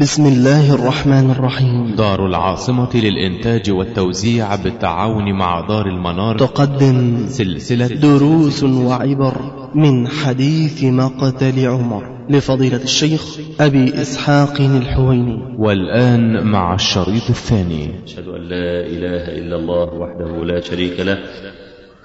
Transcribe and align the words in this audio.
بسم 0.00 0.26
الله 0.26 0.74
الرحمن 0.74 1.30
الرحيم. 1.30 1.94
دار 1.96 2.26
العاصمة 2.26 2.88
للإنتاج 2.94 3.70
والتوزيع 3.70 4.56
بالتعاون 4.56 5.32
مع 5.32 5.66
دار 5.68 5.86
المنار 5.86 6.38
تقدم 6.38 7.26
سلسلة 7.28 7.86
دروس 7.86 8.64
وعبر 8.64 9.34
من 9.74 10.08
حديث 10.08 10.84
مقتل 10.84 11.66
عمر 11.66 12.26
لفضيلة 12.30 12.82
الشيخ 12.82 13.38
أبي 13.60 14.02
إسحاق 14.02 14.60
الحويني. 14.60 15.56
والآن 15.58 16.46
مع 16.46 16.74
الشريط 16.74 17.28
الثاني. 17.28 18.04
أشهد 18.04 18.28
أن 18.28 18.42
لا 18.42 18.86
إله 18.86 19.24
إلا 19.38 19.56
الله 19.56 19.94
وحده 19.94 20.44
لا 20.44 20.60
شريك 20.60 21.00
له 21.00 21.18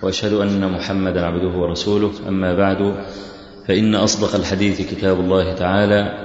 وأشهد 0.03 0.33
أن 0.33 0.71
محمدا 0.71 1.25
عبده 1.25 1.57
ورسوله. 1.57 2.11
أما 2.27 2.55
بعد 2.55 2.95
فإن 3.67 3.95
أصدق 3.95 4.35
الحديث 4.35 4.81
كتاب 4.91 5.19
الله 5.19 5.53
تعالى 5.53 6.24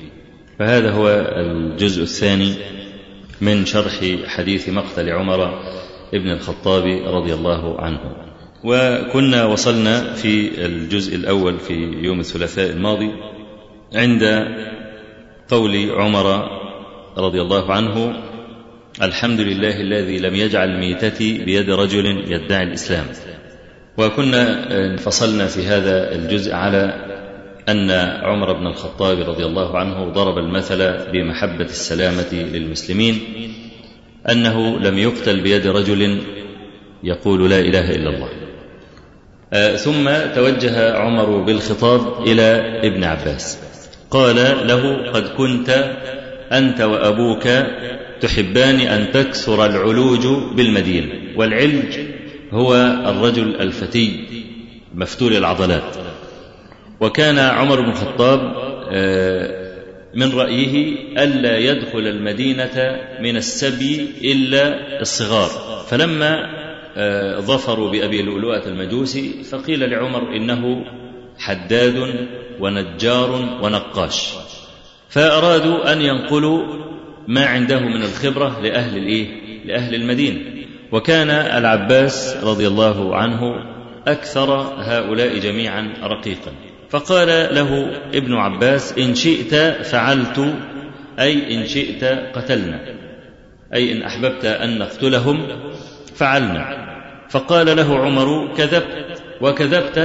فهذا 0.61 0.91
هو 0.91 1.09
الجزء 1.37 2.03
الثاني 2.03 2.53
من 3.41 3.65
شرح 3.65 4.05
حديث 4.25 4.69
مقتل 4.69 5.09
عمر 5.09 5.59
ابن 6.13 6.31
الخطاب 6.31 6.83
رضي 7.05 7.33
الله 7.33 7.81
عنه. 7.81 7.99
وكنا 8.63 9.45
وصلنا 9.45 10.13
في 10.13 10.65
الجزء 10.65 11.15
الأول 11.15 11.59
في 11.59 11.73
يوم 12.01 12.19
الثلاثاء 12.19 12.69
الماضي 12.69 13.11
عند 13.95 14.23
قول 15.49 15.91
عمر 15.91 16.47
رضي 17.17 17.41
الله 17.41 17.71
عنه 17.71 18.23
الحمد 19.01 19.39
لله 19.39 19.81
الذي 19.81 20.19
لم 20.19 20.35
يجعل 20.35 20.79
ميتتي 20.79 21.37
بيد 21.45 21.69
رجل 21.69 22.05
يدعي 22.31 22.63
الإسلام. 22.63 23.05
وكنا 23.97 24.75
انفصلنا 24.91 25.47
في 25.47 25.65
هذا 25.65 26.15
الجزء 26.15 26.53
على 26.53 27.10
أن 27.69 27.91
عمر 28.23 28.53
بن 28.53 28.67
الخطاب 28.67 29.29
رضي 29.29 29.45
الله 29.45 29.77
عنه 29.77 30.09
ضرب 30.09 30.37
المثل 30.37 31.11
بمحبة 31.11 31.65
السلامة 31.65 32.33
للمسلمين 32.33 33.19
أنه 34.29 34.79
لم 34.79 34.97
يقتل 34.97 35.41
بيد 35.41 35.67
رجل 35.67 36.21
يقول 37.03 37.49
لا 37.49 37.59
إله 37.59 37.91
إلا 37.91 38.09
الله. 38.09 38.29
آه 39.53 39.75
ثم 39.75 40.09
توجه 40.35 40.93
عمر 40.93 41.37
بالخطاب 41.37 42.27
إلى 42.27 42.79
ابن 42.83 43.03
عباس. 43.03 43.59
قال 44.11 44.35
له 44.67 45.11
قد 45.11 45.27
كنت 45.37 45.69
أنت 46.51 46.81
وأبوك 46.81 47.47
تحبان 48.21 48.79
أن 48.79 49.11
تكثر 49.11 49.65
العلوج 49.65 50.27
بالمدينة 50.55 51.13
والعلج 51.35 51.99
هو 52.51 52.75
الرجل 53.05 53.55
الفتي 53.61 54.27
مفتول 54.95 55.33
العضلات. 55.33 56.10
وكان 57.01 57.39
عمر 57.39 57.81
بن 57.81 57.89
الخطاب 57.89 58.39
من 60.15 60.31
رأيه 60.33 60.95
ألا 61.23 61.57
يدخل 61.57 61.99
المدينة 61.99 62.99
من 63.21 63.37
السبي 63.37 64.07
إلا 64.23 65.01
الصغار. 65.01 65.49
فلما 65.87 66.61
ظفروا 67.39 67.91
بأبي 67.91 68.21
لؤلؤة 68.21 68.67
المجوسي 68.67 69.43
فقيل 69.43 69.89
لعمر 69.89 70.35
إنه 70.35 70.85
حداد 71.37 72.27
ونجار 72.59 73.59
ونقاش. 73.63 74.33
فأرادوا 75.09 75.93
أن 75.93 76.01
ينقلوا 76.01 76.63
ما 77.27 77.45
عنده 77.45 77.79
من 77.79 78.01
الخبرة 78.01 78.59
لأهل 78.61 78.97
الإيه؟ 78.97 79.27
لأهل 79.65 79.95
المدينة. 79.95 80.39
وكان 80.91 81.29
العباس 81.29 82.37
رضي 82.43 82.67
الله 82.67 83.15
عنه 83.15 83.41
أكثر 84.07 84.51
هؤلاء 84.77 85.37
جميعا 85.37 85.93
رقيقا. 86.03 86.51
فقال 86.91 87.27
له 87.55 87.99
ابن 88.13 88.33
عباس 88.33 88.93
إن 88.97 89.15
شئت 89.15 89.55
فعلت 89.85 90.53
أي 91.19 91.55
إن 91.55 91.67
شئت 91.67 92.03
قتلنا 92.03 92.79
أي 93.73 93.91
إن 93.91 94.03
أحببت 94.03 94.45
أن 94.45 94.77
نقتلهم 94.77 95.47
فعلنا. 96.15 96.91
فقال 97.29 97.77
له 97.77 97.97
عمر 97.97 98.53
كذبت 98.57 99.21
وكذبت 99.41 99.99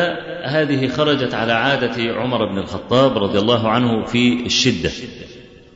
هذه 0.44 0.88
خرجت 0.88 1.34
على 1.34 1.52
عادة 1.52 2.12
عمر 2.12 2.52
بن 2.52 2.58
الخطاب 2.58 3.18
رضي 3.18 3.38
الله 3.38 3.68
عنه 3.68 4.04
في 4.04 4.46
الشدة 4.46 4.90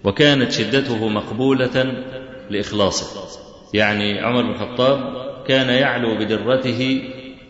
وكانت 0.05 0.53
شدته 0.53 1.09
مقبولة 1.09 2.05
لإخلاصه. 2.51 3.41
يعني 3.75 4.21
عمر 4.21 4.43
بن 4.43 4.51
الخطاب 4.51 5.01
كان 5.49 5.69
يعلو 5.69 6.19
بدرته 6.19 7.03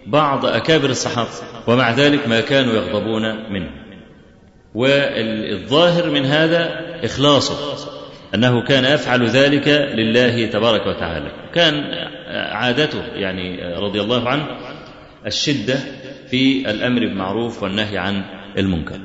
بعض 0.06 0.46
أكابر 0.46 0.90
الصحابة 0.90 1.28
ومع 1.66 1.90
ذلك 1.90 2.28
ما 2.28 2.40
كانوا 2.40 2.74
يغضبون 2.74 3.52
منه. 3.52 3.70
والظاهر 4.74 6.10
من 6.10 6.24
هذا 6.24 6.70
إخلاصه 7.04 7.88
أنه 8.34 8.64
كان 8.64 8.84
يفعل 8.84 9.26
ذلك 9.26 9.68
لله 9.68 10.46
تبارك 10.46 10.86
وتعالى. 10.86 11.32
كان 11.54 11.74
عادته 12.52 13.06
يعني 13.14 13.74
رضي 13.74 14.00
الله 14.00 14.28
عنه 14.28 14.46
الشدة 15.26 15.78
في 16.30 16.70
الأمر 16.70 17.00
بالمعروف 17.00 17.62
والنهي 17.62 17.98
عن 17.98 18.22
المنكر. 18.58 19.00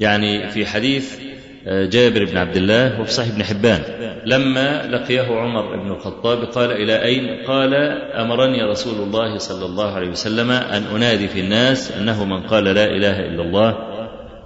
يعني 0.00 0.48
في 0.48 0.66
حديث 0.66 1.31
جابر 1.66 2.24
بن 2.24 2.36
عبد 2.36 2.56
الله 2.56 3.00
وفي 3.00 3.12
صحيح 3.12 3.32
ابن 3.32 3.44
حبان. 3.44 3.82
لما 4.26 4.86
لقيه 4.86 5.22
عمر 5.22 5.76
بن 5.76 5.90
الخطاب 5.90 6.44
قال 6.44 6.72
إلى 6.72 7.04
أين؟ 7.04 7.44
قال 7.46 7.74
أمرني 8.14 8.62
رسول 8.62 8.94
الله 8.94 9.38
صلى 9.38 9.66
الله 9.66 9.94
عليه 9.94 10.08
وسلم 10.08 10.50
أن 10.50 10.82
أنادي 10.96 11.28
في 11.28 11.40
الناس 11.40 11.92
أنه 11.92 12.24
من 12.24 12.42
قال 12.42 12.64
لا 12.64 12.84
إله 12.84 13.20
إلا 13.20 13.42
الله 13.42 13.76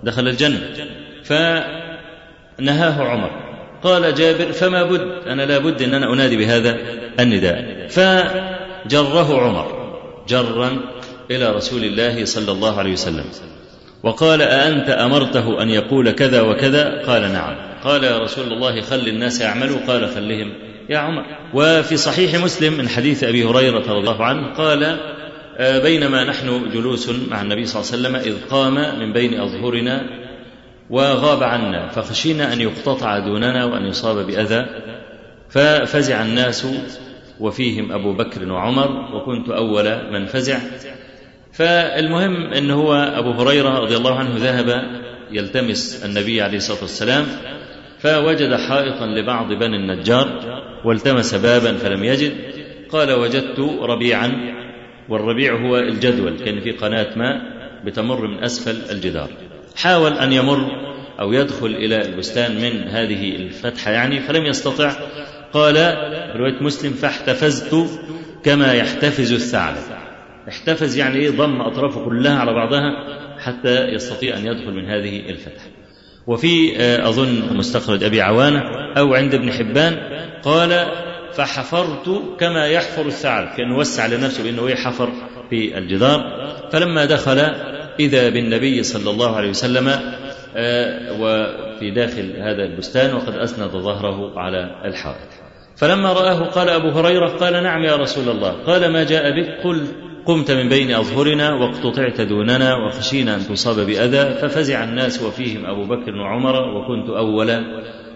دخل 0.02 0.28
الجنة. 0.28 0.60
فنهاه 1.24 3.02
عمر. 3.02 3.30
قال 3.82 4.14
جابر 4.14 4.52
فما 4.52 4.82
بد؟ 4.82 5.00
أنا 5.26 5.42
لا 5.42 5.58
بد 5.58 5.82
أن 5.82 5.94
أنا 5.94 6.12
أنادي 6.12 6.36
بهذا 6.36 6.76
النداء. 7.20 7.86
فجره 7.88 9.40
عمر 9.40 9.96
جرا 10.28 10.76
إلى 11.30 11.52
رسول 11.52 11.84
الله 11.84 12.24
صلى 12.24 12.52
الله 12.52 12.78
عليه 12.78 12.92
وسلم. 12.92 13.24
وقال 14.02 14.42
أأنت 14.42 14.90
أمرته 14.90 15.62
أن 15.62 15.70
يقول 15.70 16.10
كذا 16.10 16.40
وكذا؟ 16.40 17.02
قال 17.06 17.32
نعم. 17.32 17.56
قال 17.84 18.04
يا 18.04 18.18
رسول 18.18 18.52
الله 18.52 18.80
خل 18.80 19.08
الناس 19.08 19.40
يعملوا. 19.40 19.78
قال 19.86 20.08
خلهم. 20.08 20.52
يا 20.88 20.98
عمر. 20.98 21.24
وفي 21.54 21.96
صحيح 21.96 22.34
مسلم 22.34 22.72
من 22.72 22.88
حديث 22.88 23.24
أبي 23.24 23.44
هريرة 23.44 23.78
رضي 23.78 23.98
الله 23.98 24.24
عنه 24.24 24.54
قال 24.54 24.96
بينما 25.82 26.24
نحن 26.24 26.70
جلوس 26.70 27.10
مع 27.30 27.42
النبي 27.42 27.66
صلى 27.66 27.82
الله 27.82 27.92
عليه 27.92 28.18
وسلم 28.24 28.34
إذ 28.34 28.48
قام 28.50 28.98
من 28.98 29.12
بين 29.12 29.40
أظهرنا 29.40 30.02
وغاب 30.90 31.42
عنا 31.42 31.88
فخشينا 31.88 32.52
أن 32.52 32.60
يقتطع 32.60 33.18
دوننا 33.18 33.64
وأن 33.64 33.86
يصاب 33.86 34.26
بأذى. 34.26 34.66
ففزع 35.50 36.22
الناس 36.22 36.66
وفيهم 37.40 37.92
أبو 37.92 38.12
بكر 38.12 38.52
وعمر 38.52 38.90
وكنت 39.14 39.48
أول 39.48 40.12
من 40.12 40.26
فزع. 40.26 40.58
فالمهم 41.56 42.52
إن 42.52 42.70
هو 42.70 42.94
أبو 42.94 43.30
هريرة 43.30 43.78
رضي 43.78 43.96
الله 43.96 44.14
عنه 44.14 44.30
ذهب 44.36 44.82
يلتمس 45.30 46.04
النبي 46.04 46.42
عليه 46.42 46.56
الصلاة 46.56 46.80
والسلام 46.82 47.26
فوجد 47.98 48.54
حائطا 48.54 49.06
لبعض 49.06 49.52
بني 49.52 49.76
النجار 49.76 50.42
والتمس 50.84 51.34
بابا 51.34 51.72
فلم 51.72 52.04
يجد 52.04 52.32
قال 52.90 53.12
وجدت 53.12 53.60
ربيعا 53.80 54.32
والربيع 55.08 55.54
هو 55.54 55.76
الجدول 55.76 56.38
كان 56.44 56.60
في 56.60 56.70
قناة 56.70 57.18
ماء 57.18 57.40
بتمر 57.84 58.26
من 58.26 58.44
أسفل 58.44 58.90
الجدار. 58.90 59.28
حاول 59.76 60.12
أن 60.12 60.32
يمر 60.32 60.66
أو 61.20 61.32
يدخل 61.32 61.66
إلى 61.66 61.96
البستان 61.96 62.54
من 62.56 62.88
هذه 62.88 63.36
الفتحة 63.36 63.90
يعني 63.90 64.20
فلم 64.20 64.44
يستطع 64.44 64.92
قال 65.52 65.76
روايه 66.36 66.62
مسلم 66.62 66.92
فاحتفزت 66.92 68.00
كما 68.44 68.74
يحتفز 68.74 69.32
الثعلب. 69.32 69.95
احتفز 70.48 70.96
يعني 70.96 71.16
إيه 71.16 71.30
ضم 71.30 71.60
أطرافه 71.60 72.04
كلها 72.04 72.38
على 72.38 72.52
بعضها 72.52 72.92
حتى 73.38 73.84
يستطيع 73.84 74.36
أن 74.36 74.46
يدخل 74.46 74.72
من 74.72 74.84
هذه 74.90 75.30
الفتحة. 75.30 75.66
وفي 76.26 76.76
أظن 77.08 77.56
مستخرج 77.56 78.04
أبي 78.04 78.20
عوانة 78.22 78.62
أو 78.98 79.14
عند 79.14 79.34
ابن 79.34 79.52
حبان 79.52 79.96
قال 80.42 80.86
فحفرت 81.32 82.22
كما 82.40 82.66
يحفر 82.66 83.06
الثعلب 83.06 83.48
كأنه 83.56 83.78
وسع 83.78 84.06
لنفسه 84.06 84.44
بأنه 84.44 84.74
حفر 84.74 85.12
في 85.50 85.78
الجدار. 85.78 86.20
فلما 86.72 87.04
دخل 87.04 87.38
إذا 88.00 88.28
بالنبي 88.28 88.82
صلى 88.82 89.10
الله 89.10 89.36
عليه 89.36 89.50
وسلم 89.50 89.88
وفي 91.20 91.90
داخل 91.90 92.36
هذا 92.36 92.64
البستان 92.64 93.14
وقد 93.14 93.34
أسند 93.36 93.70
ظهره 93.70 94.38
على 94.38 94.82
الحائط. 94.84 95.28
فلما 95.76 96.12
رآه 96.12 96.44
قال 96.44 96.68
أبو 96.68 96.88
هريرة 96.88 97.28
قال 97.28 97.62
نعم 97.62 97.84
يا 97.84 97.96
رسول 97.96 98.28
الله. 98.28 98.50
قال 98.50 98.92
ما 98.92 99.04
جاء 99.04 99.40
بك؟ 99.40 99.60
قل 99.64 99.86
قمت 100.26 100.50
من 100.50 100.68
بين 100.68 100.94
أظهرنا 100.94 101.54
واقتطعت 101.54 102.20
دوننا 102.20 102.74
وخشينا 102.74 103.34
أن 103.34 103.40
تصاب 103.40 103.86
بأذى 103.86 104.38
ففزع 104.40 104.84
الناس 104.84 105.22
وفيهم 105.22 105.66
أبو 105.66 105.84
بكر 105.84 106.16
وعمر 106.16 106.54
وكنت 106.54 107.08
أول 107.08 107.64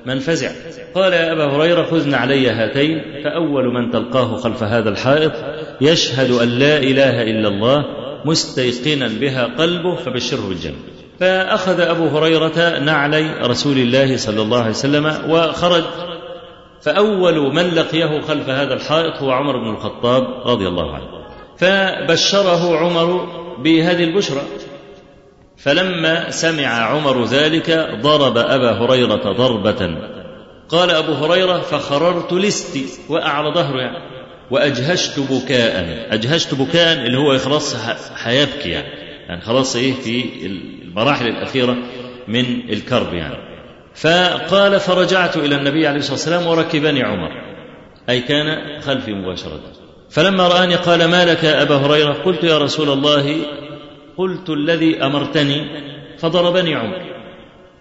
من 0.07 0.19
فزع. 0.19 0.51
قال 0.95 1.13
يا 1.13 1.33
أبا 1.33 1.45
هريرة 1.45 1.83
خذن 1.83 2.15
علي 2.15 2.51
هاتين 2.51 3.23
فأول 3.25 3.75
من 3.75 3.91
تلقاه 3.91 4.37
خلف 4.37 4.63
هذا 4.63 4.89
الحائط 4.89 5.33
يشهد 5.81 6.31
أن 6.31 6.49
لا 6.49 6.77
إله 6.77 7.23
إلا 7.23 7.49
الله 7.49 7.85
مستيقنا 8.25 9.09
بها 9.21 9.45
قلبه 9.45 9.95
فبشره 9.95 10.49
بالجنة. 10.49 10.77
فأخذ 11.21 11.81
أبو 11.81 12.07
هريرة 12.09 12.79
نعلي 12.79 13.41
رسول 13.43 13.79
الله 13.79 14.17
صلى 14.17 14.43
الله 14.43 14.59
عليه 14.59 14.71
وسلم 14.71 15.07
وخرج. 15.29 15.85
فأول 16.83 17.55
من 17.55 17.75
لقيه 17.75 18.21
خلف 18.21 18.49
هذا 18.49 18.75
الحائط 18.75 19.23
هو 19.23 19.31
عمر 19.31 19.57
بن 19.57 19.71
الخطاب 19.71 20.23
رضي 20.47 20.69
الله 20.69 20.95
عنه. 20.95 21.20
فبشره 21.61 22.77
عمر 22.77 23.27
بهذه 23.63 24.05
البشرى. 24.05 24.43
فلما 25.57 26.31
سمع 26.31 26.67
عمر 26.67 27.25
ذلك 27.25 27.71
ضرب 28.03 28.39
أبا 28.39 28.71
هريرة 28.73 29.33
ضربة. 29.33 29.97
قال 30.69 30.91
أبو 30.91 31.13
هريرة 31.13 31.59
فخررت 31.59 32.33
لستي 32.33 32.85
وأعلى 33.09 33.55
ظهره 33.55 33.81
يعني. 33.81 34.11
وأجهشت 34.51 35.21
بكاء. 35.21 36.07
أجهشت 36.11 36.55
بكاء 36.55 37.07
اللي 37.07 37.19
هو 37.19 37.39
خلاص 37.39 37.77
هيبكي 38.17 38.71
يعني. 38.71 38.89
يعني 39.29 39.41
خلاص 39.41 39.77
إيه 39.77 39.93
في 39.93 40.47
المراحل 40.47 41.27
الأخيرة 41.27 41.77
من 42.29 42.71
الكرب 42.71 43.15
يعني. 43.15 43.51
فقال 43.95 44.81
فرجعت 44.81 45.37
إلى 45.37 45.57
النبي 45.57 45.87
عليه 45.87 45.99
الصلاة 45.99 46.13
والسلام 46.13 46.47
وركبني 46.47 47.03
عمر. 47.03 47.31
أي 48.09 48.21
كان 48.21 48.81
خلفي 48.81 49.13
مباشرة. 49.13 49.61
فلما 50.11 50.49
رآني 50.49 50.75
قال 50.75 51.05
ما 51.05 51.25
لك 51.25 51.45
يا 51.45 51.63
أبا 51.63 51.77
هريرة؟ 51.77 52.13
قلت 52.13 52.45
يا 52.45 52.59
رسول 52.59 52.89
الله 52.89 53.37
قلت 54.17 54.51
الذي 54.51 55.05
أمرتني 55.05 55.67
فضربني 56.19 56.75
عمر. 56.75 57.11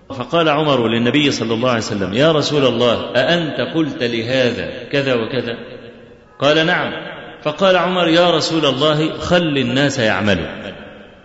فقال 0.09 0.49
عمر 0.49 0.87
للنبي 0.87 1.31
صلى 1.31 1.53
الله 1.53 1.69
عليه 1.69 1.79
وسلم 1.79 2.13
يا 2.13 2.31
رسول 2.31 2.65
الله 2.65 3.11
أأنت 3.15 3.75
قلت 3.75 4.03
لهذا 4.03 4.83
كذا 4.91 5.13
وكذا؟ 5.13 5.57
قال 6.39 6.65
نعم. 6.65 6.91
فقال 7.43 7.77
عمر 7.77 8.07
يا 8.07 8.29
رسول 8.31 8.65
الله 8.65 9.17
خل 9.17 9.57
الناس 9.57 9.99
يعملوا. 9.99 10.45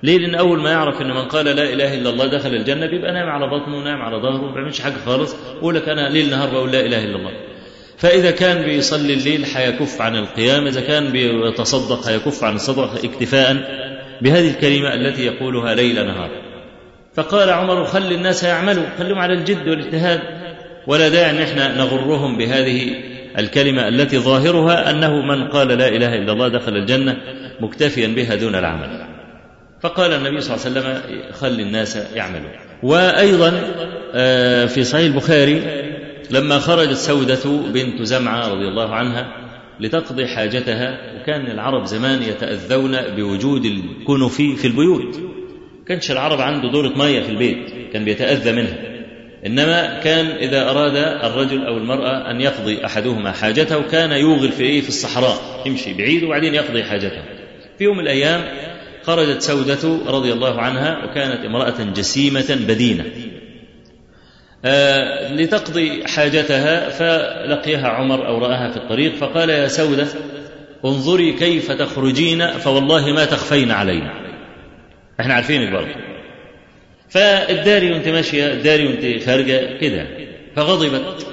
ليه؟ 0.03 0.19
لأن 0.19 0.35
أول 0.35 0.63
ما 0.63 0.71
يعرف 0.71 1.01
أن 1.01 1.09
من 1.11 1.25
قال 1.29 1.45
لا 1.45 1.73
إله 1.73 1.95
إلا 1.95 2.11
الله 2.11 2.27
دخل 2.27 2.49
الجنة 2.49 2.87
بيبقى 2.87 3.13
نايم 3.13 3.29
على 3.29 3.47
بطنه 3.47 3.77
ونايم 3.77 4.03
على 4.03 4.17
ظهره 4.17 4.47
ما 4.47 4.55
بيعملش 4.55 4.81
حاجة 4.81 4.95
خالص 5.07 5.37
يقول 5.57 5.75
لك 5.75 5.89
أنا 5.89 6.09
ليل 6.09 6.31
نهار 6.31 6.51
بقول 6.51 6.73
لا 6.73 6.81
إله 6.81 7.05
إلا 7.05 7.17
الله. 7.17 7.33
فإذا 7.99 8.31
كان 8.31 8.65
بيصلي 8.65 9.15
الليل 9.15 9.47
حيكف 9.47 10.01
عن 10.01 10.17
القيام 10.17 10.67
إذا 10.67 10.81
كان 10.81 11.13
بيتصدق 11.13 12.07
حيكف 12.07 12.45
عن 12.45 12.55
الصدقة 12.55 13.05
اكتفاء 13.05 13.57
بهذه 14.23 14.51
الكلمة 14.51 14.95
التي 14.95 15.27
يقولها 15.27 15.75
ليل 15.75 16.07
نهار. 16.07 16.31
فقال 17.15 17.51
عمر 17.51 17.85
خل 17.85 18.13
الناس 18.13 18.45
يعملوا 18.45 18.85
خلهم 18.99 19.19
على 19.19 19.35
الجد 19.35 19.69
والإجتهاد. 19.69 20.21
ولا 20.87 21.09
داعي 21.09 21.31
أن 21.31 21.39
إحنا 21.39 21.77
نغرهم 21.79 22.39
بهذه 22.39 22.91
الكلمة 23.39 23.89
التي 23.89 24.19
ظاهرها 24.19 24.91
أنه 24.91 25.23
من 25.23 25.49
قال 25.49 25.69
لا 25.69 25.89
إله 25.89 26.15
إلا 26.15 26.33
الله 26.33 26.49
دخل 26.49 26.77
الجنة 26.77 27.17
مكتفيا 27.61 28.07
بها 28.07 28.35
دون 28.35 28.55
العمل. 28.55 29.07
فقال 29.81 30.13
النبي 30.13 30.41
صلى 30.41 30.57
الله 30.57 30.67
عليه 30.67 30.99
وسلم 30.99 31.03
خل 31.33 31.61
الناس 31.61 31.99
يعملوا. 32.15 32.51
وأيضا 32.83 33.51
في 34.67 34.85
صحيح 34.85 35.05
البخاري 35.05 35.63
لما 36.31 36.59
خرجت 36.59 36.97
سودة 36.97 37.71
بنت 37.73 38.03
زمعة 38.03 38.49
رضي 38.49 38.69
الله 38.69 38.95
عنها 38.95 39.27
لتقضي 39.81 40.27
حاجتها 40.27 40.99
وكان 41.21 41.51
العرب 41.51 41.85
زمان 41.85 42.23
يتأذون 42.23 42.97
بوجود 43.17 43.65
الكنف 43.65 44.37
في 44.37 44.67
البيوت. 44.67 45.21
كانش 45.87 46.11
العرب 46.11 46.41
عنده 46.41 46.71
دورة 46.71 46.93
مية 46.97 47.21
في 47.21 47.31
البيت 47.31 47.59
كان 47.93 48.05
بيتأذى 48.05 48.53
منها. 48.53 48.79
إنما 49.47 50.01
كان 50.01 50.27
إذا 50.27 50.71
أراد 50.71 50.97
الرجل 50.97 51.67
أو 51.67 51.77
المرأة 51.77 52.31
أن 52.31 52.41
يقضي 52.41 52.87
أحدهما 52.87 53.33
حاجته 53.33 53.83
كان 53.83 54.13
يوغل 54.13 54.53
في 54.53 54.63
إيه؟ 54.63 54.81
في 54.81 54.89
الصحراء 54.89 55.63
يمشي 55.67 55.95
بعيد 55.95 56.25
وبعدين 56.25 56.55
يقضي 56.55 56.85
حاجته. 56.85 57.23
في 57.79 57.85
يوم 57.85 57.97
من 57.97 58.03
الأيام 58.03 58.45
خرجت 59.03 59.43
سودة 59.43 59.99
رضي 60.07 60.33
الله 60.33 60.61
عنها 60.61 61.05
وكانت 61.05 61.45
امرأة 61.45 61.85
جسيمة 61.97 62.59
بدينة. 62.69 63.05
لتقضي 65.31 66.07
حاجتها 66.07 66.89
فلقيها 66.91 67.89
عمر 67.89 68.27
أو 68.27 68.39
رآها 68.39 68.71
في 68.71 68.77
الطريق 68.77 69.15
فقال 69.15 69.51
يا 69.51 69.69
سودة 69.69 70.07
انظري 70.85 71.33
كيف 71.33 71.73
تخرجين 71.73 72.47
فوالله 72.51 73.13
ما 73.13 73.25
تخفين 73.25 73.71
علينا. 73.71 74.13
إحنا 75.21 75.35
عارفينك 75.35 75.73
برضه 75.73 75.95
فالداري 77.09 77.93
وانت 77.93 78.09
ماشية 78.09 78.53
الداري 78.53 78.87
وانت 78.87 79.23
خارجة 79.27 79.79
كده. 79.81 80.07
فغضبت 80.57 81.27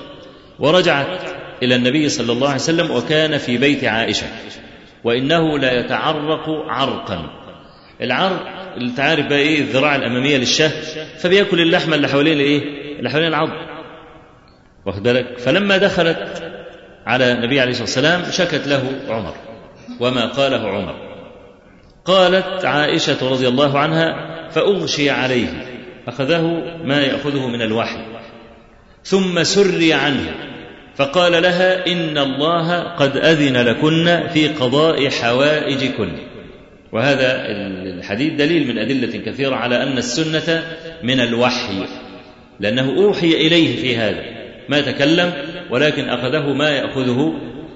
ورجعت 0.59 1.21
إلى 1.63 1.75
النبي 1.75 2.09
صلى 2.09 2.31
الله 2.31 2.47
عليه 2.47 2.55
وسلم 2.59 2.91
وكان 2.91 3.37
في 3.37 3.57
بيت 3.57 3.83
عائشة. 3.83 4.27
وإنه 5.03 5.59
لا 5.59 5.79
يتعرق 5.79 6.49
عرقا. 6.49 7.29
العرق 8.01 8.47
اللي 8.77 8.91
تعرف 8.91 9.25
بقى 9.25 9.39
إيه 9.39 9.59
الذراع 9.59 9.95
الأمامية 9.95 10.37
للشاة 10.37 10.71
فبيأكل 11.19 11.61
اللحمه 11.61 11.95
اللي 11.95 12.07
حوالين 12.07 12.33
الايه 12.33 12.80
اللي 13.01 13.09
حوالين 13.09 13.29
العظم 13.29 13.53
واخد 14.85 15.03
بالك؟ 15.03 15.39
فلما 15.39 15.77
دخلت 15.77 16.43
على 17.05 17.31
النبي 17.31 17.59
عليه 17.59 17.71
الصلاة 17.71 17.83
والسلام 17.83 18.31
شكت 18.31 18.67
له 18.67 18.83
عمر 19.09 19.33
وما 19.99 20.25
قاله 20.25 20.67
عمر. 20.67 20.95
قالت 22.05 22.65
عائشة 22.65 23.29
رضي 23.31 23.47
الله 23.47 23.79
عنها 23.79 24.15
فأغشي 24.49 25.09
عليه 25.09 25.47
أخذه 26.07 26.41
ما 26.83 27.01
يأخذه 27.01 27.47
من 27.47 27.61
الوحي 27.61 28.05
ثم 29.03 29.43
سري 29.43 29.93
عنه 29.93 30.35
فقال 30.95 31.43
لها 31.43 31.87
إن 31.87 32.17
الله 32.17 32.83
قد 32.83 33.17
أذن 33.17 33.57
لكن 33.57 34.27
في 34.33 34.47
قضاء 34.47 35.09
حوائجكن. 35.09 36.11
وهذا 36.91 37.45
الحديث 37.97 38.33
دليل 38.33 38.67
من 38.67 38.77
أدلة 38.77 39.19
كثيرة 39.25 39.55
على 39.55 39.83
أن 39.83 39.97
السنة 39.97 40.63
من 41.03 41.19
الوحي. 41.19 41.85
لأنه 42.61 42.95
أوحي 42.97 43.27
إليه 43.27 43.81
في 43.81 43.97
هذا. 43.97 44.23
ما 44.69 44.81
تكلم 44.81 45.33
ولكن 45.69 46.09
أخذه 46.09 46.53
ما 46.53 46.69
يأخذه 46.69 47.33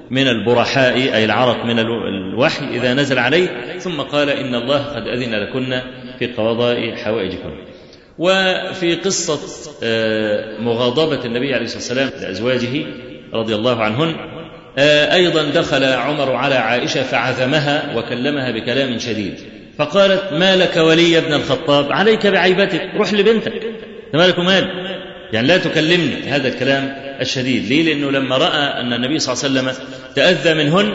من 0.10 0.28
البرحاء 0.28 0.96
أي 0.96 1.26
العرق 1.26 1.66
من 1.66 1.80
الوحي 1.80 2.66
إذا 2.78 2.94
نزل 2.94 3.20
عليه. 3.20 3.78
ثم 3.80 4.02
قال 4.02 4.30
إن 4.30 4.56
الله 4.56 4.84
قد 4.84 5.08
أذن 5.08 5.36
لكن 5.36 5.82
في 6.20 6.26
قضاء 6.26 6.96
حوائجكم. 6.96 7.52
وفي 8.20 8.96
قصة 8.96 9.40
مغاضبة 10.60 11.26
النبي 11.26 11.54
عليه 11.54 11.66
الصلاة 11.66 12.06
والسلام 12.06 12.10
لأزواجه 12.22 12.86
رضي 13.34 13.56
الله 13.56 13.84
عنهن 13.84 14.16
أيضا 15.12 15.44
دخل 15.44 15.84
عمر 15.84 16.32
على 16.32 16.56
عائشة 16.56 17.04
فعزمها 17.04 17.98
وكلمها 17.98 18.52
بكلام 18.52 19.00
شديد. 19.00 19.34
فقالت 19.78 20.34
ما 20.34 20.56
لك 20.56 20.78
ولي 20.78 21.18
ابن 21.18 21.34
الخطاب؟ 21.34 21.92
عليك 21.92 22.28
بعيبتك 22.28 22.90
روح 22.98 23.14
لبنتك. 23.14 23.54
مالك 24.18 24.38
ومال 24.38 24.70
يعني 25.34 25.48
لا 25.48 25.58
تكلمني 25.58 26.16
هذا 26.28 26.48
الكلام 26.48 26.96
الشديد. 27.22 27.66
ليه؟ 27.66 27.84
لأنه 27.84 28.12
لما 28.12 28.38
رأى 28.38 28.82
أن 28.82 28.94
النبي 28.94 29.20
صلى 29.20 29.34
الله 29.34 29.62
عليه 29.62 29.72
وسلم 29.72 29.86
تأذى 30.16 30.54
منهن 30.54 30.94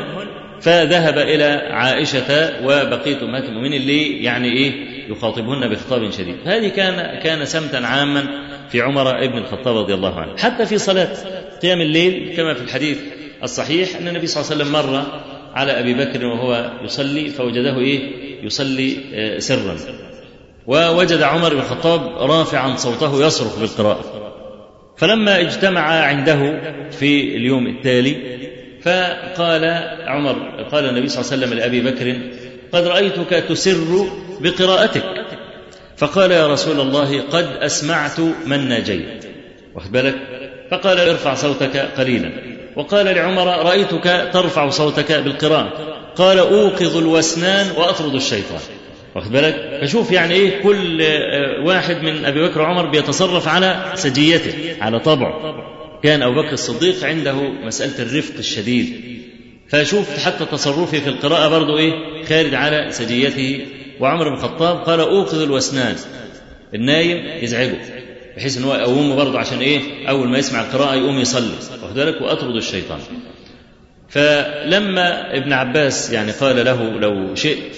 فذهب 0.60 1.18
إلى 1.18 1.44
عائشة 1.70 2.50
وبقية 2.64 3.22
أمهات 3.22 3.44
المؤمنين 3.44 3.82
اللي 3.82 4.24
يعني 4.24 4.52
إيه؟ 4.52 4.72
يخاطبهن 5.10 5.68
بخطاب 5.68 6.10
شديد. 6.10 6.36
هذه 6.44 6.68
كان 6.68 7.20
كان 7.22 7.44
سمتا 7.44 7.76
عاما 7.76 8.26
في 8.72 8.80
عمر 8.80 9.24
ابن 9.24 9.38
الخطاب 9.38 9.76
رضي 9.76 9.94
الله 9.94 10.20
عنه. 10.20 10.36
حتى 10.36 10.66
في 10.66 10.78
صلاة 10.78 11.08
قيام 11.62 11.80
الليل 11.80 12.34
كما 12.36 12.54
في 12.54 12.62
الحديث 12.62 12.98
الصحيح 13.42 13.96
أن 13.96 14.08
النبي 14.08 14.26
صلى 14.26 14.42
الله 14.42 14.52
عليه 14.52 14.64
وسلم 14.64 14.92
مر 14.92 15.20
على 15.54 15.80
أبي 15.80 15.94
بكر 15.94 16.26
وهو 16.26 16.70
يصلي 16.84 17.28
فوجده 17.28 17.78
إيه؟ 17.78 18.00
يصلي 18.42 18.96
سرا. 19.38 19.76
ووجد 20.66 21.22
عمر 21.22 21.54
بن 21.54 21.60
الخطاب 21.60 22.30
رافعا 22.30 22.76
صوته 22.76 23.26
يصرخ 23.26 23.58
بالقراءة. 23.58 24.04
فلما 24.96 25.40
اجتمع 25.40 25.80
عنده 25.80 26.60
في 26.90 27.36
اليوم 27.36 27.66
التالي 27.66 28.40
فقال 28.82 29.64
عمر 30.06 30.64
قال 30.72 30.88
النبي 30.88 31.08
صلى 31.08 31.20
الله 31.20 31.32
عليه 31.32 31.44
وسلم 31.44 31.58
لأبي 31.58 31.80
بكر 31.80 32.16
قد 32.72 32.86
رأيتك 32.86 33.30
تسر 33.48 34.06
بقراءتك. 34.40 35.04
فقال 35.96 36.30
يا 36.30 36.46
رسول 36.46 36.80
الله 36.80 37.20
قد 37.20 37.46
أسمعت 37.60 38.20
من 38.46 38.68
ناجيت. 38.68 39.24
واخد 39.74 39.92
بالك؟ 39.92 40.14
فقال 40.70 41.00
ارفع 41.00 41.34
صوتك 41.34 41.76
قليلا. 41.76 42.32
وقال 42.76 43.06
لعمر 43.06 43.46
رأيتك 43.46 44.30
ترفع 44.32 44.68
صوتك 44.68 45.12
بالقراءة. 45.12 45.72
قال 46.16 46.38
أوقظ 46.38 46.96
الوسنان 46.96 47.66
وأطرد 47.76 48.14
الشيطان. 48.14 48.60
واخد 49.16 49.32
بالك؟ 49.32 49.80
فشوف 49.82 50.12
يعني 50.12 50.34
إيه 50.34 50.62
كل 50.62 51.02
واحد 51.64 52.02
من 52.02 52.24
أبي 52.24 52.48
بكر 52.48 52.60
وعمر 52.60 52.86
بيتصرف 52.86 53.48
على 53.48 53.92
سجيته 53.94 54.76
على 54.80 55.00
طبعه. 55.00 55.54
كان 56.02 56.22
أبو 56.22 56.42
بكر 56.42 56.52
الصديق 56.52 57.04
عنده 57.04 57.34
مسألة 57.64 58.02
الرفق 58.02 58.34
الشديد. 58.38 59.00
فشوف 59.68 60.18
حتى 60.18 60.44
تصرفه 60.44 61.00
في 61.00 61.08
القراءة 61.08 61.48
برضه 61.48 61.78
إيه 61.78 62.24
خارج 62.24 62.54
على 62.54 62.86
سجيته. 62.90 63.66
وعمر 64.00 64.28
بن 64.28 64.34
الخطاب 64.34 64.76
قال 64.76 65.00
أوقظ 65.00 65.42
الوسنان 65.42 65.94
النايم 66.74 67.44
يزعجه 67.44 67.78
بحيث 68.36 68.58
إن 68.58 68.64
هو 68.64 68.74
يقومه 68.74 69.16
برضه 69.16 69.38
عشان 69.38 69.58
إيه 69.58 70.08
أول 70.08 70.28
ما 70.28 70.38
يسمع 70.38 70.60
القراءة 70.60 70.94
يقوم 70.94 71.18
يصلي. 71.18 71.54
واخد 71.82 71.94
بالك؟ 71.94 72.22
وأطرد 72.22 72.56
الشيطان. 72.56 72.98
فلما 74.08 75.36
ابن 75.36 75.52
عباس 75.52 76.12
يعني 76.12 76.32
قال 76.32 76.64
له 76.64 76.90
لو 77.00 77.34
شئت 77.34 77.76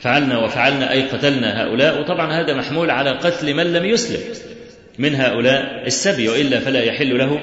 فعلنا 0.00 0.44
وفعلنا 0.44 0.92
أي 0.92 1.02
قتلنا 1.02 1.62
هؤلاء. 1.62 2.00
وطبعا 2.00 2.32
هذا 2.40 2.54
محمول 2.54 2.90
على 2.90 3.10
قتل 3.10 3.54
من 3.54 3.72
لم 3.72 3.84
يسلم 3.84 4.20
من 4.98 5.14
هؤلاء 5.14 5.86
السبي 5.86 6.28
وإلا 6.28 6.60
فلا 6.60 6.82
يحل 6.82 7.18
له 7.18 7.40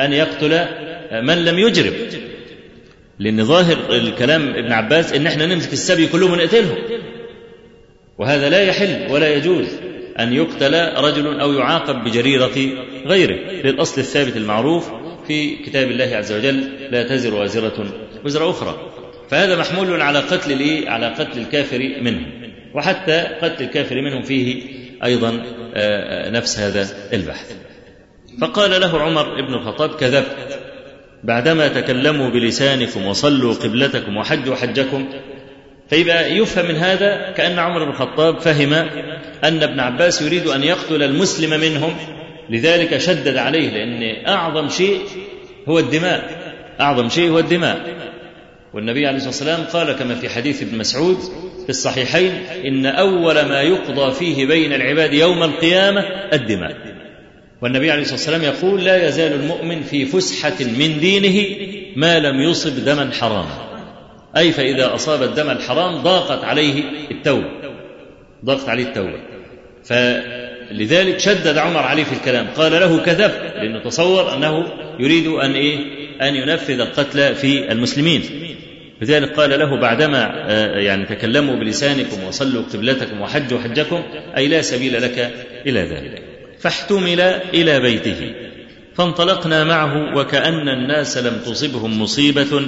أن 0.00 0.12
يقتل 0.12 0.64
من 1.22 1.44
لم 1.44 1.58
يجرب 1.58 1.92
لأن 3.18 3.44
ظاهر 3.44 3.76
الكلام 3.90 4.48
ابن 4.48 4.72
عباس 4.72 5.12
إن 5.12 5.26
إحنا 5.26 5.46
نمسك 5.46 5.72
السبي 5.72 6.06
كلهم 6.06 6.32
ونقتلهم. 6.32 6.76
وهذا 8.18 8.48
لا 8.48 8.62
يحل 8.62 9.06
ولا 9.10 9.34
يجوز 9.34 9.66
أن 10.20 10.32
يقتل 10.32 10.74
رجل 10.96 11.40
أو 11.40 11.52
يعاقب 11.52 12.04
بجريرة 12.04 12.58
غيره. 13.06 13.52
للأصل 13.64 14.00
الثابت 14.00 14.36
المعروف 14.36 14.90
في 15.26 15.56
كتاب 15.56 15.90
الله 15.90 16.16
عز 16.16 16.32
وجل 16.32 16.64
لا 16.90 17.02
تزر 17.02 17.34
وازرة 17.34 17.86
وزر 18.24 18.50
أخرى 18.50 18.92
فهذا 19.30 19.56
محمول 19.56 20.02
على 20.02 20.18
قتل 20.18 20.52
الإيه؟ 20.52 20.90
على 20.90 21.06
قتل 21.06 21.38
الكافر 21.38 21.78
منهم. 22.00 22.26
وحتى 22.74 23.20
قتل 23.42 23.64
الكافر 23.64 24.02
منهم 24.02 24.22
فيه 24.22 24.62
أيضا 25.04 25.42
نفس 26.30 26.58
هذا 26.58 26.88
البحث. 27.12 27.52
فقال 28.40 28.80
له 28.80 29.00
عمر 29.00 29.46
بن 29.46 29.54
الخطاب 29.54 29.90
كذبت 29.90 30.58
بعدما 31.24 31.68
تكلموا 31.68 32.30
بلسانكم 32.30 33.06
وصلوا 33.06 33.54
قبلتكم 33.54 34.16
وحجوا 34.16 34.56
حجكم. 34.56 35.08
فيبقى 35.90 36.36
يفهم 36.36 36.68
من 36.68 36.76
هذا 36.76 37.32
كأن 37.36 37.58
عمر 37.58 37.84
بن 37.84 37.90
الخطاب 37.90 38.40
فهم 38.40 38.72
أن 39.44 39.62
ابن 39.62 39.80
عباس 39.80 40.22
يريد 40.22 40.46
أن 40.46 40.64
يقتل 40.64 41.02
المسلم 41.02 41.60
منهم. 41.60 41.96
لذلك 42.50 42.98
شدد 42.98 43.36
عليه 43.36 43.70
لأن 43.70 44.26
أعظم 44.26 44.68
شيء 44.68 45.00
هو 45.68 45.78
الدماء. 45.78 46.30
أعظم 46.80 47.08
شيء 47.08 47.30
هو 47.30 47.38
الدماء. 47.38 47.98
والنبي 48.74 49.06
عليه 49.06 49.16
الصلاة 49.16 49.30
والسلام 49.30 49.64
قال 49.64 49.92
كما 49.96 50.14
في 50.14 50.28
حديث 50.28 50.62
ابن 50.62 50.78
مسعود 50.78 51.18
في 51.64 51.68
الصحيحين 51.68 52.32
إن 52.64 52.86
أول 52.86 53.40
ما 53.40 53.62
يقضى 53.62 54.14
فيه 54.14 54.46
بين 54.46 54.72
العباد 54.72 55.14
يوم 55.14 55.42
القيامة 55.42 56.00
الدماء. 56.32 56.76
والنبي 57.62 57.90
عليه 57.90 58.02
الصلاة 58.02 58.16
والسلام 58.16 58.42
يقول 58.42 58.84
لا 58.84 59.08
يزال 59.08 59.32
المؤمن 59.32 59.82
في 59.82 60.06
فسحة 60.06 60.64
من 60.78 61.00
دينه 61.00 61.56
ما 61.96 62.18
لم 62.18 62.40
يصب 62.40 62.84
دما 62.84 63.10
حراما. 63.20 63.68
أي 64.36 64.52
فإذا 64.52 64.94
أصاب 64.94 65.22
الدم 65.22 65.50
الحرام 65.50 65.96
ضاقت 65.96 66.44
عليه 66.44 66.82
التوبة. 67.10 67.48
ضاقت 68.44 68.68
عليه 68.68 68.84
التوبة. 68.84 69.20
فلذلك 69.84 71.20
شدد 71.20 71.58
عمر 71.58 71.80
عليه 71.80 72.04
في 72.04 72.12
الكلام. 72.12 72.46
قال 72.56 72.72
له 72.72 72.98
كذبت 72.98 73.52
لأنه 73.56 73.82
تصور 73.82 74.34
أنه 74.34 74.64
يريد 75.00 75.26
أن 75.26 75.52
إيه؟ 75.52 75.78
أن 76.22 76.34
ينفذ 76.34 76.80
القتل 76.80 77.34
في 77.34 77.72
المسلمين. 77.72 78.22
لذلك 79.02 79.32
قال 79.32 79.58
له 79.58 79.80
بعدما 79.80 80.18
يعني 80.76 81.06
تكلموا 81.06 81.56
بلسانكم 81.56 82.24
وصلوا 82.24 82.62
قبلتكم 82.62 83.20
وحجوا 83.20 83.58
حجكم 83.58 84.02
أي 84.36 84.48
لا 84.48 84.62
سبيل 84.62 85.02
لك 85.02 85.34
إلى 85.66 85.80
ذلك. 85.80 86.22
فاحتمل 86.58 87.20
إلى 87.54 87.80
بيته. 87.80 88.34
فانطلقنا 88.94 89.64
معه 89.64 90.16
وكأن 90.16 90.68
الناس 90.68 91.18
لم 91.18 91.38
تصبهم 91.46 92.02
مصيبة 92.02 92.62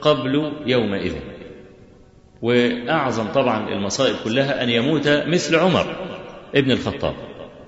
قبل 0.00 0.52
يومئذ. 0.66 1.12
وأعظم 2.42 3.26
طبعا 3.26 3.68
المصائب 3.68 4.14
كلها 4.24 4.62
أن 4.62 4.70
يموت 4.70 5.08
مثل 5.08 5.56
عمر 5.56 5.96
ابن 6.54 6.70
الخطاب. 6.70 7.14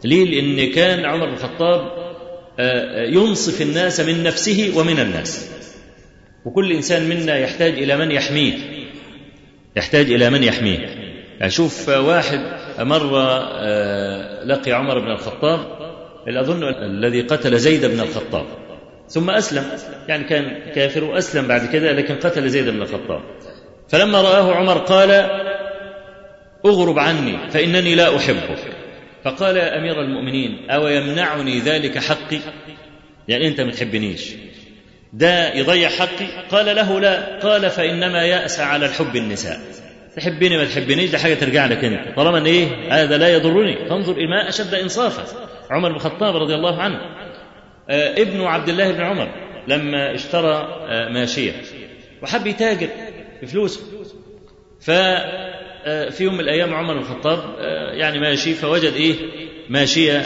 ليه؟ 0.04 0.24
لأن 0.24 0.72
كان 0.72 1.04
عمر 1.04 1.26
بن 1.26 1.32
الخطاب 1.32 2.04
ينصف 3.12 3.62
الناس 3.62 4.00
من 4.00 4.22
نفسه 4.22 4.72
ومن 4.76 5.00
الناس. 5.00 5.53
وكل 6.44 6.72
إنسان 6.72 7.08
منا 7.08 7.38
يحتاج 7.38 7.72
إلى 7.72 7.96
من 7.96 8.10
يحميه. 8.10 8.54
يحتاج 9.76 10.12
إلى 10.12 10.30
من 10.30 10.42
يحميه. 10.42 10.78
أشوف 11.42 11.88
واحد 11.88 12.40
مرة 12.78 13.40
لقي 14.44 14.72
عمر 14.72 14.98
بن 14.98 15.10
الخطاب 15.10 15.60
أظن 16.28 16.64
الذي 16.64 17.20
قتل 17.20 17.58
زيد 17.58 17.86
بن 17.86 18.00
الخطاب؟ 18.00 18.46
ثم 19.08 19.30
أسلم. 19.30 19.64
يعني 20.08 20.24
كان 20.24 20.72
كافر 20.74 21.04
وأسلم 21.04 21.48
بعد 21.48 21.68
كده 21.72 21.92
لكن 21.92 22.14
قتل 22.14 22.48
زيد 22.48 22.68
بن 22.68 22.82
الخطاب. 22.82 23.20
فلما 23.88 24.22
رآه 24.22 24.54
عمر 24.54 24.78
قال 24.78 25.10
أغرب 26.66 26.98
عني 26.98 27.50
فإنني 27.50 27.94
لا 27.94 28.16
أحبك. 28.16 28.58
فقال 29.24 29.56
يا 29.56 29.78
أمير 29.78 30.00
المؤمنين 30.00 30.70
أو 30.70 30.88
يمنعني 30.88 31.58
ذلك 31.58 31.98
حقي؟ 31.98 32.38
يعني 33.28 33.48
أنت 33.48 33.60
ما 33.60 33.70
تحبنيش. 33.70 34.34
ده 35.14 35.54
يضيع 35.54 35.88
حقي؟ 35.88 36.26
قال 36.50 36.76
له 36.76 37.00
لا. 37.00 37.38
قال 37.40 37.70
فإنما 37.70 38.22
يأسى 38.24 38.62
على 38.62 38.86
الحب 38.86 39.16
النساء. 39.16 39.60
تحبني 40.16 40.56
ما 40.56 40.64
تحبنيش 40.64 41.10
ده 41.10 41.18
حاجة 41.18 41.34
ترجع 41.34 41.66
لك 41.66 41.84
أنت. 41.84 42.16
طالما 42.16 42.38
أن 42.38 42.46
إيه؟ 42.46 42.66
هذا 42.90 43.18
لا 43.18 43.28
يضرني. 43.28 43.88
فانظر 43.88 44.12
إلى 44.12 44.26
ما 44.26 44.48
أشد 44.48 44.74
إنصافا. 44.74 45.24
عمر 45.70 45.88
بن 45.88 45.94
الخطاب 45.94 46.36
رضي 46.36 46.54
الله 46.54 46.80
عنه. 46.82 46.98
آه 47.90 48.12
ابن 48.22 48.40
عبد 48.40 48.68
الله 48.68 48.92
بن 48.92 49.00
عمر 49.00 49.28
لما 49.68 50.14
اشترى 50.14 50.54
آه 50.88 51.08
ماشية. 51.08 51.52
وحب 52.22 52.46
يتاجر 52.46 52.88
بفلوسه. 53.42 53.80
ففي 54.80 56.24
يوم 56.24 56.34
من 56.34 56.40
الأيام 56.40 56.74
عمر 56.74 56.94
بن 56.94 57.00
الخطاب 57.00 57.38
آه 57.58 57.92
يعني 57.92 58.18
ماشي 58.20 58.54
فوجد 58.54 58.92
إيه؟ 58.92 59.14
ماشية 59.68 60.22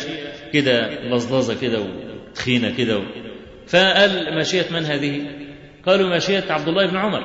كده 0.53 0.89
لظلظة 1.09 1.61
كده 1.61 1.79
وتخينة 1.81 2.77
كده 2.77 3.03
فقال 3.69 4.35
ماشية 4.35 4.67
من 4.71 4.85
هذه؟ 4.85 5.23
قالوا 5.87 6.09
ماشية 6.09 6.45
عبد 6.51 6.69
الله 6.69 6.87
بن 6.87 6.97
عمر. 6.97 7.25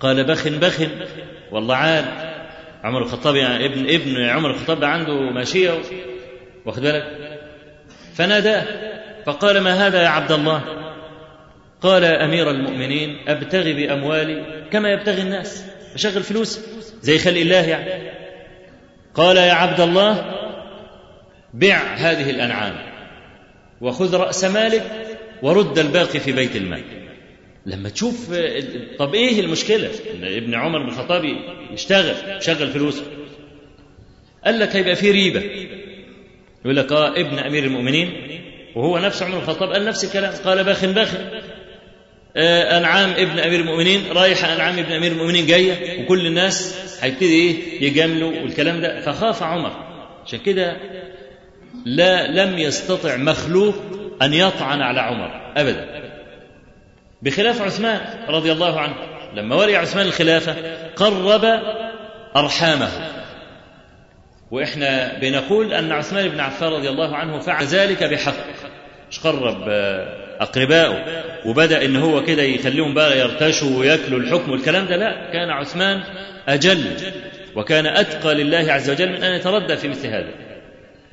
قال 0.00 0.24
بخ 0.24 0.48
بخ. 0.48 0.80
والله 1.52 1.76
عال 1.76 2.04
عمر 2.84 3.02
الخطاب 3.02 3.36
يعني 3.36 3.66
ابن 3.66 3.88
ابن 3.88 4.24
عمر 4.24 4.50
الخطاب 4.50 4.84
عنده 4.84 5.20
ماشية 5.30 5.70
واخد 6.66 6.82
بالك؟ 6.82 7.06
فناداه. 8.14 8.64
فقال 9.26 9.60
ما 9.60 9.86
هذا 9.86 10.02
يا 10.02 10.08
عبد 10.08 10.32
الله؟ 10.32 10.62
قال 11.80 12.04
أمير 12.04 12.50
المؤمنين 12.50 13.28
أبتغي 13.28 13.72
بأموالي 13.72 14.66
كما 14.70 14.92
يبتغي 14.92 15.22
الناس. 15.22 15.64
أشغل 15.94 16.22
فلوس. 16.22 16.60
زي 17.02 17.18
خلق 17.18 17.40
الله 17.40 17.68
يعني. 17.68 18.12
قال 19.14 19.36
يا 19.36 19.52
عبد 19.52 19.80
الله 19.80 20.32
بع 21.54 21.76
هذه 21.96 22.30
الأنعام 22.30 22.74
وخذ 23.80 24.16
رأس 24.16 24.44
مالك 24.44 24.82
ورد 25.42 25.78
الباقي 25.78 26.20
في 26.20 26.32
بيت 26.32 26.56
المال. 26.56 26.82
لما 27.66 27.88
تشوف 27.88 28.34
طب 28.98 29.14
إيه 29.14 29.40
المشكلة؟ 29.40 29.90
إن 30.14 30.24
ابن 30.24 30.54
عمر 30.54 30.78
بن 30.82 30.88
الخطاب 30.88 31.22
يشتغل 31.74 32.36
يشغل 32.38 32.72
فلوسه 32.72 33.02
قال 34.44 34.58
لك 34.58 34.76
هيبقى 34.76 34.96
في 34.96 35.10
ريبة. 35.10 35.42
يقول 36.64 36.76
لك 36.76 36.92
آه 36.92 37.20
ابن 37.20 37.38
أمير 37.38 37.64
المؤمنين. 37.64 38.12
وهو 38.76 38.98
نفس 38.98 39.22
عمر 39.22 39.34
بن 39.36 39.42
الخطاب 39.42 39.72
قال 39.72 39.84
نفس 39.84 40.04
الكلام. 40.04 40.32
قال 40.44 40.64
باخ 40.64 40.84
باخ 40.84 41.14
آه 42.36 42.78
أنعام 42.78 43.10
ابن 43.10 43.38
أمير 43.38 43.60
المؤمنين 43.60 44.00
رايحه 44.12 44.54
أنعام 44.54 44.78
ابن 44.78 44.92
أمير 44.92 45.12
المؤمنين 45.12 45.46
جاية 45.46 46.02
وكل 46.04 46.26
الناس 46.26 46.76
هيبتدي 47.00 47.34
إيه؟ 47.34 47.82
يجاملوا 47.84 48.30
والكلام 48.42 48.80
ده. 48.80 49.00
فخاف 49.00 49.42
عمر. 49.42 49.72
عشان 50.26 50.38
كده 50.38 50.76
لا 51.86 52.26
لم 52.44 52.58
يستطع 52.58 53.16
مخلوق 53.16 53.74
أن 54.22 54.34
يطعن 54.34 54.80
على 54.80 55.00
عمر. 55.00 55.52
أبدا. 55.56 56.02
بخلاف 57.22 57.62
عثمان 57.62 58.00
رضي 58.28 58.52
الله 58.52 58.80
عنه. 58.80 58.94
لما 59.34 59.56
ولي 59.56 59.76
عثمان 59.76 60.06
الخلافة 60.06 60.56
قرب 60.96 61.44
أرحامه. 62.36 62.88
وإحنا 64.50 65.18
بنقول 65.20 65.74
أن 65.74 65.92
عثمان 65.92 66.28
بن 66.28 66.40
عفان 66.40 66.68
رضي 66.68 66.88
الله 66.88 67.16
عنه 67.16 67.38
فعل 67.38 67.64
ذلك 67.64 68.04
بحق. 68.04 68.34
مش 69.10 69.20
قرب؟ 69.20 69.68
أقربائه 70.40 71.04
وبدأ 71.46 71.84
إن 71.84 71.96
هو 71.96 72.22
كده 72.24 72.42
يخليهم 72.42 72.94
بقى 72.94 73.18
يرتشوا 73.18 73.78
ويأكلوا 73.78 74.18
الحكم 74.18 74.50
والكلام 74.50 74.86
ده. 74.86 74.96
لا 74.96 75.30
كان 75.32 75.50
عثمان 75.50 76.02
أجل 76.48 76.84
وكان 77.56 77.86
أتقى 77.86 78.34
لله 78.34 78.72
عز 78.72 78.90
وجل 78.90 79.08
من 79.08 79.22
أن 79.24 79.34
يتردى 79.34 79.76
في 79.76 79.88
مثل 79.88 80.06
هذا. 80.06 80.30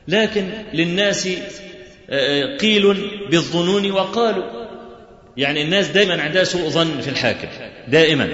لكن 0.08 0.50
للناس 0.74 1.29
قيل 2.60 2.94
بالظنون 3.32 3.92
وقالوا. 3.92 4.44
يعني 5.38 5.62
الناس 5.62 5.88
دائما 5.88 6.22
عندها 6.22 6.44
سوء 6.44 6.70
ظن 6.70 7.01
في 7.01 7.10
الحاكم. 7.10 7.48
دائما 7.88 8.30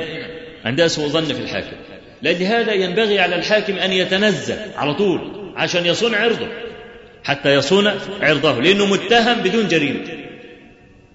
عندها 0.66 0.88
سوء 0.88 1.08
ظن 1.08 1.34
في 1.34 1.42
الحاكم. 1.42 1.76
لهذا 2.24 2.74
ينبغي 2.74 3.20
على 3.20 3.36
الحاكم 3.36 3.78
أن 3.78 3.92
يتنزل 3.92 4.58
على 4.76 4.94
طول 4.94 5.52
عشان 5.56 5.86
يصون 5.86 6.16
عرضه 6.16 6.48
حتى 7.24 7.54
يصون 7.54 7.92
عرضه 8.22 8.62
لأنه 8.62 8.86
متهم 8.86 9.42
بدون 9.42 9.68
جريمة. 9.68 10.08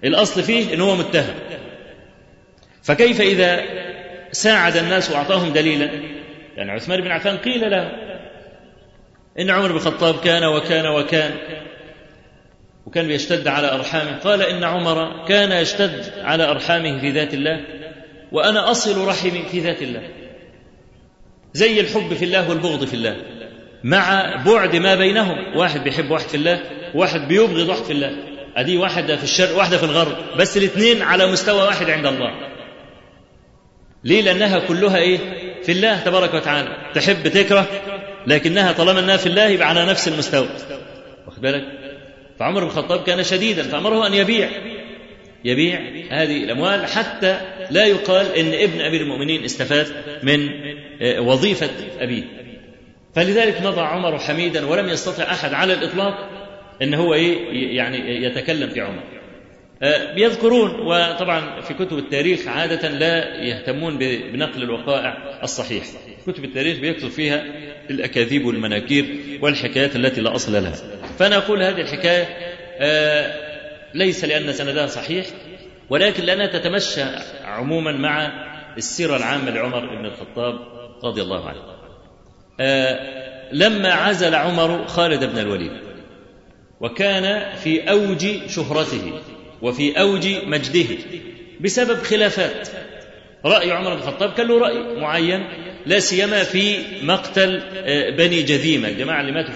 الأصل 0.04 0.42
فيه 0.42 0.74
إن 0.74 0.80
هو 0.80 0.96
متهم. 0.96 1.34
فكيف 2.82 3.20
إذا 3.20 3.60
ساعد 4.32 4.76
الناس 4.76 5.10
وأعطاهم 5.10 5.52
دليلا؟ 5.52 5.90
يعني 6.56 6.70
عثمان 6.70 7.00
بن 7.00 7.10
عفان 7.10 7.36
قيل 7.36 7.70
له 7.70 7.90
إن 9.38 9.50
عمر 9.50 9.68
بن 9.68 9.76
الخطاب 9.76 10.20
كان 10.20 10.44
وكان 10.44 10.86
وكان. 10.86 11.30
وكان 12.86 13.06
بيشتد 13.06 13.48
على 13.48 13.72
أرحامه. 13.72 14.18
قال 14.18 14.42
إن 14.42 14.64
عمر 14.64 15.26
كان 15.28 15.52
يشتد 15.52 16.12
على 16.18 16.50
أرحامه 16.50 17.00
في 17.00 17.10
ذات 17.10 17.34
الله 17.34 17.60
وأنا 18.32 18.70
أصل 18.70 19.06
رحمي 19.06 19.42
في 19.50 19.60
ذات 19.60 19.82
الله. 19.82 20.02
زي 21.52 21.80
الحب 21.80 22.14
في 22.14 22.24
الله 22.24 22.48
والبغض 22.48 22.84
في 22.84 22.94
الله. 22.94 23.16
مع 23.84 24.34
بعد 24.46 24.76
ما 24.76 24.94
بينهم 24.94 25.56
واحد 25.56 25.84
بيحب 25.84 26.10
واحد 26.10 26.28
في 26.28 26.36
الله 26.36 26.60
واحد 26.94 27.28
بيبغض 27.28 27.68
واحد 27.68 27.82
في 27.82 27.92
الله. 27.92 28.16
أدي 28.56 28.76
واحدة 28.76 29.16
في 29.16 29.24
الشرق 29.24 29.56
واحدة 29.56 29.76
في 29.76 29.84
الغرب. 29.84 30.16
بس 30.36 30.56
الاثنين 30.56 31.02
على 31.02 31.26
مستوى 31.26 31.62
واحد 31.62 31.90
عند 31.90 32.06
الله. 32.06 32.30
ليه؟ 34.04 34.22
لأنها 34.22 34.58
كلها 34.58 34.96
إيه؟ 34.96 35.18
في 35.62 35.72
الله 35.72 36.00
تبارك 36.00 36.34
وتعالى. 36.34 36.90
تحب 36.94 37.28
تكره 37.28 37.66
لكنها 38.26 38.72
طالما 38.72 39.00
إنها 39.00 39.16
في 39.16 39.26
الله 39.26 39.46
يبقى 39.46 39.68
على 39.68 39.86
نفس 39.86 40.08
المستوى. 40.08 40.48
واخد 41.26 41.42
بالك؟ 41.42 41.64
فعمر 42.40 42.60
بن 42.60 42.66
الخطاب 42.66 43.02
كان 43.02 43.24
شديدا 43.24 43.62
فأمره 43.62 44.06
أن 44.06 44.14
يبيع. 44.14 44.50
يبيع 45.44 45.80
هذه 46.10 46.44
الأموال 46.44 46.86
حتى 46.86 47.40
لا 47.70 47.86
يقال 47.86 48.26
إن 48.26 48.54
ابن 48.54 48.80
امير 48.80 49.00
المؤمنين 49.00 49.44
استفاد 49.44 49.86
من 50.22 50.48
وظيفة 51.18 51.70
أبيه. 51.98 52.24
فلذلك 53.14 53.62
مضى 53.62 53.80
عمر 53.80 54.18
حميدا 54.18 54.66
ولم 54.66 54.88
يستطع 54.88 55.24
أحد 55.24 55.54
على 55.54 55.72
الإطلاق 55.72 56.30
إن 56.82 56.94
هو 56.94 57.14
إيه 57.14 57.76
يعني 57.76 58.24
يتكلم 58.24 58.70
في 58.70 58.80
عمر. 58.80 59.02
بيذكرون 60.14 60.70
وطبعا 60.70 61.60
في 61.60 61.74
كتب 61.74 61.98
التاريخ 61.98 62.48
عادة 62.48 62.88
لا 62.88 63.42
يهتمون 63.44 63.98
بنقل 63.98 64.62
الوقائع 64.62 65.40
الصحيح. 65.42 65.84
كتب 66.26 66.44
التاريخ 66.44 66.78
بيكتب 66.78 67.08
فيها 67.08 67.44
الأكاذيب 67.90 68.44
والمناكير 68.44 69.04
والحكايات 69.42 69.96
التي 69.96 70.20
لا 70.20 70.34
أصل 70.34 70.52
لها. 70.52 70.74
فأنا 71.18 71.36
أقول 71.36 71.62
هذه 71.62 71.80
الحكاية 71.80 72.26
ليس 73.94 74.24
لأن 74.24 74.52
سندها 74.52 74.86
صحيح 74.86 75.26
ولكن 75.90 76.24
لأنها 76.24 76.46
تتمشى 76.46 77.02
عموما 77.44 77.92
مع 77.92 78.32
السيرة 78.76 79.16
العامة 79.16 79.50
لعمر 79.50 79.96
بن 79.96 80.06
الخطاب 80.06 80.58
رضي 81.04 81.22
الله 81.22 81.48
عنه. 81.48 81.62
لما 83.52 83.92
عزل 83.92 84.34
عمر 84.34 84.86
خالد 84.86 85.24
بن 85.24 85.38
الوليد 85.38 85.72
وكان 86.80 87.54
في 87.56 87.90
أوج 87.90 88.26
شهرته 88.48 89.12
وفي 89.62 90.00
أوج 90.00 90.28
مجده 90.44 90.96
بسبب 91.60 92.02
خلافات. 92.02 92.68
رأي 93.44 93.72
عمر 93.72 93.94
بن 93.94 94.00
الخطاب 94.00 94.32
كان 94.32 94.48
له 94.48 94.58
رأي 94.58 95.00
معين 95.00 95.46
لا 95.86 96.00
سيما 96.00 96.44
في 96.44 96.76
مقتل 97.02 97.62
بني 98.16 98.42
جذيمة 98.42 98.88
الجماعة 98.88 99.20
اللي 99.20 99.32
ماتوا 99.32 99.54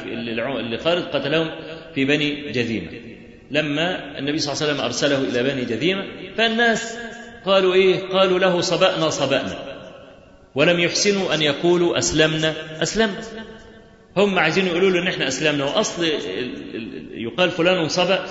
اللي 0.60 0.78
خالد 0.78 1.04
قتلهم 1.04 1.50
في 1.94 2.04
بني 2.04 2.52
جذيمة 2.52 2.90
لما 3.50 4.18
النبي 4.18 4.38
صلى 4.38 4.52
الله 4.52 4.62
عليه 4.62 4.72
وسلم 4.72 4.84
أرسله 4.84 5.18
إلى 5.18 5.42
بني 5.50 5.64
جذيمة 5.64 6.04
فالناس 6.36 6.96
قالوا 7.46 7.74
إيه؟ 7.74 8.08
قالوا 8.08 8.38
له 8.38 8.60
صبأنا 8.60 9.10
صبأنا. 9.10 9.74
ولم 10.54 10.80
يحسنوا 10.80 11.34
أن 11.34 11.42
يقولوا 11.42 11.98
أسلمنا 11.98 12.54
أسلمنا. 12.82 13.22
هم 14.16 14.38
عايزين 14.38 14.66
يقولوا 14.66 14.90
له 14.90 15.02
إن 15.02 15.08
إحنا 15.08 15.28
أسلمنا. 15.28 15.64
وأصل 15.64 16.04
يقال 17.14 17.50
فلان 17.50 17.88
صبأ. 17.88 18.24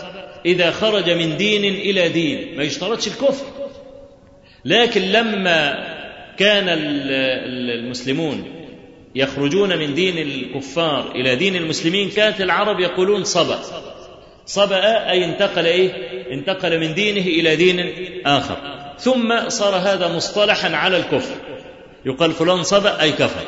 إذا 0.45 0.71
خرج 0.71 1.09
من 1.09 1.38
دين 1.38 1.63
إلى 1.63 2.09
دين 2.09 2.57
ما 2.57 2.63
يشترطش 2.63 3.07
الكفر. 3.07 3.45
لكن 4.65 5.01
لما 5.01 5.73
كان 6.37 6.65
المسلمون 6.67 8.43
يخرجون 9.15 9.77
من 9.77 9.93
دين 9.93 10.17
الكفار 10.17 11.11
إلى 11.15 11.35
دين 11.35 11.55
المسلمين 11.55 12.09
كانت 12.09 12.41
العرب 12.41 12.79
يقولون 12.79 13.24
صبأ. 13.24 13.59
صبأ 14.46 15.09
أي 15.09 15.25
انتقل 15.25 15.65
إيه؟ 15.65 15.91
انتقل 16.31 16.79
من 16.79 16.93
دينه 16.93 17.22
إلى 17.22 17.55
دين 17.55 17.93
آخر. 18.25 18.57
ثم 19.00 19.50
صار 19.50 19.75
هذا 19.75 20.07
مصطلحا 20.07 20.75
على 20.75 20.98
الكفر. 20.98 21.35
يقال 22.05 22.31
فلان 22.31 22.63
صبأ 22.63 23.01
أي 23.01 23.11
كفر. 23.11 23.41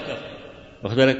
واخد 0.84 0.95
بالك؟ 0.95 1.17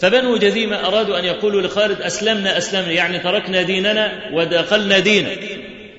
فبنو 0.00 0.36
جذيمة 0.36 0.88
أرادوا 0.88 1.18
أن 1.18 1.24
يقولوا 1.24 1.62
لخالد 1.62 2.00
أسلمنا 2.00 2.58
أسلمنا. 2.58 2.92
يعني 2.92 3.18
تركنا 3.18 3.62
ديننا 3.62 4.30
ودخلنا 4.32 4.98
دينا 4.98 5.30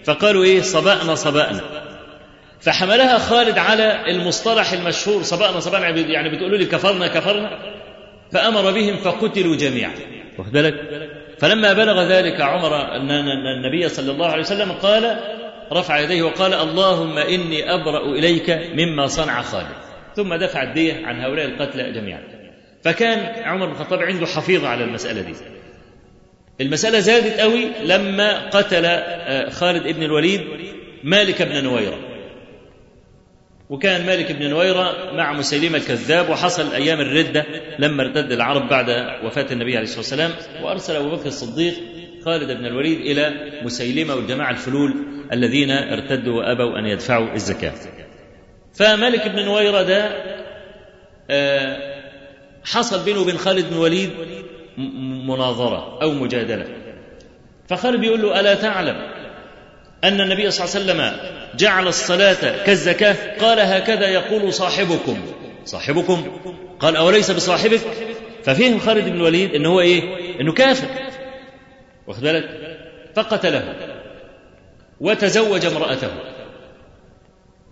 فقالوا 0.04 0.44
إيه؟ 0.44 0.62
صبأنا 0.62 1.16
صبأنا. 1.16 1.62
فحملها 2.62 3.18
خالد 3.18 3.58
على 3.58 4.12
المصطلح 4.12 4.72
المشهور 4.72 5.24
صبأنا 5.24 5.60
صبأنا 5.60 5.90
يعني 5.90 6.30
بتقولوا 6.30 6.58
لي 6.58 6.66
كفرنا 6.66 7.08
كفرنا. 7.08 7.60
فأمر 8.32 8.72
بهم 8.72 8.98
فقتلوا 8.98 9.56
جميعا. 9.56 9.92
واخد 10.38 10.52
بالك؟ 10.52 10.76
فلما 11.40 11.74
بلغ 11.74 12.04
ذلك 12.04 12.42
عمر 12.42 12.96
أن 12.96 13.12
النبي 13.58 13.90
صلى 13.90 14.12
الله 14.12 14.28
عليه 14.28 14.42
وسلم 14.42 14.72
قال 14.72 15.20
رفع 15.74 16.00
يديه 16.00 16.22
وقال 16.22 16.54
اللهم 16.54 17.18
إني 17.18 17.74
أبرأ 17.74 18.06
إليك 18.06 18.50
مما 18.74 19.08
صنع 19.08 19.42
خالد. 19.42 19.76
ثم 20.16 20.36
دفع 20.36 20.64
الدية 20.64 21.06
عن 21.06 21.22
هؤلاء 21.22 21.46
القتلى 21.46 21.92
جميعا. 21.92 22.24
فكان 22.84 23.44
عمر 23.44 23.66
بن 23.66 23.72
الخطاب 23.72 24.00
عنده 24.00 24.26
حفيظة 24.26 24.68
على 24.68 24.84
المسألة 24.84 25.22
دي. 25.22 25.34
المسألة 26.62 27.00
زادت 27.00 27.40
قوي 27.40 27.68
لما 27.86 28.50
قتل 28.50 28.84
خالد 29.52 29.88
بن 29.88 30.04
الوليد 30.04 30.42
مالك 31.04 31.42
بن 31.42 31.64
نويرة. 31.64 32.09
وكان 33.70 34.06
مالك 34.06 34.32
بن 34.32 34.50
نويرة 34.50 35.12
مع 35.14 35.34
مسيلمة 35.34 35.78
الكذاب 35.78 36.30
وحصل 36.30 36.74
أيام 36.74 37.00
الردة 37.02 37.46
لما 37.80 38.04
ارتد 38.04 38.32
العرب 38.32 38.70
بعد 38.70 38.90
وفاة 39.26 39.46
النبي 39.52 39.72
عليه 39.78 39.84
الصلاة 39.84 40.00
والسلام 40.00 40.32
وأرسل 40.64 40.96
أبو 40.96 41.10
بكر 41.10 41.26
الصديق 41.26 41.74
خالد 42.26 42.52
بن 42.52 42.66
الوليد 42.66 43.00
إلى 43.00 43.34
مسيلمة 43.64 44.16
والجماعة 44.16 44.52
الفلول 44.52 44.94
الذين 45.34 45.72
ارتدوا 45.72 46.34
وأبوا 46.38 46.80
أن 46.80 46.86
يدفعوا 46.86 47.34
الزكاة. 47.34 47.74
فمالك 48.74 49.28
بن 49.28 49.46
نويرة 49.46 49.82
ده 49.82 50.10
حصل 52.66 53.06
بينه 53.06 53.22
وبين 53.22 53.38
خالد 53.38 53.66
بن 53.70 53.74
الوليد 53.76 54.10
مناظرة 55.28 56.02
أو 56.02 56.12
مجادلة. 56.12 56.66
فخالد 57.68 58.00
بيقول 58.00 58.22
له 58.22 58.40
ألا 58.40 58.54
تعلم؟ 58.54 59.19
أن 60.04 60.22
النبي 60.22 60.52
صلى 60.52 60.66
الله 60.66 60.94
عليه 60.94 61.14
وسلم 61.14 61.30
جعل 61.56 61.88
الصلاة 61.88 62.64
كالزكاة 62.66 63.38
قال 63.40 63.60
هكذا 63.60 64.08
يقول 64.08 64.54
صاحبكم. 64.54 65.22
صاحبكم؟ 65.66 66.40
قال 66.80 66.96
أوليس 66.96 67.32
بصاحبك؟ 67.32 67.80
ففهم 68.44 68.80
خالد 68.80 69.06
بن 69.06 69.16
الوليد 69.16 69.56
إن 69.56 69.66
هو 69.66 69.80
إيه؟ 69.80 70.02
إنه 70.42 70.54
كافر. 70.54 70.88
واخد 72.08 72.22
بالك؟ 72.22 72.50
فقتله. 73.16 73.76
وتزوج 75.00 75.66
امرأته. 75.66 76.12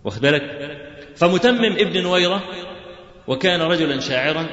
واخد 0.04 0.22
بالك؟ 0.22 0.78
فمتمم 1.16 1.76
ابن 1.78 2.04
نويرة 2.04 2.44
وكان 3.28 3.62
رجلا 3.62 4.00
شاعرا 4.00 4.48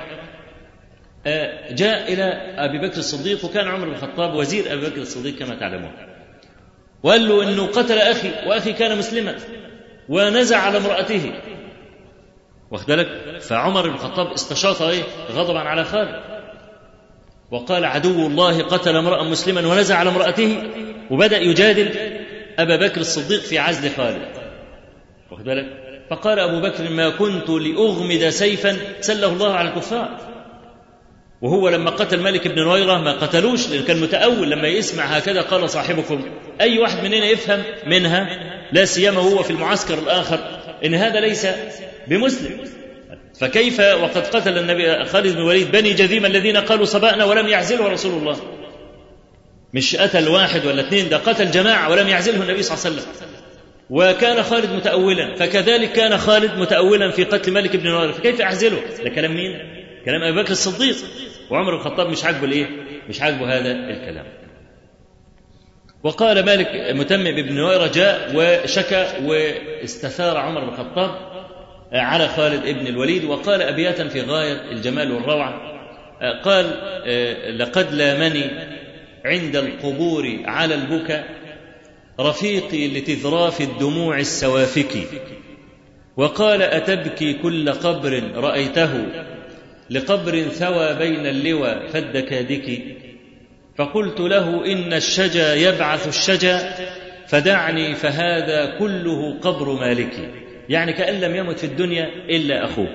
جاء 1.71 2.13
إلى 2.13 2.25
أبي 2.57 2.79
بكر 2.79 2.99
الصديق 2.99 3.45
وكان 3.45 3.69
عمر 3.69 3.89
بن 3.89 3.95
الخطاب 3.95 4.35
وزير 4.35 4.73
أبي 4.73 4.87
بكر 4.87 5.01
الصديق 5.01 5.35
كما 5.39 5.55
تعلمون. 5.55 5.93
وقال 7.05 7.29
له 7.29 7.43
أنه 7.43 7.67
قتل 7.67 7.99
أخي 7.99 8.31
وأخي 8.47 8.73
كان 8.73 8.99
مسلما 8.99 9.37
ونزع 10.09 10.57
على 10.57 10.79
امرأته. 10.79 11.33
واخد 12.71 12.87
بالك؟ 12.87 13.41
فعمر 13.41 13.89
بن 13.89 13.95
الخطاب 13.95 14.33
استشاط 14.33 14.83
إيه؟ 14.83 15.03
غضبا 15.33 15.59
على 15.59 15.85
خالد 15.85 16.21
وقال 17.51 17.85
عدو 17.85 18.27
الله 18.27 18.63
قتل 18.63 18.97
امرأ 18.97 19.23
مسلما 19.25 19.69
ونزع 19.69 19.97
على 19.97 20.11
امرأته 20.11 20.63
وبدأ 21.11 21.39
يجادل 21.39 21.91
أبا 22.59 22.77
بكر 22.77 23.01
الصديق 23.01 23.41
في 23.41 23.59
عزل 23.59 23.91
خالد 23.91 24.29
واخد 25.31 25.45
بالك؟ 25.45 25.67
فقال 26.11 26.39
أبو 26.39 26.61
بكر 26.61 26.91
ما 26.91 27.11
كنت 27.11 27.51
لأغمد 27.51 28.29
سيفا 28.29 28.77
سله 29.01 29.33
الله 29.33 29.55
على 29.55 29.69
الكفار. 29.69 30.34
وهو 31.45 31.69
لما 31.69 31.91
قتل 31.91 32.21
مالك 32.21 32.49
بن 32.49 32.63
نويرة 32.63 32.99
ما 32.99 33.13
قتلوش 33.13 33.69
لأنه 33.69 33.85
كان 33.85 34.01
متأول 34.01 34.51
لما 34.51 34.69
يسمع 34.69 35.05
هكذا 35.05 35.41
قال 35.41 35.71
صاحبكم 35.71 36.25
أي 36.61 36.79
واحد 36.79 37.05
مننا 37.05 37.27
يفهم 37.27 37.63
منها؟ 37.87 38.29
لا 38.73 38.85
سيما 38.85 39.21
هو 39.21 39.43
في 39.43 39.51
المعسكر 39.51 39.99
الآخر 39.99 40.39
إن 40.85 40.95
هذا 40.95 41.21
ليس 41.21 41.47
بمسلم. 42.09 42.61
فكيف 43.41 43.81
وقد 43.81 44.27
قتل 44.27 44.59
النبي 44.59 45.05
خالد 45.05 45.33
بن 45.35 45.39
الوليد 45.39 45.73
بني 45.73 45.93
جذيم 45.93 46.27
الذين 46.27 46.57
قالوا 46.57 46.85
صبأنا 46.85 47.25
ولم 47.25 47.49
يعزله 47.49 47.89
رسول 47.89 48.13
الله؟ 48.19 48.37
مش 49.75 49.97
قتل 49.97 50.29
واحد 50.29 50.67
ولا 50.67 50.81
اثنين 50.81 51.09
ده 51.09 51.17
قتل 51.17 51.51
جماعة 51.51 51.91
ولم 51.91 52.09
يعزله 52.09 52.43
النبي 52.43 52.63
صلى 52.63 52.77
الله 52.79 52.87
عليه 52.87 52.97
وسلم. 52.97 53.29
وكان 53.91 54.43
خالد 54.43 54.73
متأولا 54.73 55.35
فكذلك 55.35 55.93
كان 55.93 56.19
خالد 56.19 56.59
متأولا 56.59 57.11
في 57.11 57.25
قتل 57.25 57.53
مالك 57.53 57.77
بن 57.77 57.91
نويرة 57.91 58.13
فكيف 58.13 58.41
أعزله 58.41 58.81
ده 59.05 59.11
كلام 59.11 59.35
مين؟ 59.35 59.59
كلام 60.05 60.23
أبي 60.23 60.43
بكر 60.43 60.51
الصديق. 60.53 60.97
وعمر 61.51 61.75
الخطاب 61.75 62.09
مش 62.09 62.25
عاجبه 62.25 62.45
الايه؟ 62.45 62.67
مش 63.09 63.23
عاجبه 63.23 63.59
هذا 63.59 63.73
الكلام. 63.73 64.27
وقال 66.03 66.45
مالك 66.45 66.69
متمم 66.97 67.43
بن 67.43 67.55
نويرة 67.55 67.87
جاء 67.87 68.31
وشكى 68.35 69.07
واستثار 69.25 70.37
عمر 70.37 70.61
بن 70.61 70.69
الخطاب 70.69 71.11
على 71.93 72.29
خالد 72.29 72.79
بن 72.79 72.87
الوليد 72.87 73.25
وقال 73.25 73.63
أبياتا 73.63 74.09
في 74.09 74.21
غاية 74.21 74.71
الجمال 74.73 75.13
والروعة. 75.13 75.75
قال 76.45 76.67
لقد 77.59 77.93
لامني 77.93 78.45
عند 79.25 79.57
القبور 79.57 80.39
على 80.45 80.75
البكا 80.75 81.25
رفيقي 82.21 82.89
لتذراف 82.89 83.61
الدموع 83.61 84.19
السوافك 84.19 84.97
وقال 86.17 86.63
أتبكي 86.63 87.33
كل 87.33 87.71
قبر 87.71 88.23
رأيته 88.35 89.07
لقبر 89.91 90.43
ثوى 90.43 90.95
بين 90.95 91.27
اللوى 91.27 91.89
فالدكادك 91.93 92.83
فقلت 93.77 94.21
له 94.21 94.73
إن 94.73 94.93
الشجا 94.93 95.55
يبعث 95.55 96.09
الشجا 96.09 96.75
فدعني 97.29 97.95
فهذا 97.95 98.79
كله 98.79 99.39
قبر 99.41 99.73
مالك. 99.73 100.31
يعني 100.69 100.93
كأن 100.93 101.21
لم 101.21 101.37
يمت 101.37 101.59
في 101.59 101.65
الدنيا 101.65 102.09
إلا 102.31 102.65
أخوه. 102.65 102.89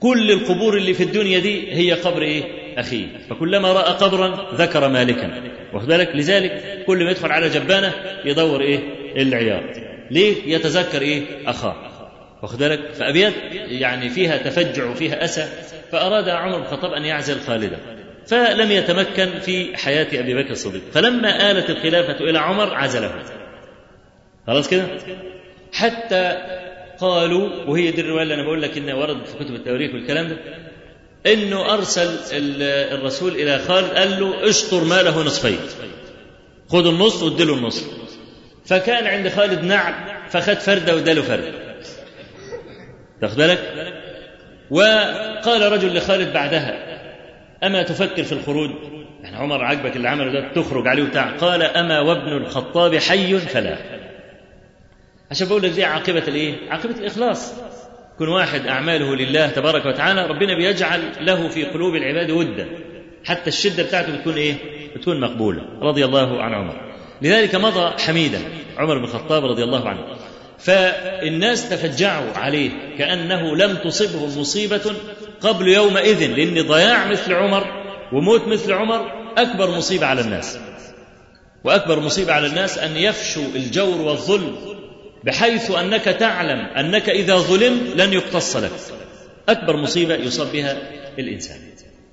كل 0.00 0.30
القبور 0.30 0.76
اللي 0.76 0.94
في 0.94 1.02
الدنيا 1.02 1.38
دي 1.38 1.72
هي 1.72 1.92
قبر 1.92 2.22
إيه؟ 2.22 2.42
أخيه. 2.78 3.06
فكلما 3.30 3.72
رأى 3.72 3.92
قبرا 3.92 4.54
ذكر 4.54 4.88
مالكا. 4.88 5.42
واخد 5.72 5.86
بالك؟ 5.86 6.16
لذلك 6.16 6.84
كل 6.86 7.04
ما 7.04 7.10
يدخل 7.10 7.32
على 7.32 7.48
جبانة 7.48 7.92
يدور 8.24 8.60
إيه؟ 8.60 8.78
العياط 9.16 9.76
ليه؟ 10.10 10.34
يتذكر 10.54 11.02
إيه؟ 11.02 11.22
أخاه. 11.46 11.93
واخد 12.44 12.58
بالك؟ 12.58 12.92
فأبيات 12.94 13.32
يعني 13.68 14.08
فيها 14.10 14.36
تفجع 14.36 14.90
وفيها 14.90 15.24
أسى 15.24 15.48
فأراد 15.92 16.28
عمر 16.28 16.56
بن 16.58 16.62
الخطاب 16.62 16.92
أن 16.92 17.04
يعزل 17.04 17.40
خالدا 17.40 17.78
فلم 18.26 18.70
يتمكن 18.70 19.38
في 19.40 19.76
حياة 19.76 20.20
أبي 20.20 20.34
بكر 20.34 20.50
الصديق. 20.50 20.82
فلما 20.92 21.50
آلت 21.50 21.70
الخلافة 21.70 22.20
إلى 22.24 22.38
عمر 22.38 22.74
عزله. 22.74 23.22
خلاص 24.46 24.68
كده؟ 24.68 24.86
حتى 25.72 26.36
قالوا 27.00 27.48
وهي 27.66 27.90
دي 27.90 28.00
الرواية 28.00 28.22
اللي 28.22 28.34
أنا 28.34 28.42
بقول 28.42 28.62
لك 28.62 28.76
إنها 28.78 28.94
وردت 28.94 29.28
في 29.28 29.44
كتب 29.44 29.54
التواريخ 29.54 29.94
والكلام 29.94 30.28
ده 30.28 30.36
إنه 31.32 31.74
أرسل 31.74 32.18
الرسول 32.92 33.32
إلى 33.32 33.58
خالد 33.58 33.90
قال 33.90 34.20
له 34.20 34.48
اشطر 34.48 34.84
ماله 34.84 35.22
نصفين. 35.22 35.58
خد 36.68 36.86
النص 36.86 37.22
واديله 37.22 37.54
النص 37.54 37.84
فكان 38.66 39.06
عند 39.06 39.28
خالد 39.28 39.64
نعم 39.64 39.94
فخد 40.30 40.54
فردة 40.58 40.94
واداله 40.94 41.22
فردة 41.22 41.63
تاخد 43.20 43.36
بالك؟ 43.36 43.92
وقال 44.70 45.72
رجل 45.72 45.96
لخالد 45.96 46.32
بعدها 46.32 46.94
أما 47.64 47.82
تفكر 47.82 48.22
في 48.22 48.32
الخروج؟ 48.32 48.70
يعني 49.22 49.36
عمر 49.36 49.64
عجبك 49.64 49.96
اللي 49.96 50.08
عمله 50.08 50.32
ده 50.32 50.52
تخرج 50.52 50.88
عليه 50.88 51.02
وبتاع. 51.02 51.30
قال 51.30 51.62
أما 51.62 52.00
وابن 52.00 52.28
الخطاب 52.32 52.96
حي 52.96 53.38
فلا. 53.38 53.78
عشان 55.30 55.48
بقول 55.48 55.62
لك 55.62 55.70
دي 55.70 55.84
عاقبة 55.84 56.22
الإيه؟ 56.28 56.54
عاقبة 56.70 56.94
الإخلاص. 56.98 57.54
كن 58.18 58.28
واحد 58.28 58.66
أعماله 58.66 59.16
لله 59.16 59.46
تبارك 59.46 59.86
وتعالى 59.86 60.26
ربنا 60.26 60.56
بيجعل 60.56 61.00
له 61.20 61.48
في 61.48 61.64
قلوب 61.64 61.94
العباد 61.94 62.30
ودا. 62.30 62.68
حتى 63.24 63.48
الشدة 63.48 63.82
بتاعته 63.82 64.16
بتكون 64.16 64.34
إيه؟ 64.34 64.54
بتكون 64.96 65.20
مقبولة. 65.20 65.62
رضي 65.80 66.04
الله 66.04 66.42
عن 66.42 66.54
عمر. 66.54 66.94
لذلك 67.22 67.54
مضى 67.54 68.02
حميدا 68.02 68.38
عمر 68.78 68.98
بن 68.98 69.04
الخطاب 69.04 69.44
رضي 69.44 69.64
الله 69.64 69.88
عنه. 69.88 70.04
فالناس 70.58 71.68
تفجعوا 71.70 72.32
عليه 72.32 72.70
كأنه 72.98 73.56
لم 73.56 73.76
تصبه 73.76 74.40
مصيبة 74.40 74.94
قبل 75.40 75.68
يومئذ 75.68 76.26
لأن 76.26 76.66
ضياع 76.66 77.06
مثل 77.06 77.34
عمر 77.34 77.66
وموت 78.12 78.48
مثل 78.48 78.72
عمر 78.72 79.12
أكبر 79.38 79.70
مصيبة 79.70 80.06
على 80.06 80.20
الناس. 80.20 80.58
وأكبر 81.64 82.00
مصيبة 82.00 82.32
على 82.32 82.46
الناس 82.46 82.78
أن 82.78 82.96
يفشوا 82.96 83.46
الجور 83.54 84.00
والظلم 84.00 84.56
بحيث 85.24 85.70
أنك 85.70 86.04
تعلم 86.04 86.58
أنك 86.58 87.10
إذا 87.10 87.36
ظلمت 87.36 87.96
لن 87.96 88.12
يقتص 88.12 88.56
لك. 88.56 88.70
أكبر 89.48 89.76
مصيبة 89.76 90.14
يصاب 90.14 90.52
بها 90.52 90.76
الإنسان. 91.18 91.56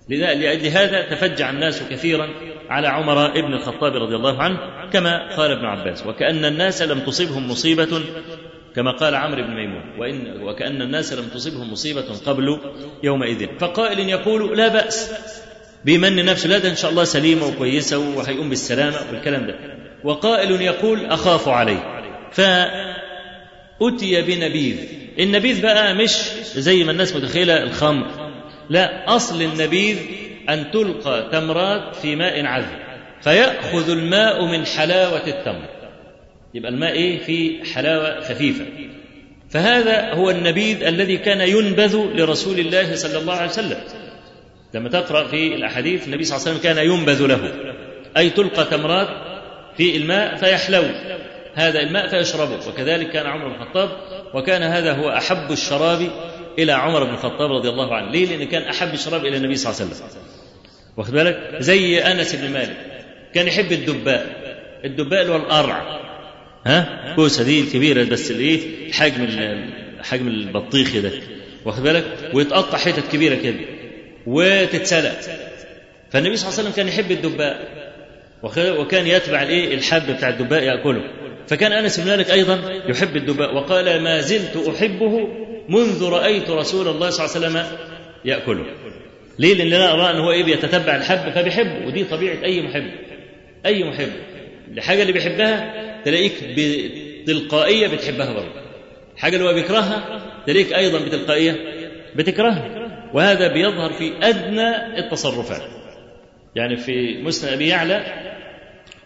لأجل 0.10 0.68
هذا 0.68 1.16
تفجع 1.16 1.50
الناس 1.50 1.82
كثيرا 1.90 2.30
على 2.72 2.88
عمر 2.88 3.26
ابن 3.26 3.54
الخطاب 3.54 3.96
رضي 3.96 4.16
الله 4.16 4.42
عنه 4.42 4.58
كما 4.94 5.36
قال 5.36 5.52
ابن 5.52 5.66
عباس 5.66 6.06
وكأن 6.08 6.46
الناس 6.46 6.82
لم 6.82 7.00
تصبهم 7.00 7.52
مصيبة 7.52 8.02
كما 8.76 8.92
قال 8.92 9.16
عمرو 9.16 9.44
بن 9.44 9.54
ميمون 9.56 9.84
وإن 10.00 10.42
وكأن 10.44 10.82
الناس 10.82 11.14
لم 11.14 11.26
تصبهم 11.34 11.72
مصيبة 11.72 12.06
قبل 12.26 12.60
يومئذ. 13.04 13.48
فقائل 13.60 14.00
يقول 14.00 14.58
لا 14.58 14.68
بأس 14.68 15.12
بيمن 15.86 16.26
نفسه 16.26 16.50
لا 16.50 16.58
ده 16.58 16.70
إن 16.70 16.76
شاء 16.76 16.92
الله 16.92 17.04
سليمة 17.04 17.46
وكويسة 17.48 17.98
وهيقوم 18.18 18.50
بالسلامة 18.50 18.96
والكلام 19.12 19.48
ده. 19.48 19.56
وقائل 20.04 20.62
يقول 20.62 21.06
أخاف 21.06 21.48
عليه 21.50 22.08
فأتي 22.32 24.22
بنبيذ. 24.22 24.78
النبيذ 25.20 25.62
بقى 25.62 25.96
مش 25.96 26.12
زي 26.56 26.84
ما 26.84 26.92
الناس 26.92 27.16
متخيلة 27.16 27.64
الخمر. 27.64 28.08
لا 28.70 29.16
أصل 29.16 29.42
النبيذ 29.42 29.98
أن 30.50 30.72
تلقى 30.72 31.30
تمرات 31.32 31.96
في 31.96 32.16
ماء 32.16 32.46
عذب 32.46 32.80
فيأخذ 33.22 33.90
الماء 33.90 34.46
من 34.46 34.66
حلاوة 34.66 35.28
التمر. 35.28 35.70
يبقى 36.54 36.72
الماء 36.72 36.92
إيه؟ 36.92 37.20
في 37.20 37.60
حلاوة 37.74 38.20
خفيفة. 38.20 38.66
فهذا 39.50 40.14
هو 40.14 40.30
النبيذ 40.30 40.84
الذي 40.84 41.18
كان 41.18 41.42
ينبذ 41.42 41.96
لرسول 41.96 42.60
الله 42.60 42.96
صلى 42.96 43.18
الله 43.18 43.34
عليه 43.34 43.50
وسلم. 43.50 43.78
لما 44.74 44.90
تقرأ 44.90 45.28
في 45.28 45.56
الأحاديث 45.56 46.08
النبي 46.08 46.24
صلى 46.24 46.38
الله 46.38 46.48
عليه 46.48 46.60
وسلم 46.60 46.74
كان 46.74 46.86
ينبذ 46.86 47.26
له. 47.26 47.54
أي 48.18 48.30
تلقى 48.30 48.66
تمرات 48.66 49.08
في 49.78 49.98
الماء 49.98 50.36
فيحلو. 50.36 50.84
هذا 51.54 51.80
الماء 51.80 52.08
فيشربه. 52.08 52.68
وكذلك 52.68 53.10
كان 53.10 53.26
عمر 53.26 53.48
بن 53.48 53.62
الخطاب 53.62 53.90
وكان 54.34 54.64
هذا 54.64 54.94
هو 54.94 55.10
أحب 55.10 55.52
الشراب 55.52 56.00
إلى 56.60 56.72
عمر 56.72 57.04
بن 57.04 57.14
الخطاب 57.14 57.52
رضي 57.52 57.70
الله 57.70 57.96
عنه. 57.96 58.12
ليه؟ 58.12 58.26
لأن 58.26 58.48
كان 58.48 58.62
أحب 58.62 58.94
الشراب 58.94 59.26
إلى 59.26 59.38
النبي 59.38 59.56
صلى 59.56 59.72
الله 59.72 59.82
عليه 59.82 59.92
وسلم. 59.92 60.08
واخد 60.98 61.14
بالك؟ 61.14 61.56
زي 61.60 62.00
أنس 62.00 62.36
بن 62.36 62.50
مالك. 62.52 62.78
كان 63.34 63.48
يحب 63.48 63.72
الدباء. 63.72 64.26
الدباء 64.86 65.22
اللي 65.22 65.34
هو 65.34 65.38
القرع 65.38 66.02
ها؟ 66.66 67.14
كوسة 67.16 67.44
دي 67.44 67.62
الكبيرة 67.62 68.04
بس 68.04 68.32
الايه 68.32 68.92
حجم 68.92 69.28
حجم 70.04 70.28
البطيخ 70.28 70.98
ده. 70.98 71.12
واخد 71.66 71.84
بالك؟ 71.84 72.06
ويتقطع 72.34 72.78
حتت 72.78 73.12
كبيرة 73.12 73.36
كده. 73.36 73.60
وتتسلق. 74.28 75.20
فالنبي 76.12 76.36
صلى 76.36 76.50
الله 76.50 76.60
عليه 76.60 76.70
وسلم 76.70 76.72
كان 76.72 76.88
يحب 76.88 77.12
الدباء. 77.12 77.82
وكان 78.80 79.08
يتبع 79.08 79.42
الإيه؟ 79.44 79.76
الحب 79.76 80.12
بتاع 80.12 80.30
الدباء 80.30 80.64
يأكله. 80.64 81.04
فكان 81.48 81.72
أنس 81.72 82.00
بن 82.00 82.08
مالك 82.08 82.32
أيضا 82.32 82.60
يحب 82.88 83.16
الدباء. 83.16 83.56
وقال 83.56 84.02
ما 84.04 84.22
زلت 84.22 84.68
أحبه 84.76 85.28
منذ 85.72 86.10
رأيت 86.10 86.50
رسول 86.50 86.88
الله 86.88 87.10
صلى 87.10 87.26
الله 87.26 87.36
عليه 87.36 87.48
وسلم 87.48 87.78
يأكله. 88.26 88.66
ليه؟ 89.40 89.54
لأن 89.54 89.74
أنا 89.74 89.94
أرى 89.94 90.10
ان 90.10 90.20
هو 90.20 90.32
إيه؟ 90.32 90.44
بيتتبع 90.44 90.96
الحب 90.96 91.32
فبيحبه. 91.32 91.88
ودي 91.88 92.04
طبيعة 92.04 92.44
أي 92.44 92.62
محب. 92.62 92.92
أي 93.66 93.84
محب. 93.84 94.12
الحاجة 94.72 95.02
اللي 95.02 95.14
بيحبها 95.14 95.74
تلاقيك 96.06 96.34
بتلقائية 97.24 97.88
بتحبها 97.88 98.34
برضه. 98.34 98.62
الحاجة 99.16 99.36
اللي 99.36 99.50
هو 99.50 99.54
بيكرهها 99.54 100.22
تلاقيك 100.48 100.74
أيضا 100.74 101.00
بتلقائية 101.00 101.56
بتكرهها. 102.16 102.92
وهذا 103.14 103.48
بيظهر 103.48 103.94
في 103.94 104.14
أدنى 104.22 105.00
التصرفات. 105.00 105.62
يعني 106.56 106.78
في 106.78 107.22
مسند 107.22 107.54
أبي 107.54 107.68
يعلى 107.68 108.04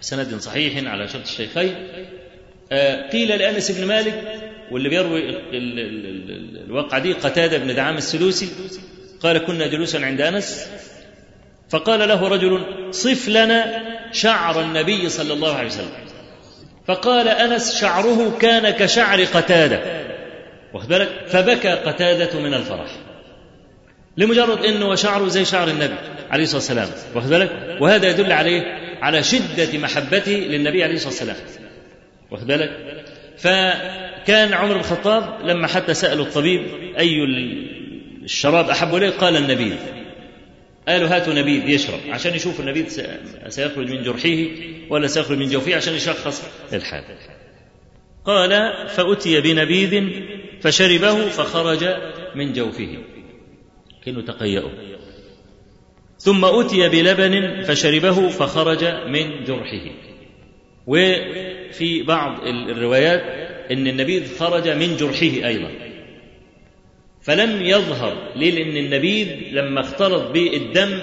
بسند 0.02 0.40
صحيح 0.40 0.92
على 0.92 1.08
شرط 1.08 1.22
الشيخين 1.22 1.76
قيل 3.12 3.28
لأنس 3.28 3.72
بن 3.72 3.88
مالك 3.88 4.24
واللي 4.72 4.90
بيروي 4.90 5.38
الواقعة 6.66 7.00
دي 7.00 7.14
قتادة 7.14 7.58
بن 7.58 7.76
دعام 7.76 7.98
السدوسي 7.98 8.50
قال 9.20 9.38
كنا 9.38 9.68
جلوسا 9.68 9.98
عند 9.98 10.22
أنس. 10.22 10.68
فقال 11.70 12.08
له 12.08 12.28
رجل 12.28 12.66
صف 12.92 13.30
لنا 13.30 13.84
شعر 14.12 14.62
النبي 14.62 15.10
صلى 15.10 15.34
الله 15.34 15.56
عليه 15.56 15.68
وسلم. 15.68 15.92
فقال 16.88 17.28
أنس 17.28 17.82
شعره 17.82 18.38
كان 18.38 18.70
كشعر 18.70 19.26
واخد 20.74 20.88
بالك؟ 20.88 21.10
فبكى 21.28 21.70
قتادة 21.70 22.40
من 22.40 22.54
الفرح 22.54 22.92
لمجرد 24.18 24.66
إنه 24.66 24.96
شعره 24.96 25.28
زي 25.28 25.46
شعر 25.46 25.68
النبي 25.68 25.96
عليه 26.30 26.44
الصلاة 26.44 26.58
والسلام. 26.58 26.90
واخد 27.16 27.30
بالك؟ 27.30 27.78
وهذا 27.82 28.10
يدل 28.10 28.32
عليه 28.32 28.62
على 29.02 29.24
شدة 29.24 29.78
محبته 29.78 30.32
للنبي 30.32 30.84
عليه 30.84 30.96
الصلاة 30.96 31.12
والسلام. 31.12 31.36
واخد 32.32 32.48
بالك؟ 32.48 32.72
فكان 33.38 34.54
عمر 34.54 34.74
بن 34.74 34.80
الخطاب 34.80 35.46
لما 35.46 35.68
حتى 35.68 35.94
سألوا 35.94 36.26
الطبيب 36.26 36.62
أي 36.98 37.24
الشراب 38.24 38.70
أحب 38.70 38.96
اليه 38.96 39.10
قال 39.10 39.36
النبيذ 39.36 39.76
قالوا 40.88 41.08
هاتوا 41.10 41.34
نبيذ 41.34 41.70
يشرب 41.70 42.00
عشان 42.10 42.36
يشوف 42.36 42.60
النبيذ 42.60 43.02
سيخرج 43.48 43.92
من 43.92 44.04
جرحه 44.04 44.46
ولا 44.90 45.08
سيخرج 45.08 45.38
من 45.38 45.50
جوفه 45.50 45.76
عشان 45.76 45.94
يشخص 45.94 46.44
الحال. 46.74 47.04
قال 48.26 48.74
فأتي 48.88 49.42
بنبيذ 49.42 50.04
فشربه 50.62 51.30
فخرج 51.30 51.86
من 52.36 52.54
جوفه. 52.54 52.98
كانوا 54.06 54.22
تقيأوا. 54.22 54.72
ثم 56.18 56.46
أتي 56.46 56.90
بلبن 56.90 57.64
فشربه 57.64 58.30
فخرج 58.30 58.84
من 59.08 59.44
جرحه. 59.44 59.92
وفي 60.88 62.04
بعض 62.04 62.48
الروايات 62.48 63.24
إن 63.72 63.88
النبيذ 63.88 64.38
خرج 64.38 64.68
من 64.70 64.98
جرحه 64.98 65.48
أيضا. 65.48 65.72
فلم 67.22 67.62
يظهر 67.62 68.32
ليه؟ 68.36 68.52
لأن 68.52 68.78
النبيذ 68.86 69.28
لما 69.52 69.82
اختلط 69.82 70.32
بالدم 70.32 71.00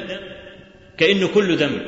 كأنه 0.98 1.28
كله 1.28 1.56
دم 1.56 1.80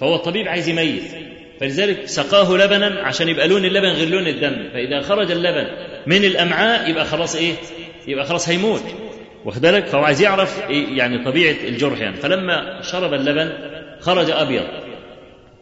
فهو 0.00 0.14
الطبيب 0.14 0.48
عايز 0.48 0.68
يميز. 0.68 1.16
فلذلك 1.60 2.06
سقاه 2.06 2.56
لبنا 2.56 3.00
عشان 3.02 3.28
يبقى 3.28 3.48
لون 3.48 3.64
اللبن 3.64 3.88
غير 3.88 4.08
لون 4.08 4.26
الدم. 4.26 4.68
فإذا 4.72 5.00
خرج 5.00 5.30
اللبن 5.30 5.66
من 6.06 6.24
الأمعاء 6.24 6.90
يبقى 6.90 7.04
خلاص 7.04 7.36
إيه؟ 7.36 7.52
يبقى 8.08 8.26
خلاص 8.26 8.48
هيموت. 8.48 8.82
واخد 9.44 9.62
بالك؟ 9.62 9.86
فهو 9.86 10.02
عايز 10.02 10.22
يعرف 10.22 10.70
إيه 10.70 10.98
يعني 10.98 11.24
طبيعة 11.24 11.56
الجرح 11.68 12.00
يعني. 12.00 12.16
فلما 12.16 12.82
شرب 12.82 13.14
اللبن 13.14 13.52
خرج 14.00 14.30
أبيض. 14.30 14.87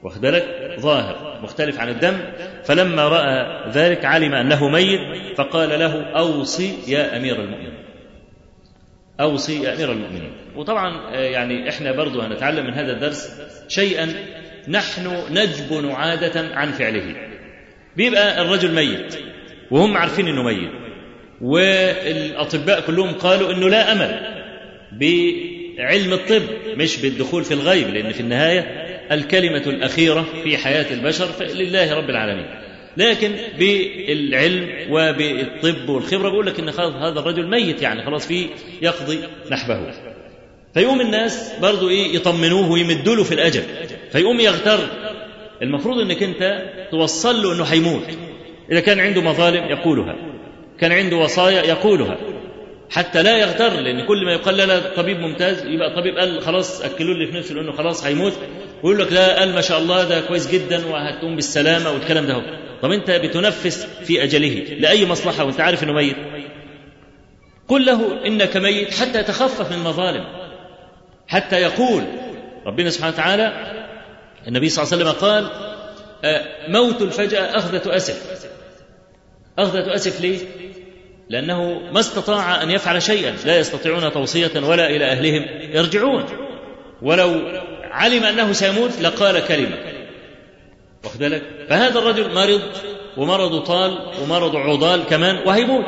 واخد 0.03 0.21
بالك؟ 0.21 0.77
ظاهر 0.81 1.41
مختلف 1.43 1.81
عن 1.81 1.89
الدم. 1.89 2.17
فلما 2.65 3.09
رأى 3.09 3.71
ذلك 3.71 4.05
علم 4.05 4.35
أنه 4.35 4.69
ميت 4.69 5.01
فقال 5.37 5.69
له 5.69 6.03
أوصي 6.03 6.75
يا 6.89 7.17
أمير 7.17 7.41
المؤمنين. 7.43 7.75
أوصي 9.21 9.63
يا 9.63 9.75
أمير 9.75 9.93
المؤمنين. 9.93 10.33
وطبعا 10.57 11.11
يعني 11.15 11.69
إحنا 11.69 11.93
برضو 11.93 12.21
هنتعلم 12.21 12.67
من 12.67 12.75
هذا 12.75 12.93
الدرس 12.93 13.41
شيئا 13.69 14.15
نحن 14.69 15.23
نجبن 15.31 15.91
عادة 15.91 16.55
عن 16.55 16.73
فعله. 16.73 17.17
بيبقى 17.97 18.43
الرجل 18.43 18.75
ميت 18.75 19.19
وهم 19.71 19.97
عارفين 19.97 20.29
إنه 20.29 20.43
ميت 20.43 20.71
والأطباء 21.41 22.81
كلهم 22.81 23.13
قالوا 23.13 23.53
إنه 23.53 23.69
لا 23.69 23.93
أمل 23.93 24.37
بعلم 25.79 26.13
الطب 26.13 26.43
مش 26.77 26.97
بالدخول 26.97 27.45
في 27.45 27.55
الغيب 27.55 27.89
لأن 27.89 28.13
في 28.13 28.21
النهاية 28.21 28.61
الكلمة 29.13 29.63
الأخيرة 29.67 30.27
في 30.45 30.57
حياة 30.57 30.87
البشر 30.95 31.29
لله 31.55 31.95
رب 31.95 32.11
العالمين. 32.11 32.47
لكن 32.97 33.33
بالعلم 33.59 34.69
وبالطب 34.91 35.89
والخبرة 35.89 36.29
بيقول 36.31 36.47
لك 36.47 36.61
إن 36.61 36.73
خلاص 36.73 36.93
هذا 36.93 37.21
الرجل 37.21 37.47
ميت 37.51 37.83
يعني 37.83 38.05
خلاص 38.05 38.27
في 38.27 38.47
يقضي 38.83 39.19
نحبه. 39.51 39.93
فيقوم 40.75 41.01
الناس 41.01 41.53
برضو 41.63 41.89
إيه 41.89 42.15
يطمنوه 42.15 42.71
ويمدوا 42.71 43.17
له 43.17 43.25
في 43.25 43.35
الأجل. 43.35 43.63
فيقوم 44.13 44.41
يغتر. 44.41 44.79
المفروض 45.63 46.01
إنك 46.01 46.23
أنت 46.23 46.63
توصل 46.91 47.43
له 47.43 47.53
إنه 47.53 47.65
هيموت 47.65 48.09
إذا 48.73 48.81
كان 48.81 49.01
عنده 49.01 49.21
مظالم 49.21 49.65
يقولها. 49.65 50.17
كان 50.81 50.93
عنده 50.93 51.17
وصايا 51.17 51.63
يقولها. 51.63 52.19
حتى 52.91 53.23
لا 53.23 53.37
يغتر 53.39 53.81
لأن 53.81 54.07
كل 54.07 54.25
ما 54.25 54.33
يقال 54.33 54.57
لا 54.57 54.81
طبيب 54.97 55.19
ممتاز 55.21 55.65
يبقى 55.67 55.95
طبيب 55.97 56.19
قال 56.19 56.43
خلاص 56.43 56.83
أكلوا 56.83 57.15
لي 57.15 57.27
في 57.27 57.39
نفسه 57.39 57.55
لأنه 57.55 57.73
خلاص 57.73 58.05
هيموت 58.05 58.33
ويقول 58.83 58.99
لك 58.99 59.13
لا 59.13 59.39
قال 59.39 59.53
ما 59.55 59.61
شاء 59.61 59.79
الله 59.79 60.05
ده 60.05 60.21
كويس 60.21 60.47
جدا 60.51 60.87
وهتقوم 60.87 61.37
بالسلامة 61.37 61.91
والكلام 61.91 62.27
ده 62.27 62.35
هو. 62.35 62.43
طب 62.83 62.91
أنت 62.93 63.11
بتنفس 63.11 63.87
في 64.05 64.23
أجله 64.23 64.49
لأي 64.79 65.07
مصلحة 65.07 65.45
وأنت 65.45 65.61
عارف 65.61 65.83
إنه 65.85 65.93
ميت 65.93 66.17
قل 67.69 67.87
له 67.87 68.27
إنك 68.27 68.57
ميت 68.57 68.95
حتى 68.95 69.21
يتخفف 69.21 69.73
من 69.73 69.79
المظالم 69.79 70.25
حتى 71.29 71.57
يقول 71.57 72.05
ربنا 72.67 72.91
سبحانه 72.91 73.13
وتعالى 73.15 73.53
النبي 74.49 74.69
صلى 74.69 74.83
الله 74.85 74.95
عليه 74.95 75.05
وسلم 75.05 75.29
قال 75.29 75.51
موت 76.69 77.03
الفجأة 77.03 77.59
أخذة 77.59 77.97
أسف 77.97 78.47
أخذة 79.59 79.95
أسف 79.95 80.21
ليه؟ 80.21 80.39
لأنه 81.31 81.81
ما 81.93 82.01
استطاع 82.01 82.63
أن 82.63 82.71
يفعل 82.71 83.03
شيئا. 83.03 83.37
لا 83.45 83.59
يستطيعون 83.59 84.13
توصية 84.13 84.51
ولا 84.57 84.91
إلى 84.91 85.05
أهلهم 85.05 85.45
يرجعون. 85.73 86.25
ولو 87.03 87.43
علم 87.83 88.25
أنه 88.25 88.53
سيموت 88.53 89.01
لقال 89.01 89.47
كلمة. 89.47 89.77
واخد 91.05 91.19
بالك؟ 91.19 91.43
فهذا 91.69 91.99
الرجل 91.99 92.35
مرض 92.35 92.63
ومرضه 93.17 93.65
طال 93.65 93.99
ومرضه 94.23 94.59
عضال 94.59 95.05
كمان 95.05 95.37
وهيموت 95.47 95.85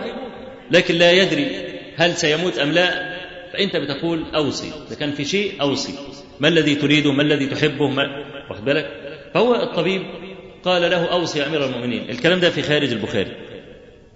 لكن 0.71 0.95
لا 0.95 1.13
يدري 1.13 1.51
هل 1.97 2.15
سيموت 2.15 2.59
أم 2.59 2.73
لا. 2.73 3.19
فأنت 3.53 3.77
بتقول 3.77 4.25
أوصي. 4.35 4.73
إذا 4.89 4.97
كان 4.97 5.13
في 5.13 5.25
شيء 5.25 5.53
أوصي. 5.61 5.95
ما 6.41 6.49
الذي 6.49 6.75
تريده؟ 6.75 7.13
ما 7.13 7.23
الذي 7.23 7.47
تحبه؟ 7.47 7.89
ما 7.89 8.25
واخد 8.51 8.65
بالك؟ 8.65 8.87
فهو 9.35 9.55
الطبيب 9.55 10.03
قال 10.65 10.91
له 10.91 11.13
أوصي 11.13 11.39
يا 11.39 11.47
أمير 11.47 11.65
المؤمنين. 11.65 12.11
الكلام 12.11 12.41
ده 12.41 12.51
في 12.51 12.63
خارج 12.63 12.93
البخاري. 12.93 13.33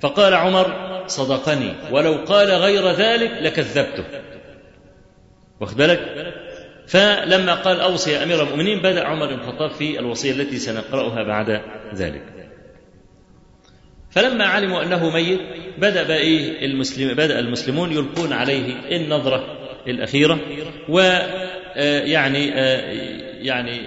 فقال 0.01 0.35
عمر 0.35 0.92
صدقني 1.07 1.75
ولو 1.91 2.13
قال 2.13 2.51
غير 2.51 2.91
ذلك 2.91 3.31
لكذبته. 3.41 4.05
واخد 5.61 5.77
بالك؟ 5.77 6.33
فلما 6.87 7.55
قال 7.55 7.81
أوصي 7.81 8.13
يا 8.13 8.23
أمير 8.23 8.43
المؤمنين 8.43 8.79
بدأ 8.83 9.05
عمر 9.05 9.27
بن 9.27 9.35
الخطاب 9.35 9.71
في 9.71 9.99
الوصية 9.99 10.33
التي 10.33 10.59
سنقرأها 10.59 11.23
بعد 11.23 11.61
ذلك. 11.95 12.23
فلما 14.11 14.45
علموا 14.45 14.83
أنه 14.83 15.11
ميت 15.11 15.41
بدأ 15.79 16.03
بقى 16.03 16.19
إيه 16.19 16.67
المسلم 16.67 17.15
بدأ 17.15 17.39
المسلمون 17.39 17.93
يلقون 17.93 18.33
عليه 18.33 18.97
النظرة 18.97 19.59
الأخيرة 19.87 20.41
ويعني 20.89 22.47
يعني 23.47 23.81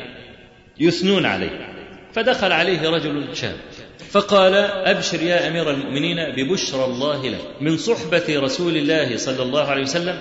يثنون 0.79 1.25
عليه. 1.25 1.67
فدخل 2.13 2.51
عليه 2.51 2.89
رجل 2.89 3.23
شاب. 3.35 3.55
فقال 4.11 4.53
أبشر 4.85 5.21
يا 5.23 5.47
أمير 5.47 5.71
المؤمنين 5.71 6.17
ببشرى 6.35 6.85
الله 6.85 7.29
لك 7.29 7.61
من 7.61 7.77
صحبة 7.77 8.23
رسول 8.29 8.77
الله 8.77 9.17
صلى 9.17 9.43
الله 9.43 9.63
عليه 9.67 9.81
وسلم 9.81 10.19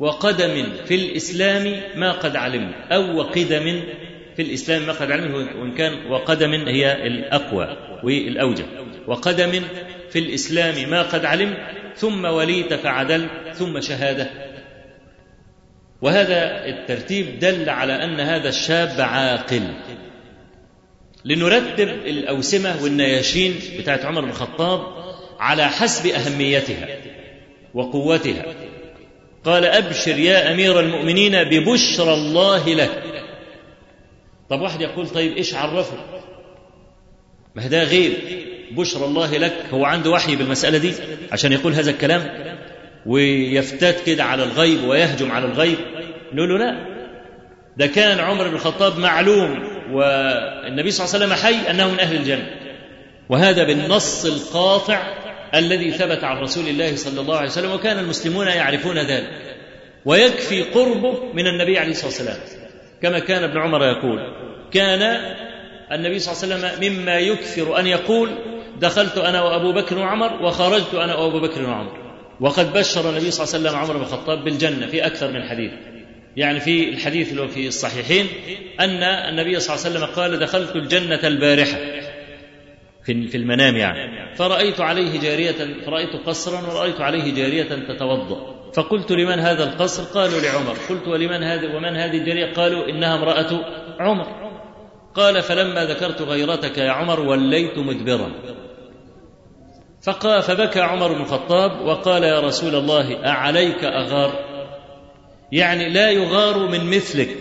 وقدم 0.00 0.66
في 0.84 0.94
الإسلام 0.94 1.80
ما 1.96 2.12
قد 2.12 2.36
علمنا 2.36 2.88
أو 2.92 3.16
وقدم 3.16 3.82
في 4.36 4.42
الإسلام 4.42 4.86
ما 4.86 4.92
قد 4.92 5.10
علمنا 5.10 5.36
وإن 5.36 5.74
كان 5.74 6.10
وقدم 6.10 6.52
هي 6.52 7.06
الأقوى 7.06 7.76
والأوجه. 8.04 8.64
وقدم 9.06 9.62
في 10.10 10.18
الإسلام 10.18 10.90
ما 10.90 11.02
قد 11.02 11.24
علمت 11.24 11.56
ثم 11.96 12.24
وليت 12.24 12.74
فعدلت 12.74 13.30
ثم 13.54 13.80
شهادة. 13.80 14.30
وهذا 16.02 16.66
الترتيب 16.66 17.38
دل 17.38 17.68
على 17.68 18.04
أن 18.04 18.20
هذا 18.20 18.48
الشاب 18.48 19.00
عاقل. 19.00 19.62
لنرتب 21.24 21.88
الأوسمة 21.88 22.82
والنياشين 22.82 23.54
بتاعت 23.78 24.04
عمر 24.04 24.20
بن 24.20 24.28
الخطاب 24.28 24.80
على 25.38 25.68
حسب 25.68 26.06
أهميتها 26.06 26.88
وقوتها. 27.74 28.44
قال 29.44 29.64
أبشر 29.64 30.18
يا 30.18 30.52
أمير 30.52 30.80
المؤمنين 30.80 31.44
ببشرى 31.44 32.14
الله 32.14 32.74
لك. 32.74 33.02
طب 34.50 34.60
واحد 34.60 34.80
يقول 34.80 35.08
طيب 35.08 35.36
إيش 35.36 35.54
عرفه؟ 35.54 35.96
ما 37.54 37.66
ده 37.66 37.82
غير 37.84 38.12
بشرى 38.70 39.04
الله 39.04 39.36
لك. 39.36 39.56
هو 39.72 39.84
عنده 39.84 40.10
وحي 40.10 40.36
بالمسألة 40.36 40.78
دي 40.78 40.92
عشان 41.32 41.52
يقول 41.52 41.72
هذا 41.72 41.90
الكلام 41.90 42.54
ويفتات 43.06 44.00
كده 44.06 44.24
على 44.24 44.44
الغيب 44.44 44.84
ويهجم 44.84 45.32
على 45.32 45.46
الغيب. 45.46 45.78
نقول 46.32 46.48
له 46.48 46.58
لا 46.58 46.94
ده 47.76 47.86
كان 47.86 48.18
عمر 48.18 48.48
بن 48.48 48.54
الخطاب 48.54 48.98
معلوم 48.98 49.73
والنبي 49.94 50.90
صلى 50.90 51.04
الله 51.04 51.14
عليه 51.14 51.24
وسلم 51.24 51.32
حي 51.44 51.70
أنه 51.70 51.90
من 51.90 52.00
أهل 52.00 52.16
الجنة. 52.16 52.50
وهذا 53.28 53.64
بالنص 53.64 54.24
القاطع 54.24 55.02
الذي 55.54 55.90
ثبت 55.90 56.24
عن 56.24 56.36
رسول 56.36 56.68
الله 56.68 56.96
صلى 56.96 57.20
الله 57.20 57.36
عليه 57.36 57.48
وسلم 57.48 57.72
وكان 57.72 57.98
المسلمون 57.98 58.46
يعرفون 58.46 58.98
ذلك. 58.98 59.56
ويكفي 60.04 60.62
قربه 60.62 61.32
من 61.34 61.46
النبي 61.46 61.78
عليه 61.78 61.90
الصلاة 61.90 62.06
والسلام. 62.06 62.38
كما 63.02 63.18
كان 63.18 63.44
ابن 63.44 63.58
عمر 63.58 63.84
يقول 63.84 64.18
كان 64.72 65.02
النبي 65.92 66.18
صلى 66.18 66.32
الله 66.32 66.54
عليه 66.56 66.66
وسلم 66.66 66.92
مما 66.92 67.18
يكثر 67.18 67.78
أن 67.78 67.86
يقول 67.86 68.30
دخلت 68.80 69.18
أنا 69.18 69.42
وأبو 69.42 69.72
بكر 69.72 69.98
وعمر 69.98 70.42
وخرجت 70.42 70.94
أنا 70.94 71.14
وأبو 71.14 71.40
بكر 71.40 71.62
وعمر. 71.62 72.04
وقد 72.40 72.72
بشر 72.72 73.10
النبي 73.10 73.30
صلى 73.30 73.44
الله 73.44 73.54
عليه 73.54 73.78
وسلم 73.78 73.80
عمر 73.80 73.96
بن 73.96 74.02
الخطاب 74.02 74.44
بالجنة 74.44 74.86
في 74.86 75.06
أكثر 75.06 75.30
من 75.30 75.48
حديث. 75.48 75.72
يعني 76.36 76.60
في 76.60 76.88
الحديث 76.88 77.32
اللي 77.32 77.48
في 77.48 77.68
الصحيحين 77.68 78.26
أن 78.80 79.02
النبي 79.02 79.60
صلى 79.60 79.76
الله 79.76 79.86
عليه 79.86 79.96
وسلم 79.96 80.14
قال 80.14 80.38
دخلت 80.38 80.76
الجنة 80.76 81.20
البارحة 81.24 81.78
في 83.04 83.36
المنام 83.36 83.76
يعني. 83.76 84.34
فرأيت 84.36 84.80
عليه 84.80 85.20
جارية 85.20 85.82
فرأيت 85.86 86.26
قصرا 86.26 86.60
ورأيت 86.60 87.00
عليه 87.00 87.34
جارية 87.34 87.62
تتوضأ. 87.88 88.54
فقلت 88.74 89.12
لمن 89.12 89.38
هذا 89.38 89.64
القصر؟ 89.64 90.02
قالوا 90.02 90.40
لعمر. 90.40 90.76
قلت 90.88 91.08
ولمن 91.08 91.42
هذا 91.42 91.76
ومن 91.76 91.96
هذه 91.96 92.18
الجارية؟ 92.18 92.52
قالوا 92.52 92.88
إنها 92.88 93.14
امرأة 93.14 93.64
عمر. 94.00 94.26
قال 95.14 95.42
فلما 95.42 95.84
ذكرت 95.84 96.22
غيرتك 96.22 96.78
يا 96.78 96.90
عمر 96.90 97.20
وليت 97.20 97.78
مدبرا. 97.78 98.32
فقال 100.02 100.42
فبكى 100.42 100.80
عمر 100.80 101.12
بن 101.12 101.20
الخطاب 101.20 101.86
وقال 101.86 102.24
يا 102.24 102.40
رسول 102.40 102.74
الله 102.74 103.26
أعليك 103.26 103.84
أغار؟ 103.84 104.53
يعني 105.52 105.88
لا 105.88 106.10
يغار 106.10 106.58
من 106.58 106.90
مثلك 106.90 107.36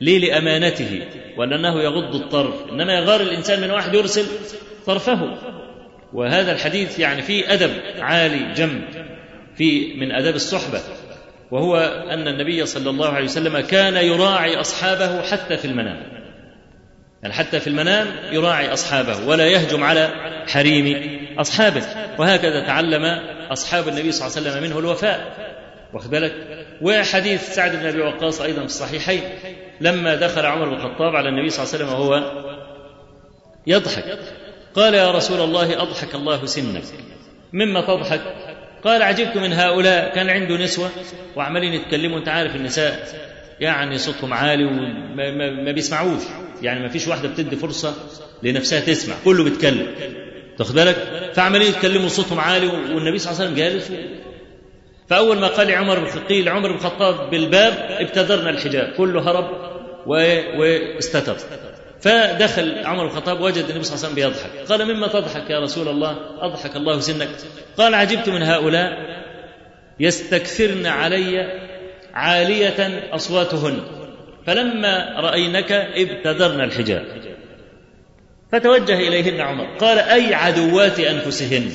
ليه 0.00 0.18
لأمانته 0.18 1.02
ولأنه 1.36 1.82
يغض 1.82 2.14
الطرف. 2.14 2.54
إنما 2.70 2.94
يغار 2.94 3.20
الإنسان 3.20 3.60
من 3.60 3.70
واحد 3.70 3.94
يرسل 3.94 4.26
طرفه. 4.86 5.38
وهذا 6.12 6.52
الحديث 6.52 6.98
يعني 6.98 7.22
فيه 7.22 7.52
أدب 7.52 7.70
عالي 7.98 8.52
جم 8.54 8.80
في 9.56 9.94
من 9.94 10.12
أدب 10.12 10.34
الصحبة. 10.34 10.80
وهو 11.50 11.76
أن 12.10 12.28
النبي 12.28 12.66
صلى 12.66 12.90
الله 12.90 13.08
عليه 13.08 13.24
وسلم 13.24 13.60
كان 13.60 13.96
يراعي 13.96 14.60
أصحابه 14.60 15.22
حتى 15.22 15.56
في 15.56 15.64
المنام. 15.64 16.02
يعني 17.22 17.34
حتى 17.34 17.60
في 17.60 17.66
المنام 17.66 18.06
يراعي 18.32 18.72
أصحابه 18.72 19.28
ولا 19.28 19.46
يهجم 19.46 19.84
على 19.84 20.10
حريم 20.48 21.18
أصحابه. 21.38 21.82
وهكذا 22.18 22.66
تعلم 22.66 23.04
أصحاب 23.52 23.88
النبي 23.88 24.12
صلى 24.12 24.26
الله 24.26 24.38
عليه 24.38 24.50
وسلم 24.50 24.62
منه 24.62 24.78
الوفاء. 24.78 25.49
واخد 25.94 26.10
بالك؟ 26.10 26.34
وحديث 26.82 27.54
سعد 27.54 27.76
بن 27.76 27.86
أبي 27.86 28.00
وقاص 28.00 28.40
أيضا 28.40 28.60
في 28.60 28.66
الصحيحين 28.66 29.22
لما 29.80 30.14
دخل 30.14 30.46
عمر 30.46 30.68
بن 30.68 30.74
الخطاب 30.74 31.16
على 31.16 31.28
النبي 31.28 31.50
صلى 31.50 31.64
الله 31.64 31.74
عليه 31.74 31.84
وسلم 31.84 32.00
وهو 32.00 32.32
يضحك. 33.66 34.18
قال 34.74 34.94
يا 34.94 35.10
رسول 35.10 35.40
الله 35.40 35.82
أضحك 35.82 36.14
الله 36.14 36.46
سنك. 36.46 36.82
مما 37.52 37.80
تضحك؟ 37.80 38.20
قال 38.84 39.02
عجبت 39.02 39.36
من 39.36 39.52
هؤلاء 39.52 40.14
كان 40.14 40.30
عنده 40.30 40.56
نسوة. 40.56 40.90
وعمالين 41.36 41.72
يتكلموا 41.72 42.18
أنت 42.18 42.28
عارف 42.28 42.56
النساء 42.56 43.08
يعني 43.60 43.98
صوتهم 43.98 44.34
عالي 44.34 44.64
وما 44.64 45.30
ما, 45.30 45.50
ما 45.50 45.72
بيسمعوش. 45.72 46.22
يعني 46.62 46.80
ما 46.80 46.88
فيش 46.88 47.08
واحدة 47.08 47.28
بتدي 47.28 47.56
فرصة 47.56 47.94
لنفسها 48.42 48.80
تسمع. 48.80 49.14
كله 49.24 49.44
بيتكلم. 49.44 49.86
تاخد 50.58 50.74
بالك؟ 50.74 50.96
فعمالين 51.34 51.68
يتكلموا 51.68 52.08
صوتهم 52.08 52.40
عالي 52.40 52.66
والنبي 52.66 53.18
صلى 53.18 53.32
الله 53.32 53.42
عليه 53.42 53.52
وسلم 53.52 53.54
جالس 53.54 53.92
فأول 55.10 55.38
ما 55.38 55.46
قال 55.46 55.74
عمر 55.74 56.08
قيل 56.28 56.48
عمر 56.48 56.68
بن 56.68 56.74
الخطاب 56.74 57.30
بالباب 57.30 57.72
ابتدرنا 57.90 58.50
الحجاب. 58.50 58.92
كله 58.96 59.30
هرب 59.30 59.50
واستتر. 60.06 61.36
فدخل 62.00 62.78
عمر 62.84 63.06
بن 63.06 63.10
الخطاب 63.10 63.40
وجد 63.40 63.64
النبي 63.64 63.84
صلى 63.84 63.94
الله 63.94 64.06
عليه 64.06 64.06
وسلم 64.06 64.14
بيضحك. 64.14 64.68
قال 64.68 64.94
مما 64.94 65.06
تضحك 65.06 65.50
يا 65.50 65.60
رسول 65.60 65.88
الله؟ 65.88 66.16
أضحك 66.40 66.76
الله 66.76 67.00
سنك. 67.00 67.28
قال 67.78 67.94
عجبت 67.94 68.28
من 68.28 68.42
هؤلاء 68.42 68.90
يستكثرن 70.00 70.86
علي 70.86 71.60
عالية 72.14 73.10
أصواتهن 73.14 73.80
فلما 74.46 75.20
رأينك 75.20 75.72
ابتدرن 75.72 76.60
الحجاب. 76.60 77.04
فتوجه 78.52 78.94
إليهن 78.94 79.40
عمر 79.40 79.76
قال 79.76 79.98
أي 79.98 80.34
عدوات 80.34 81.00
أنفسهن؟ 81.00 81.70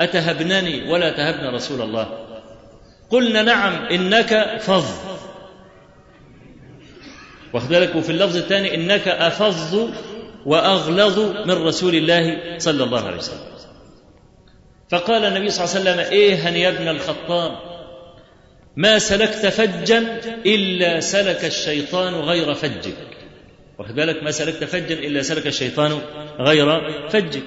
أتهبنني 0.00 0.90
ولا 0.90 1.10
تهبن 1.10 1.54
رسول 1.54 1.82
الله. 1.82 2.27
قلنا 3.10 3.42
نعم 3.42 3.86
إنك 3.86 4.58
فظ. 4.60 4.86
واخد 7.52 7.68
بالك؟ 7.68 7.96
وفي 7.96 8.10
اللفظ 8.10 8.36
الثاني 8.36 8.74
إنك 8.74 9.08
أفظ 9.08 9.88
وأغلظ 10.46 11.18
من 11.46 11.66
رسول 11.66 11.94
الله 11.94 12.58
صلى 12.58 12.84
الله 12.84 13.06
عليه 13.06 13.16
وسلم. 13.16 13.48
فقال 14.90 15.24
النبي 15.24 15.50
صلى 15.50 15.64
الله 15.64 15.74
عليه 15.74 16.02
وسلم 16.02 16.12
إيه 16.12 16.34
يا 16.62 16.68
ابن 16.68 16.88
الخطاب 16.88 17.52
ما 18.76 18.98
سلكت 18.98 19.46
فجا 19.46 20.20
إلا 20.46 21.00
سلك 21.00 21.44
الشيطان 21.44 22.14
غير 22.14 22.54
فجك. 22.54 22.94
واخد 23.78 23.94
بالك؟ 23.94 24.22
ما 24.22 24.30
سلكت 24.30 24.64
فجا 24.64 24.94
إلا 24.94 25.22
سلك 25.22 25.46
الشيطان 25.46 25.98
غير 26.38 26.90
فجك. 27.08 27.42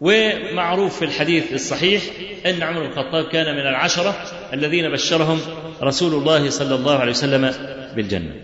ومعروف 0.00 0.98
في 0.98 1.04
الحديث 1.04 1.52
الصحيح 1.52 2.02
أن 2.46 2.62
عمر 2.62 2.80
بن 2.80 2.86
الخطاب 2.86 3.28
كان 3.28 3.54
من 3.54 3.60
العشرة 3.60 4.16
الذين 4.52 4.92
بشرهم 4.92 5.40
رسول 5.82 6.14
الله 6.14 6.50
صلى 6.50 6.74
الله 6.74 6.98
عليه 6.98 7.10
وسلم 7.10 7.54
بالجنة. 7.96 8.34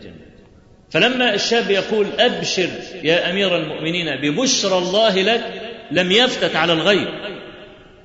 فلما 0.91 1.35
الشاب 1.35 1.71
يقول 1.71 2.07
أبشر 2.19 2.69
يا 3.03 3.31
أمير 3.31 3.57
المؤمنين 3.57 4.07
ببشرى 4.23 4.79
الله 4.79 5.23
لك 5.23 5.45
لم 5.91 6.13
يفتت 6.13 6.57
على 6.57 6.73
الغيب. 6.73 7.09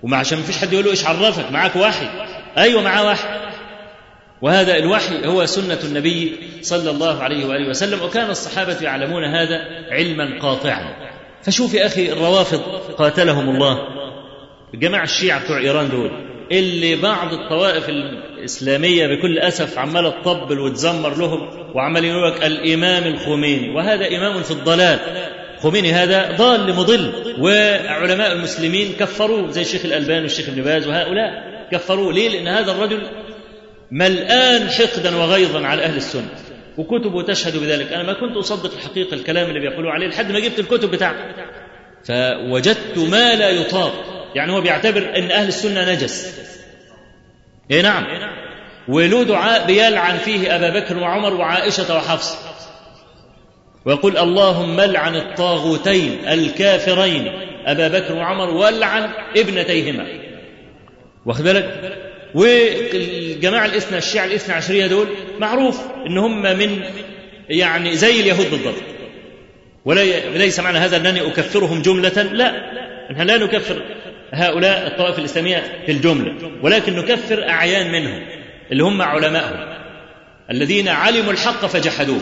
وما 0.04 0.18
عشان 0.18 0.42
فيش 0.42 0.58
حد 0.58 0.74
يقول 0.74 0.86
له 0.86 0.92
إيش 0.92 1.06
عرفك 1.06 1.52
معاك 1.52 1.76
وحي. 1.76 2.08
أيوه 2.58 2.82
معاه 2.82 3.06
وحي. 3.06 3.28
وهذا 4.42 4.78
الوحي 4.78 5.26
هو 5.26 5.46
سنة 5.46 5.80
النبي 5.84 6.38
صلى 6.62 6.90
الله 6.90 7.24
عليه 7.24 7.46
وآله 7.46 7.70
وسلم 7.70 8.02
وكان 8.02 8.30
الصحابة 8.30 8.78
يعلمون 8.82 9.24
هذا 9.24 9.58
علما 9.92 10.40
قاطعا. 10.42 11.15
فشوف 11.46 11.74
يا 11.74 11.86
أخي 11.86 12.12
الروافض 12.12 12.62
قاتلهم 12.98 13.50
الله. 13.50 13.78
الجماعة 14.74 15.04
الشيعة 15.04 15.44
بتوع 15.44 15.60
إيران 15.60 15.90
دول 15.90 16.12
اللي 16.52 16.96
بعض 16.96 17.34
الطوائف 17.34 17.90
الإسلامية 17.90 19.08
بكل 19.08 19.40
أسف 19.40 19.78
عمالة 19.78 20.10
تطبل 20.10 20.60
وتزمر 20.60 21.18
لهم 21.18 21.50
وعمال 21.76 22.06
يقول 22.06 22.32
لك 22.32 22.46
الإمام 22.46 23.04
الخميني 23.04 23.76
وهذا 23.76 24.08
إمام 24.08 24.44
في 24.44 24.52
الضلال. 24.52 25.00
خميني 25.60 25.94
هذا 25.94 26.36
ضال 26.38 26.76
مضل 26.76 27.12
وعلماء 27.40 28.32
المسلمين 28.32 28.94
كفروه 29.00 29.52
زي 29.52 29.62
الشيخ 29.62 29.86
الألباني 29.86 30.22
والشيخ 30.22 30.50
ابن 30.50 30.62
باز 30.62 30.88
وهؤلاء 30.88 31.44
كفروه 31.72 32.14
ليه؟ 32.14 32.30
لأن 32.30 32.48
هذا 32.48 32.72
الرجل 32.72 33.02
ملآن 33.92 34.70
حقدا 34.70 35.16
وغيظا 35.16 35.66
على 35.66 35.84
أهل 35.84 35.98
السنة. 35.98 36.30
وكتبه 36.78 37.22
تشهد 37.22 37.58
بذلك. 37.58 37.94
أنا 37.94 38.04
ما 38.04 38.14
كنت 38.14 38.38
أصدق 38.38 38.74
الحقيقة 38.74 39.14
الكلام 39.14 39.50
اللي 39.50 39.60
بيقولوا 39.60 39.92
عليه 39.92 40.08
لحد 40.08 40.32
ما 40.32 40.40
جبت 40.40 40.60
الكتب 40.60 40.92
بتاعته 40.92 41.20
فوجدت 42.04 42.98
ما 42.98 43.36
لا 43.36 43.50
يطاق. 43.50 43.94
يعني 44.36 44.52
هو 44.52 44.62
بيعتبر 44.62 45.18
أن 45.18 45.32
أهل 45.32 45.48
السنة 45.48 45.94
نجس. 45.94 46.40
إيه 47.72 47.82
نعم. 47.82 48.06
وله 48.88 49.24
دعاء 49.24 49.66
بيلعن 49.66 50.18
فيه 50.18 50.56
أبا 50.56 50.80
بكر 50.80 50.98
وعمر 50.98 51.34
وعائشة 51.34 51.96
وحفصة 51.96 52.38
ويقول 53.86 54.18
اللهم 54.18 54.82
لعن 54.82 55.16
الطاغوتين 55.16 56.28
الكافرين 56.28 57.32
أبا 57.66 57.88
بكر 57.88 58.14
وعمر 58.14 58.50
والعن 58.50 59.10
ابنتيهما. 59.38 60.08
واخد 61.26 61.44
بالك؟ 61.44 61.96
والجماعة 62.36 63.66
الاثنى 63.66 63.98
الشيعة 63.98 64.26
الاثنى 64.26 64.56
عشرية 64.56 64.88
دول 64.88 65.08
معروف 65.40 65.82
إن 66.08 66.18
هم 66.18 66.42
من 66.42 66.80
يعني 67.50 67.96
زي 67.96 68.20
اليهود 68.20 68.52
بالضبط. 68.52 68.84
وليس 69.86 70.60
معنى 70.60 70.78
هذا 70.78 70.98
أنني 70.98 71.22
أكفرهم 71.28 71.82
جملة 71.82 72.22
لا. 72.24 72.52
نحن 73.12 73.22
لا 73.22 73.38
نكفر 73.38 73.82
هؤلاء 74.32 74.88
الطوائف 74.88 75.20
الإسلامية 75.20 75.64
في 75.86 75.92
الجملة 75.92 76.52
ولكن 76.62 76.96
نكفر 76.96 77.50
أعيان 77.50 77.92
منهم 77.92 78.22
اللي 78.72 78.84
هم 78.84 79.02
علمائهم 79.02 79.76
الذين 80.52 80.88
علموا 80.88 81.32
الحق 81.32 81.66
فجحدوه. 81.66 82.22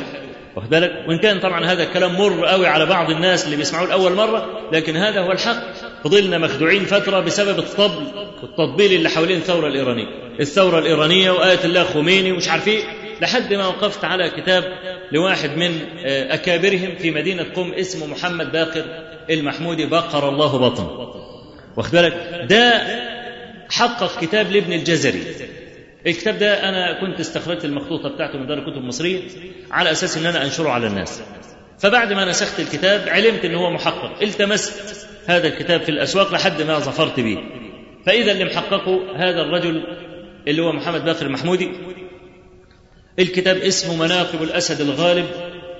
واخد 0.56 0.70
بالك؟ 0.70 1.06
وإن 1.08 1.18
كان 1.18 1.40
طبعا 1.40 1.66
هذا 1.66 1.84
الكلام 1.84 2.14
مر 2.14 2.46
قوي 2.46 2.68
على 2.68 2.86
بعض 2.86 3.10
الناس 3.10 3.46
اللي 3.46 3.56
بيسمعوه 3.56 3.90
لأول 3.90 4.14
مرة 4.14 4.70
لكن 4.72 4.98
هذا 4.98 5.22
هو 5.22 5.32
الحق. 5.32 5.74
فضلنا 6.04 6.38
مخدوعين 6.38 6.86
فترة 6.86 7.20
بسبب 7.20 7.60
الطبل 7.60 8.08
والتطبيل 8.42 8.94
اللي 8.94 9.10
حوالين 9.10 9.38
الثورة 9.38 9.68
الإيرانية. 9.68 10.08
الثورة 10.40 10.80
الإيرانية 10.80 11.32
وآية 11.32 11.60
الله 11.66 11.84
خميني 11.84 12.32
ومش 12.32 12.50
عارف 12.50 12.68
إيه. 12.68 12.84
لحد 13.22 13.54
ما 13.54 13.68
وقفت 13.68 14.06
على 14.06 14.30
كتاب 14.30 14.64
لواحد 15.12 15.58
من 15.58 15.80
أكابرهم 16.06 16.96
في 16.96 17.12
مدينة 17.12 17.44
قم 17.44 17.74
اسمه 17.74 18.08
محمد 18.08 18.52
باقر 18.52 18.86
المحمودي 19.30 19.86
بقر 19.86 20.30
الله 20.30 20.58
بطن. 20.58 21.14
واخد 21.78 21.92
بالك؟ 21.92 22.46
ده 22.50 22.84
حقق 23.70 24.20
كتاب 24.22 24.52
لابن 24.52 24.74
الجزري. 24.74 25.24
الكتاب 26.08 26.38
ده 26.38 26.70
أنا 26.70 27.02
كنت 27.02 27.20
استخرجت 27.20 27.66
المخطوطة 27.66 28.10
بتاعته 28.10 28.38
من 28.40 28.48
دار 28.48 28.58
الكتب 28.58 28.78
المصرية 28.78 29.22
على 29.72 29.92
أساس 29.92 30.18
إن 30.18 30.26
أنا 30.26 30.44
أنشره 30.46 30.70
على 30.70 30.88
الناس. 30.88 31.22
فبعد 31.80 32.14
ما 32.14 32.26
نسخت 32.26 32.60
الكتاب 32.60 33.10
علمت 33.10 33.46
إن 33.46 33.56
هو 33.56 33.72
محقق. 33.72 34.22
التمست 34.22 35.08
هذا 35.28 35.48
الكتاب 35.48 35.82
في 35.82 35.90
الأسواق 35.90 36.34
لحد 36.34 36.62
ما 36.62 36.80
ظفرت 36.80 37.20
به 37.20 37.38
فإذا 38.06 38.32
اللي 38.32 38.46
محققه 38.46 39.00
هذا 39.16 39.42
الرجل 39.42 39.84
اللي 40.48 40.62
هو 40.62 40.72
محمد 40.72 41.06
باقر 41.06 41.26
المحمودي 41.26 41.72
الكتاب 43.20 43.58
اسمه 43.58 43.96
مناقب 43.96 44.44
الأسد 44.44 44.82
الغالب 44.82 45.26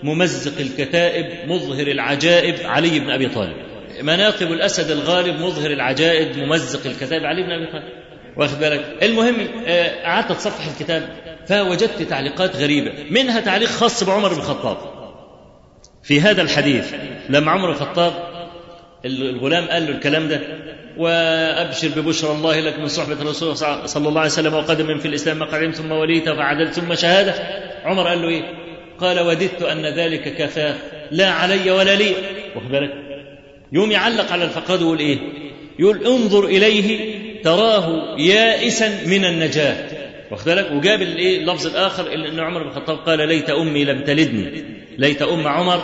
ممزق 0.04 0.60
الكتائب 0.60 1.50
مظهر 1.50 1.88
العجائب 1.88 2.56
علي 2.66 3.00
بن 3.00 3.10
أبي 3.10 3.28
طالب. 3.28 3.56
مناقب 4.02 4.52
الأسد 4.52 4.92
الغالب 4.92 5.40
مظهر 5.40 5.72
العجائب 5.72 6.38
ممزق 6.38 6.86
الكتائب 6.86 7.24
علي 7.24 7.44
بن 7.44 7.52
أبي 7.52 7.66
طالب. 7.72 7.90
واخد 8.38 8.60
بالك؟ 8.60 9.04
المهم 9.04 9.48
قعدت 10.04 10.32
أتصفح 10.32 10.66
الكتاب 10.68 11.10
فوجدت 11.48 12.02
تعليقات 12.02 12.56
غريبة. 12.56 12.92
منها 13.10 13.40
تعليق 13.42 13.70
خاص 13.70 14.04
بعمر 14.04 14.34
بن 14.34 14.40
الخطاب. 14.40 14.78
في 16.04 16.22
هذا 16.22 16.42
الحديث 16.42 16.94
لما 17.30 17.52
عمر 17.52 17.72
الخطاب 17.72 18.33
الغلام 19.06 19.66
قال 19.66 19.84
له 19.84 19.90
الكلام 19.90 20.28
ده 20.28 20.42
وأبشر 20.98 21.88
ببشرى 21.88 22.32
الله 22.32 22.60
لك 22.60 22.80
من 22.80 22.88
صحبة 22.88 23.22
الرسول 23.22 23.58
صلى 23.58 24.08
الله 24.08 24.22
عليه 24.22 24.32
وسلم 24.32 24.54
وقدم 24.54 24.98
في 24.98 25.08
الإسلام 25.08 25.40
مقعد 25.40 25.72
ثم 25.76 25.92
وليت 25.92 26.30
فعدلت 26.30 26.74
ثم 26.74 26.94
شهادة. 26.96 27.34
عمر 27.86 28.08
قال 28.08 28.22
له 28.22 28.28
إيه؟ 28.28 28.44
قال 29.00 29.20
وددت 29.20 29.62
أن 29.62 29.86
ذلك 29.86 30.36
كفاه 30.36 30.76
لا 31.12 31.30
علي 31.30 31.72
ولا 31.72 31.96
لي. 31.96 32.12
واخد 32.56 32.72
بالك؟ 32.72 32.92
يوم 33.72 33.92
يعلق 33.92 34.32
على 34.32 34.44
الفقاد 34.44 34.82
ويقول 34.82 35.00
إيه؟ 35.00 35.18
يقول 35.80 36.08
انظر 36.08 36.46
إليه 36.46 37.14
تراه 37.44 38.16
يائسا 38.20 39.08
من 39.08 39.26
النجاة. 39.26 39.88
واخد 40.32 40.46
بالك؟ 40.46 40.72
وجاب 40.72 41.02
الإيه؟ 41.02 41.40
اللفظ 41.40 41.68
الآخر 41.68 42.14
إن 42.14 42.40
عمر 42.40 42.64
بن 42.64 42.70
الخطاب 42.70 42.98
قال 42.98 43.28
ليت 43.28 43.50
أمي 43.50 43.84
لم 43.84 44.02
تلدني. 44.04 44.64
ليت 44.98 45.22
أم 45.22 45.48
عمر 45.48 45.82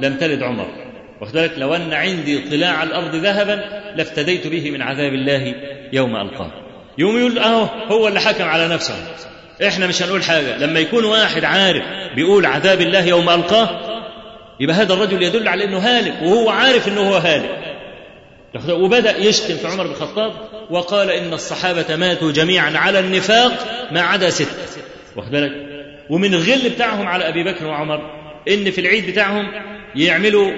لم 0.00 0.16
تلد 0.16 0.42
عمر. 0.42 0.81
واخد 1.22 1.32
بالك 1.32 1.52
لو 1.56 1.74
أن 1.74 1.92
عندي 1.92 2.38
طلاع 2.38 2.82
الأرض 2.82 3.14
ذهبا 3.14 3.82
لافتديت 3.96 4.46
به 4.46 4.70
من 4.70 4.82
عذاب 4.82 5.14
الله 5.14 5.54
يوم 5.92 6.16
ألقاه. 6.16 6.52
يوم 6.98 7.18
يقول 7.18 7.38
اهو 7.38 7.64
هو 7.64 8.08
اللي 8.08 8.20
حكم 8.20 8.44
على 8.44 8.68
نفسه. 8.68 8.94
إحنا 9.66 9.86
مش 9.86 10.02
هنقول 10.02 10.22
حاجة. 10.22 10.58
لما 10.58 10.80
يكون 10.80 11.04
واحد 11.04 11.44
عارف 11.44 11.84
بيقول 12.16 12.46
عذاب 12.46 12.80
الله 12.80 13.06
يوم 13.06 13.30
ألقاه 13.30 13.80
يبقى 14.60 14.76
هذا 14.76 14.94
الرجل 14.94 15.22
يدل 15.22 15.48
على 15.48 15.64
إنه 15.64 15.78
هالك 15.78 16.14
وهو 16.22 16.50
عارف 16.50 16.88
إنه 16.88 17.00
هو 17.00 17.14
هالك. 17.14 17.62
وبدأ 18.68 19.18
يشتم 19.18 19.56
في 19.56 19.66
عمر 19.66 19.84
بن 19.84 19.90
الخطاب 19.90 20.32
وقال 20.70 21.10
إن 21.10 21.32
الصحابة 21.32 21.96
ماتوا 21.96 22.32
جميعا 22.32 22.72
على 22.78 22.98
النفاق 22.98 23.52
ما 23.92 24.00
عدا 24.00 24.30
سته 24.30 24.82
واخد 25.16 25.30
بالك 25.30 25.52
ومن 26.10 26.34
الغل 26.34 26.68
بتاعهم 26.68 27.06
على 27.06 27.28
أبي 27.28 27.44
بكر 27.44 27.66
وعمر 27.66 28.00
إن 28.48 28.70
في 28.70 28.80
العيد 28.80 29.10
بتاعهم 29.10 29.46
يعملوا 29.96 30.50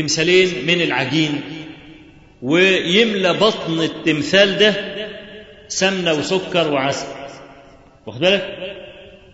تمثالين 0.00 0.66
من 0.66 0.80
العجين. 0.82 1.40
ويملى 2.42 3.32
بطن 3.32 3.80
التمثال 3.80 4.58
ده 4.58 4.74
سمنة 5.68 6.12
وسكر 6.12 6.72
وعسل. 6.72 7.06
واخد 8.06 8.20
بالك؟ 8.20 8.56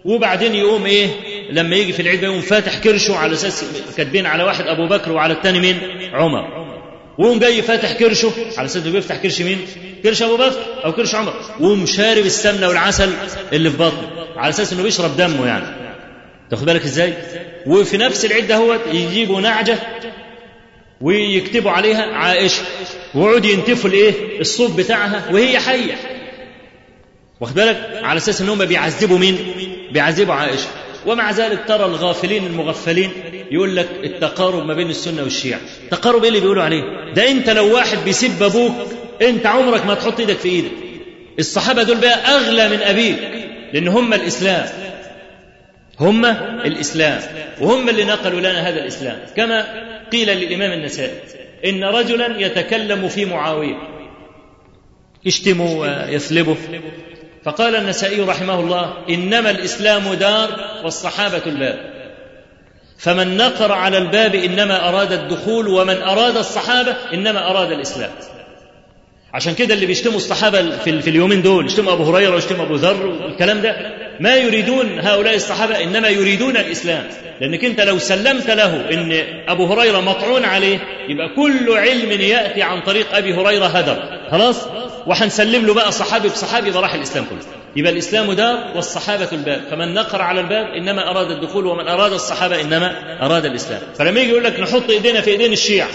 وبعدين 0.04 0.54
يقوم 0.54 0.86
إيه؟ 0.86 1.08
لما 1.50 1.76
يجي 1.76 1.92
في 1.92 2.02
العيد 2.02 2.22
يقوم 2.22 2.40
فاتح 2.40 2.78
كرشه 2.78 3.16
على 3.16 3.32
أساس 3.32 3.64
كاتبين 3.96 4.26
على 4.26 4.42
واحد 4.42 4.64
أبو 4.66 4.88
بكر 4.88 5.12
وعلى 5.12 5.32
الثاني 5.34 5.60
مين؟ 5.60 5.78
عمر. 6.12 6.64
وقوم 7.18 7.38
جاي 7.38 7.62
فاتح 7.62 7.92
كرشه 7.92 8.32
على 8.56 8.66
أساس 8.66 8.82
بيفتح 8.82 9.16
كرش 9.16 9.42
مين؟ 9.42 9.58
كرش 10.02 10.22
أبو 10.22 10.36
بكر 10.36 10.84
أو 10.84 10.92
كرش 10.92 11.14
عمر. 11.14 11.34
وقوم 11.60 11.86
شارب 11.86 12.26
السمنة 12.26 12.68
والعسل 12.68 13.10
اللي 13.52 13.70
في 13.70 13.76
بطنه 13.76 14.10
على 14.36 14.48
أساس 14.48 14.72
إنه 14.72 14.82
بيشرب 14.82 15.16
دمه 15.16 15.46
يعني. 15.46 15.66
تاخد 16.50 16.66
بالك 16.66 16.82
إزاي؟ 16.82 17.12
وفي 17.66 17.96
نفس 17.96 18.24
العيد 18.24 18.46
دهوت 18.46 18.80
يجيبوا 18.92 19.40
نعجة 19.40 19.78
ويكتبوا 21.04 21.70
عليها 21.70 22.02
عائشة. 22.02 22.62
ويقعدوا 23.14 23.50
ينتفوا 23.50 23.90
الإيه؟ 23.90 24.40
الصوف 24.40 24.76
بتاعها 24.76 25.30
وهي 25.32 25.58
حية. 25.58 25.94
واخد 27.40 27.54
بالك؟ 27.54 28.00
على 28.02 28.16
أساس 28.16 28.40
ان 28.40 28.48
هم 28.48 28.64
بيعذبوا 28.64 29.18
مين؟ 29.18 29.38
بيعذبوا 29.92 30.34
عائشة. 30.34 30.66
ومع 31.06 31.30
ذلك 31.30 31.60
ترى 31.68 31.84
الغافلين 31.84 32.46
المغفلين 32.46 33.10
يقول 33.50 33.76
لك 33.76 33.88
التقارب 34.04 34.66
ما 34.66 34.74
بين 34.74 34.90
السنة 34.90 35.22
والشيعة. 35.22 35.60
تقارب 35.90 36.22
إيه 36.22 36.28
اللي 36.28 36.40
بيقولوا 36.40 36.62
عليه؟ 36.62 36.82
ده 37.14 37.30
أنت 37.30 37.50
لو 37.50 37.74
واحد 37.74 37.98
بيسب 38.04 38.42
أبوك 38.42 38.74
أنت 39.22 39.46
عمرك 39.46 39.86
ما 39.86 39.94
تحط 39.94 40.20
إيدك 40.20 40.36
في 40.36 40.48
إيدك. 40.48 40.70
الصحابة 41.38 41.82
دول 41.82 41.96
بقى 41.96 42.36
أغلى 42.36 42.68
من 42.68 42.82
أبيك 42.82 43.18
لأن 43.72 43.88
هم 43.88 44.14
الإسلام. 44.14 44.68
هم 46.00 46.24
الإسلام 46.64 47.20
وهم 47.60 47.88
اللي 47.88 48.04
نقلوا 48.04 48.40
لنا 48.40 48.68
هذا 48.68 48.82
الإسلام. 48.82 49.18
كما 49.36 49.64
قيل 50.12 50.28
للإمام 50.28 50.72
النسائي 50.72 51.12
إن 51.66 51.84
رجلا 51.84 52.40
يتكلم 52.40 53.08
في 53.08 53.24
معاوية 53.24 53.74
يشتمه 55.24 55.72
ويسلبه 55.72 56.56
فقال 57.44 57.76
النسائي 57.76 58.20
رحمه 58.20 58.60
الله 58.60 58.94
إنما 59.10 59.50
الإسلام 59.50 60.14
دار 60.14 60.48
والصحابة 60.84 61.42
الباب. 61.46 61.94
فمن 62.98 63.36
نقر 63.36 63.72
على 63.72 63.98
الباب 63.98 64.34
إنما 64.34 64.88
أراد 64.88 65.12
الدخول 65.12 65.68
ومن 65.68 65.96
أراد 66.02 66.36
الصحابة 66.36 66.96
إنما 67.14 67.50
أراد 67.50 67.72
الإسلام. 67.72 68.10
عشان 69.34 69.54
كده 69.54 69.74
اللي 69.74 69.86
بيشتموا 69.86 70.16
الصحابة 70.16 70.76
في, 70.76 71.10
اليومين 71.10 71.42
دول 71.42 71.66
يشتموا 71.66 71.92
أبو 71.92 72.02
هريرة 72.04 72.34
ويشتموا 72.34 72.64
أبو 72.64 72.74
ذر 72.74 73.06
والكلام 73.06 73.60
ده 73.60 73.93
ما 74.20 74.36
يريدون 74.36 74.98
هؤلاء 75.00 75.34
الصحابة 75.34 75.82
إنما 75.82 76.08
يريدون 76.08 76.56
الإسلام. 76.56 77.04
لأنك 77.40 77.64
أنت 77.64 77.80
لو 77.80 77.98
سلمت 77.98 78.50
له 78.50 78.90
إن 78.92 79.24
أبو 79.48 79.66
هريرة 79.66 80.00
مطعون 80.00 80.44
عليه 80.44 80.78
يبقى 81.08 81.28
كل 81.36 81.78
علم 81.78 82.10
يأتي 82.20 82.62
عن 82.62 82.80
طريق 82.80 83.16
أبي 83.16 83.34
هريرة 83.34 83.66
هدر. 83.66 84.20
خلاص؟ 84.30 84.56
وهنسلم 85.06 85.66
له 85.66 85.74
بقى 85.74 85.92
صحابي 85.92 86.28
بصحابي 86.28 86.68
يبقى 86.68 86.82
راح 86.82 86.94
الإسلام 86.94 87.24
كله. 87.24 87.38
يبقى 87.76 87.92
الإسلام 87.92 88.32
دار 88.32 88.72
والصحابة 88.74 89.28
الباب. 89.32 89.62
فمن 89.70 89.94
نقر 89.94 90.22
على 90.22 90.40
الباب 90.40 90.66
إنما 90.66 91.10
أراد 91.10 91.30
الدخول 91.30 91.66
ومن 91.66 91.88
أراد 91.88 92.12
الصحابة 92.12 92.60
إنما 92.60 93.18
أراد 93.22 93.44
الإسلام. 93.44 93.80
فلما 93.98 94.20
يجي 94.20 94.30
يقول 94.30 94.44
لك 94.44 94.60
نحط 94.60 94.90
إيدينا 94.90 95.20
في 95.20 95.30
إيدين 95.30 95.52
الشيعة. 95.52 95.88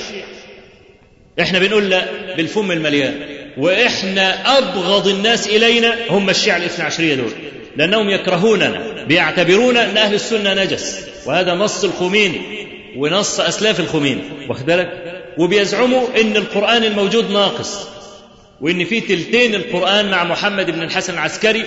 إحنا 1.41 1.59
بنقول 1.59 1.89
لا 1.89 2.05
بالفم 2.37 2.71
المليان. 2.71 3.13
وإحنا 3.57 4.57
أبغض 4.57 5.07
الناس 5.07 5.47
إلينا 5.47 5.95
هم 6.09 6.29
الشيعة 6.29 6.57
الإثنى 6.57 6.85
عشرية 6.85 7.15
دول. 7.15 7.31
لأنهم 7.77 8.09
يكرهوننا 8.09 9.03
بيعتبرون 9.07 9.77
إن 9.77 9.97
أهل 9.97 10.13
السنة 10.13 10.53
نجس 10.53 11.07
وهذا 11.25 11.53
نص 11.53 11.83
الخميني 11.83 12.41
ونص 12.97 13.39
أسلاف 13.39 13.79
الخميني 13.79 14.21
واخد 14.49 14.65
بالك؟ 14.65 15.21
وبيزعموا 15.37 16.07
إن 16.21 16.35
القرآن 16.37 16.83
الموجود 16.83 17.31
ناقص 17.31 17.87
وإن 18.61 18.85
في 18.85 19.01
تلتين 19.01 19.55
القرآن 19.55 20.11
مع 20.11 20.23
محمد 20.23 20.71
بن 20.71 20.81
الحسن 20.81 21.13
العسكري 21.13 21.63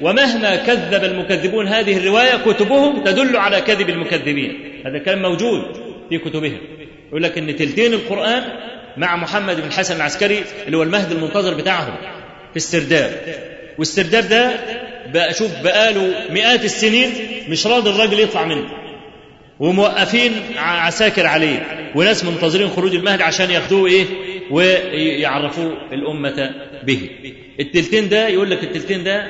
ومهما 0.00 0.56
كذب 0.56 1.04
المكذبون 1.04 1.68
هذه 1.68 1.96
الرواية 1.96 2.36
كتبهم 2.46 3.04
تدل 3.04 3.36
على 3.36 3.60
كذب 3.60 3.88
المكذبين. 3.90 4.82
هذا 4.86 4.98
كان 4.98 5.22
موجود 5.22 5.62
في 6.08 6.18
كتبهم. 6.18 6.58
يقول 7.08 7.22
لك 7.22 7.38
إن 7.38 7.56
تلتين 7.56 7.92
القرآن 7.92 8.42
مع 8.96 9.16
محمد 9.16 9.56
بن 9.60 9.66
الحسن 9.66 9.96
العسكري 9.96 10.44
اللي 10.66 10.76
هو 10.76 10.82
المهد 10.82 11.12
المنتظر 11.12 11.54
بتاعهم 11.54 11.96
في 12.50 12.56
السرداب 12.56 13.20
والسرداب 13.78 14.28
ده 14.28 14.50
بقى 15.12 15.34
شوف 15.34 15.50
بقاله 15.64 16.14
مئات 16.30 16.64
السنين 16.64 17.10
مش 17.48 17.66
راضي 17.66 17.90
الراجل 17.90 18.20
يطلع 18.20 18.44
منه. 18.44 18.68
وموقفين 19.60 20.32
عساكر 20.56 21.26
عليه 21.26 21.66
وناس 21.94 22.24
منتظرين 22.24 22.68
خروج 22.68 22.94
المهد 22.94 23.22
عشان 23.22 23.50
ياخدوه 23.50 23.86
إيه؟ 23.90 24.04
ويعرفوا 24.50 25.70
الأمة 25.92 26.50
به. 26.84 27.10
التلتين 27.60 28.08
ده 28.08 28.28
يقول 28.28 28.50
لك 28.50 28.64
التلتين 28.64 29.04
ده 29.04 29.26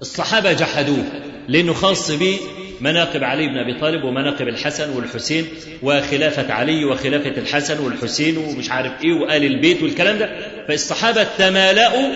الصحابة 0.00 0.52
جحدوه 0.52 1.04
لأنه 1.48 1.72
خاص 1.72 2.10
به 2.10 2.38
مناقب 2.80 3.24
علي 3.24 3.46
بن 3.46 3.58
أبي 3.58 3.80
طالب 3.80 4.04
ومناقب 4.04 4.48
الحسن 4.48 4.90
والحسين 4.96 5.46
وخلافة 5.82 6.52
علي 6.52 6.84
وخلافة 6.84 7.30
الحسن 7.40 7.78
والحسين 7.84 8.36
ومش 8.36 8.70
عارف 8.70 8.92
إيه 9.04 9.12
وآل 9.12 9.44
البيت 9.44 9.82
والكلام 9.82 10.18
ده. 10.18 10.30
فالصحابة 10.68 11.26
تمالأوا 11.38 12.08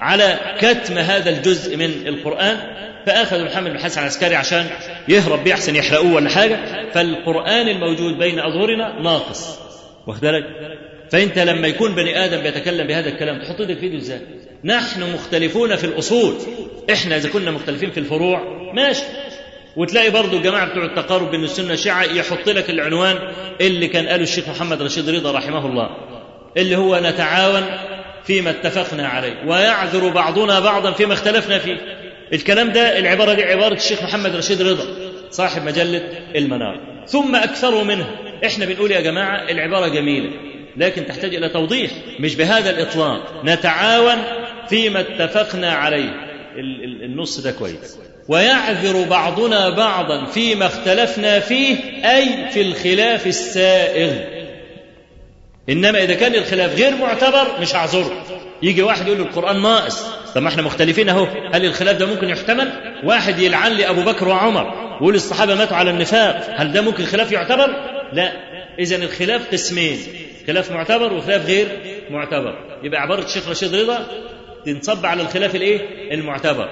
على 0.00 0.38
كتم 0.58 0.98
هذا 0.98 1.30
الجزء 1.30 1.76
من 1.76 1.84
القرآن 2.06 2.56
فأخذوا 3.06 3.44
محمد 3.44 3.70
بن 3.70 3.76
الحسن 3.76 4.00
العسكري 4.00 4.36
عشان 4.36 4.66
يهرب 5.08 5.44
بيه 5.44 5.54
أحسن 5.54 5.76
يحرقوه 5.76 6.12
ولا 6.14 6.30
حاجة 6.30 6.90
فالقرآن 6.90 7.68
الموجود 7.68 8.18
بين 8.18 8.38
أظهرنا 8.38 9.00
ناقص. 9.02 9.58
واخد 10.06 10.20
بالك؟ 10.20 10.44
فأنت 11.10 11.38
لما 11.38 11.68
يكون 11.68 11.94
بني 11.94 12.24
آدم 12.24 12.42
بيتكلم 12.42 12.86
بهذا 12.86 13.08
الكلام 13.08 13.42
تحط 13.42 13.60
إيدك 13.60 13.78
في 13.78 13.96
إزاي؟ 13.96 14.20
نحن 14.64 15.12
مختلفون 15.14 15.76
في 15.76 15.84
الأصول. 15.84 16.34
إحنا 16.92 17.16
إذا 17.16 17.28
كنا 17.28 17.50
مختلفين 17.50 17.90
في 17.90 18.00
الفروع 18.00 18.42
ماشي. 18.74 19.02
وتلاقي 19.76 20.10
برضه 20.10 20.36
الجماعه 20.36 20.70
بتوع 20.70 20.84
التقارب 20.84 21.30
بين 21.30 21.44
السنة 21.44 21.70
والشيعه 21.70 22.02
يحط 22.02 22.48
لك 22.48 22.70
العنوان 22.70 23.18
اللي 23.60 23.88
كان 23.88 24.08
قاله 24.08 24.22
الشيخ 24.22 24.48
محمد 24.48 24.82
رشيد 24.82 25.08
رضا 25.08 25.32
رحمه 25.32 25.66
الله 25.66 25.90
اللي 26.56 26.76
هو 26.76 27.00
نتعاون 27.02 27.62
فيما 28.26 28.50
اتفقنا 28.50 29.08
عليه. 29.08 29.34
ويعذر 29.46 30.08
بعضنا 30.08 30.60
بعضا 30.60 30.92
فيما 30.92 31.12
اختلفنا 31.14 31.58
فيه. 31.58 31.76
الكلام 32.32 32.72
ده 32.72 32.98
العبارة 32.98 33.32
دي 33.34 33.44
عبارة 33.44 33.74
الشيخ 33.74 34.02
محمد 34.02 34.36
رشيد 34.36 34.62
رضا 34.62 34.84
صاحب 35.30 35.64
مجلة 35.64 36.02
المنار. 36.36 36.80
ثم 37.06 37.36
أكثروا 37.36 37.84
منه. 37.84 38.06
إحنا 38.46 38.64
بنقول 38.64 38.90
يا 38.90 39.00
جماعة 39.00 39.50
العبارة 39.50 39.88
جميلة 39.88 40.30
لكن 40.76 41.06
تحتاج 41.06 41.34
إلى 41.34 41.48
توضيح. 41.48 41.90
مش 42.20 42.34
بهذا 42.34 42.70
الإطلاق. 42.70 43.42
نتعاون 43.44 44.22
فيما 44.68 45.00
اتفقنا 45.00 45.72
عليه. 45.72 46.26
النص 47.04 47.40
ده 47.40 47.50
كويس. 47.50 47.98
ويعذر 48.28 49.02
بعضنا 49.10 49.70
بعضا 49.70 50.24
فيما 50.24 50.66
اختلفنا 50.66 51.40
فيه 51.40 51.76
أي 52.16 52.50
في 52.50 52.60
الخلاف 52.62 53.26
السائغ. 53.26 54.35
إنما 55.68 56.02
إذا 56.02 56.14
كان 56.14 56.34
الخلاف 56.34 56.74
غير 56.74 56.96
معتبر 56.96 57.60
مش 57.60 57.74
هعذره 57.74 58.24
يجي 58.62 58.82
واحد 58.82 59.06
يقول 59.06 59.20
القرآن 59.20 59.62
ناقص. 59.62 60.02
طب 60.34 60.42
ما 60.42 60.48
إحنا 60.48 60.62
مختلفين 60.62 61.08
أهو. 61.08 61.28
هل 61.52 61.64
الخلاف 61.64 61.96
ده 61.96 62.06
ممكن 62.06 62.28
يحتمل. 62.28 62.72
واحد 63.04 63.38
يلعن 63.38 63.72
لي 63.72 63.90
أبو 63.90 64.02
بكر 64.02 64.28
وعمر 64.28 64.66
ويقول 64.92 65.14
الصحابة 65.14 65.54
ماتوا 65.54 65.76
على 65.76 65.90
النفاق. 65.90 66.54
هل 66.56 66.72
ده 66.72 66.80
ممكن 66.80 67.04
خلاف 67.04 67.32
يعتبر؟ 67.32 67.66
لا. 68.12 68.32
اذا 68.78 68.96
الخلاف 68.96 69.52
قسمين. 69.52 69.98
خلاف 70.46 70.70
معتبر 70.72 71.12
وخلاف 71.12 71.46
غير 71.46 71.68
معتبر. 72.10 72.58
يبقى 72.82 73.00
عبارة 73.00 73.24
الشيخ 73.24 73.48
رشيد 73.48 73.74
رضا 73.74 74.06
تنصب 74.66 75.06
على 75.06 75.22
الخلاف 75.22 75.54
الإيه؟ 75.54 75.80
المعتبر. 76.14 76.68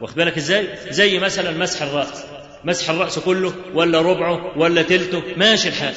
واخد 0.00 0.16
بالك 0.16 0.36
إزاي؟ 0.36 0.68
زي 0.90 1.18
مثلا 1.18 1.50
مسح 1.50 1.82
الرأس. 1.82 2.24
مسح 2.64 2.90
الرأس 2.90 3.18
كله 3.18 3.52
ولا 3.74 4.00
ربعه 4.00 4.58
ولا 4.58 4.82
تلته. 4.82 5.22
ماشي 5.36 5.68
الحال. 5.68 5.94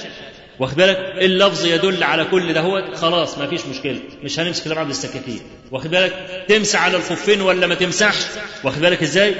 واخد 0.60 0.76
بالك؟ 0.78 0.98
اللفظ 1.18 1.66
يدل 1.66 2.04
على 2.04 2.26
كل 2.26 2.54
ده؟ 2.54 2.62
هو 2.62 2.94
خلاص 2.96 3.38
ما 3.38 3.48
فيش 3.48 3.66
مشكلة. 3.66 4.00
مش 4.24 4.40
هنمسك 4.40 4.64
كلام 4.64 4.80
عبد 4.80 4.90
السكاكين. 4.90 5.40
واخد 5.72 5.92
بالك؟ 5.92 6.44
تمسح 6.48 6.84
على 6.84 6.98
الخفين 6.98 7.42
ولا 7.42 7.68
ما 7.68 7.76
تمسحش؟ 7.76 8.18
واخد 8.64 8.82
بالك 8.82 9.02
إزاي؟ 9.02 9.36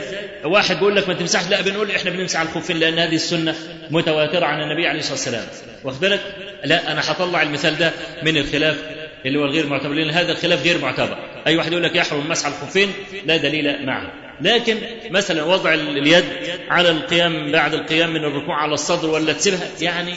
واحد 0.46 0.76
بيقول 0.76 0.96
لك 0.96 1.08
ما 1.08 1.14
تمسحش 1.14 1.50
لا 1.50 1.62
بنقول 1.62 1.92
إحنا 1.92 2.12
بنمسح 2.12 2.40
على 2.40 2.50
الخفين 2.50 2.78
لأن 2.80 3.00
هذه 3.00 3.16
السنة 3.16 3.56
متواترة 3.92 4.46
عن 4.46 4.62
النبي 4.62 4.88
عليه 4.88 5.00
الصلاة 5.00 5.14
والسلام. 5.14 5.46
واخد 5.84 6.00
بالك؟ 6.00 6.22
لا 6.64 6.92
أنا 6.92 7.12
هطلع 7.12 7.42
المثال 7.42 7.78
ده 7.78 7.92
من 8.24 8.38
الخلاف 8.38 8.78
اللي 9.26 9.40
هو 9.40 9.46
الغير 9.46 9.68
معتبر 9.68 9.94
لأن 9.94 10.10
هذا 10.10 10.32
الخلاف 10.32 10.64
غير 10.64 10.78
معتبر. 10.78 11.18
أي 11.48 11.58
واحد 11.58 11.72
يقول 11.72 11.84
لك 11.84 11.96
يحرم 11.96 12.22
على 12.22 12.54
الخفين 12.54 12.94
لا 13.26 13.38
دليل 13.38 13.86
معه. 13.86 14.12
لكن 14.42 14.78
مثلا 15.10 15.44
وضع 15.44 15.74
اليد 15.74 16.24
على 16.70 16.90
القيام 16.90 17.52
بعد 17.52 17.74
القيام 17.74 18.10
من 18.10 18.24
الركوع 18.24 18.56
على 18.56 18.74
الصدر 18.74 19.10
ولا 19.10 19.34
تسيبها 19.34 19.68
يعني 19.82 20.14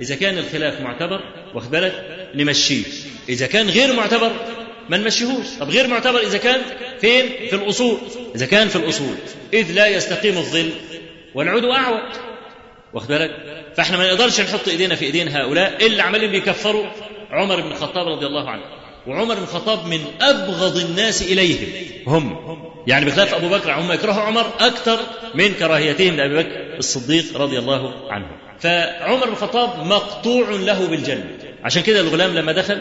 إذا 0.00 0.14
كان 0.14 0.38
الخلاف 0.38 0.80
معتبر 0.80 1.20
واخد 1.54 1.70
بالك؟ 1.70 2.28
نمشيه 2.34 2.84
إذا 3.28 3.46
كان 3.46 3.68
غير 3.68 3.92
معتبر 3.92 4.32
ما 4.88 4.96
نمشيهوش. 4.96 5.46
طب 5.60 5.70
غير 5.70 5.86
معتبر 5.86 6.20
إذا 6.20 6.38
كان 6.38 6.60
فين؟ 7.00 7.28
في 7.50 7.56
الأصول. 7.56 7.98
إذا 8.36 8.46
كان 8.46 8.68
في 8.68 8.76
الأصول. 8.76 9.14
إذ 9.54 9.72
لا 9.72 9.86
يستقيم 9.86 10.38
الظل 10.38 10.70
والعود 11.34 11.64
أعوج. 11.64 12.12
واخد 12.92 13.08
بالك؟ 13.08 13.30
فإحنا 13.76 13.96
ما 13.96 14.12
نقدرش 14.12 14.40
نحط 14.40 14.68
إيدينا 14.68 14.94
في 14.94 15.04
إيدين 15.04 15.28
هؤلاء 15.28 15.86
اللي 15.86 16.02
عمالين 16.02 16.30
بيكفروا 16.30 16.86
عمر 17.30 17.60
بن 17.60 17.70
الخطاب 17.70 18.08
رضي 18.08 18.26
الله 18.26 18.50
عنه. 18.50 18.62
وعمر 19.06 19.34
بن 19.34 19.42
الخطاب 19.42 19.86
من 19.86 20.00
أبغض 20.20 20.76
الناس 20.76 21.22
إليهم. 21.22 21.68
هم. 22.06 22.36
يعني 22.86 23.04
بخلاف 23.04 23.34
أبو 23.34 23.48
بكر 23.48 23.72
هم 23.72 23.92
يكرهوا 23.92 24.22
عمر 24.22 24.46
أكثر 24.60 24.98
من 25.34 25.54
كراهيتهم 25.54 26.16
لأبي 26.16 26.36
بكر 26.36 26.78
الصديق 26.78 27.24
رضي 27.36 27.58
الله 27.58 28.12
عنه. 28.12 28.26
فعمر 28.60 29.26
بن 29.26 29.32
الخطاب 29.32 29.86
مقطوع 29.86 30.50
له 30.50 30.86
بالجنة. 30.86 31.30
عشان 31.64 31.82
كده 31.82 32.00
الغلام 32.00 32.34
لما 32.34 32.52
دخل 32.52 32.80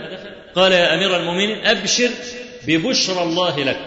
قال 0.55 0.71
يا 0.71 0.95
أمير 0.95 1.17
المؤمنين 1.17 1.65
أبشر 1.65 2.09
ببشرى 2.67 3.23
الله 3.23 3.63
لك. 3.63 3.79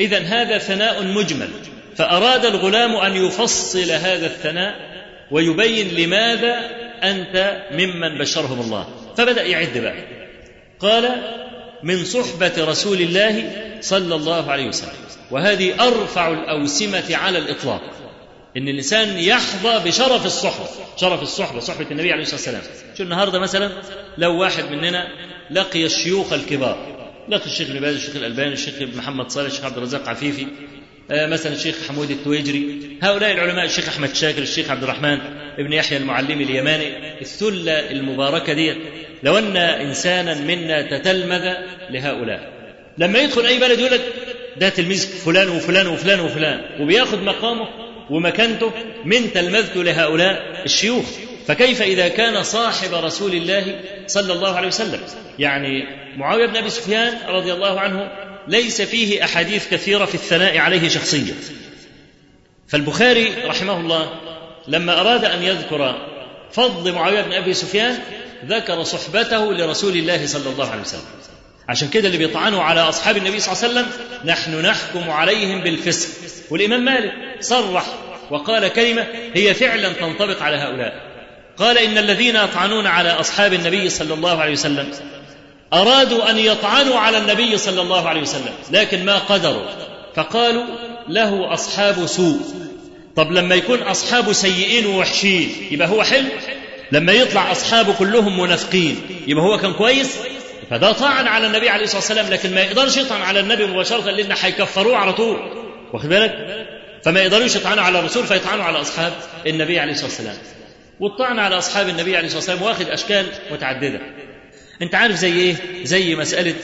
اذا 0.00 0.18
هذا 0.18 0.58
ثناء 0.58 1.02
مجمل. 1.02 1.48
فأراد 1.96 2.44
الغلام 2.44 2.96
أن 2.96 3.26
يفصل 3.26 3.90
هذا 3.90 4.26
الثناء 4.26 4.74
ويبين 5.30 5.88
لماذا 5.94 6.70
أنت 7.02 7.62
ممن 7.72 8.18
بشرهم 8.18 8.60
الله. 8.60 8.88
فبدأ 9.16 9.42
يعد 9.42 9.78
بقى. 9.78 10.04
قال 10.80 11.10
من 11.82 12.04
صحبة 12.04 12.52
رسول 12.58 13.00
الله 13.00 13.52
صلى 13.80 14.14
الله 14.14 14.50
عليه 14.50 14.68
وسلم. 14.68 14.92
وهذه 15.30 15.88
أرفع 15.88 16.28
الأوسمة 16.28 17.16
على 17.16 17.38
الإطلاق. 17.38 17.80
إن 18.56 18.68
الإنسان 18.68 19.18
يحظى 19.18 19.88
بشرف 19.88 20.26
الصحبة. 20.26 20.66
شرف 20.96 21.22
الصحبة 21.22 21.60
صحبة 21.60 21.86
النبي 21.90 22.12
عليه 22.12 22.22
الصلاة 22.22 22.36
والسلام. 22.36 22.62
شو 22.98 23.02
النهارده 23.02 23.38
مثلا 23.38 23.70
لو 24.18 24.40
واحد 24.40 24.64
مننا 24.64 25.08
لقي 25.50 25.84
الشيوخ 25.84 26.32
الكبار. 26.32 26.86
لقي 27.28 27.46
الشيخ 27.46 27.70
ابن 27.70 27.80
باز 27.80 27.94
الشيخ 27.94 28.16
الألباني 28.16 28.52
الشيخ 28.52 28.74
محمد 28.96 29.30
صالح 29.30 29.46
الشيخ 29.46 29.64
عبد 29.64 29.76
الرزاق 29.76 30.08
عفيفي. 30.08 30.46
مثلا 31.10 31.52
الشيخ 31.52 31.76
حمود 31.88 32.10
التويجري 32.10 32.80
هؤلاء 33.02 33.32
العلماء 33.32 33.64
الشيخ 33.64 33.88
أحمد 33.88 34.14
شاكر 34.14 34.42
الشيخ 34.42 34.70
عبد 34.70 34.82
الرحمن 34.82 35.18
ابن 35.58 35.72
يحيى 35.72 35.98
المعلمي 35.98 36.44
اليماني 36.44 37.20
الثلة 37.20 37.90
المباركة 37.90 38.52
دي 38.52 38.74
لو 39.22 39.38
أن 39.38 39.56
إنسانا 39.56 40.34
منا 40.34 40.98
تتلمذ 40.98 41.54
لهؤلاء. 41.90 42.52
لما 42.98 43.18
يدخل 43.18 43.46
أي 43.46 43.58
بلد 43.58 43.78
يقول 43.78 43.92
لك 43.92 44.00
ده 44.56 44.68
تلميذ 44.68 45.06
فلان 45.06 45.48
وفلان 45.48 45.86
وفلان 45.86 46.20
وفلان 46.20 46.60
وبياخذ 46.80 47.24
مقامه 47.24 47.68
ومكانته 48.10 48.72
من 49.04 49.32
تلمذته 49.32 49.82
لهؤلاء 49.84 50.62
الشيوخ. 50.64 51.04
فكيف 51.46 51.82
إذا 51.82 52.08
كان 52.08 52.42
صاحب 52.42 52.94
رسول 52.94 53.32
الله 53.32 53.80
صلى 54.06 54.32
الله 54.32 54.56
عليه 54.56 54.68
وسلم؟ 54.68 55.00
يعني 55.38 55.84
معاوية 56.16 56.46
بن 56.46 56.56
أبي 56.56 56.70
سفيان 56.70 57.18
رضي 57.28 57.52
الله 57.52 57.80
عنه 57.80 58.10
ليس 58.48 58.82
فيه 58.82 59.24
أحاديث 59.24 59.68
كثيرة 59.70 60.04
في 60.04 60.14
الثناء 60.14 60.58
عليه 60.58 60.88
شخصيا. 60.88 61.34
فالبخاري 62.68 63.34
رحمه 63.44 63.76
الله 63.80 64.10
لما 64.68 65.00
أراد 65.00 65.24
أن 65.24 65.42
يذكر 65.42 66.06
فضل 66.52 66.92
معاوية 66.92 67.22
بن 67.22 67.32
أبي 67.32 67.54
سفيان 67.54 67.98
ذكر 68.46 68.82
صحبته 68.82 69.52
لرسول 69.52 69.92
الله 69.92 70.26
صلى 70.26 70.50
الله 70.52 70.70
عليه 70.70 70.82
وسلم. 70.82 71.00
عشان 71.68 71.88
كده 71.88 72.06
اللي 72.06 72.18
بيطعنوا 72.18 72.62
على 72.62 72.80
أصحاب 72.80 73.16
النبي 73.16 73.40
صلى 73.40 73.52
الله 73.52 73.64
عليه 73.64 73.88
وسلم 73.90 74.04
نحن 74.24 74.60
نحكم 74.60 75.10
عليهم 75.10 75.60
بالفسق. 75.60 76.08
والإمام 76.50 76.84
مالك 76.84 77.12
صرح 77.40 77.86
وقال 78.30 78.68
كلمة 78.68 79.06
هي 79.34 79.54
فعلا 79.54 79.92
تنطبق 79.92 80.42
على 80.42 80.56
هؤلاء. 80.56 81.10
قال 81.56 81.78
إن 81.78 81.98
الذين 81.98 82.36
يطعنون 82.36 82.86
على 82.86 83.10
أصحاب 83.10 83.52
النبي 83.52 83.88
صلى 83.88 84.14
الله 84.14 84.40
عليه 84.40 84.52
وسلم 84.52 84.92
أرادوا 85.72 86.30
أن 86.30 86.38
يطعنوا 86.38 86.98
على 86.98 87.18
النبي 87.18 87.58
صلى 87.58 87.80
الله 87.82 88.08
عليه 88.08 88.20
وسلم 88.20 88.52
لكن 88.70 89.04
ما 89.04 89.18
قدروا. 89.18 89.62
فقالوا 90.14 90.64
له 91.08 91.54
أصحاب 91.54 92.06
سوء. 92.06 92.40
طب 93.16 93.32
لما 93.32 93.54
يكون 93.54 93.82
أصحابه 93.82 94.32
سيئين 94.32 94.86
ووحشين 94.86 95.52
يبقى 95.70 95.88
هو 95.88 96.02
حلو. 96.02 96.28
لما 96.92 97.12
يطلع 97.12 97.52
أصحابه 97.52 97.92
كلهم 97.92 98.40
منافقين 98.40 99.00
يبقى 99.26 99.44
هو 99.44 99.58
كان 99.58 99.72
كويس. 99.72 100.16
فده 100.70 100.92
طعن 100.92 101.26
على 101.26 101.46
النبي 101.46 101.68
عليه 101.68 101.84
الصلاة 101.84 102.00
والسلام 102.00 102.30
لكن 102.30 102.54
ما 102.54 102.60
يقدرش 102.60 102.96
يطعن 102.96 103.22
على 103.22 103.40
النبي 103.40 103.66
مباشرة 103.66 104.10
لأن 104.10 104.32
هيكفروه 104.42 104.96
على 104.96 105.12
طول. 105.12 105.36
واخد 105.92 106.08
بالك؟ 106.08 106.66
فما 107.04 107.20
يقدروش 107.20 107.56
يطعنوا 107.56 107.82
على 107.84 107.98
الرسول 107.98 108.26
فيطعنوا 108.26 108.64
على 108.64 108.80
أصحاب 108.80 109.12
النبي 109.46 109.78
عليه 109.78 109.92
الصلاة 109.92 110.06
والسلام. 110.08 110.36
والطعن 111.00 111.38
على 111.38 111.58
أصحاب 111.58 111.88
النبي 111.88 112.16
عليه 112.16 112.26
الصلاة 112.26 112.40
والسلام 112.40 112.62
واخد 112.62 112.88
أشكال 112.88 113.26
متعددة. 113.52 114.00
أنت 114.82 114.94
عارف 114.94 115.16
زي 115.16 115.32
إيه؟ 115.32 115.56
زي 115.84 116.14
مسألة 116.14 116.54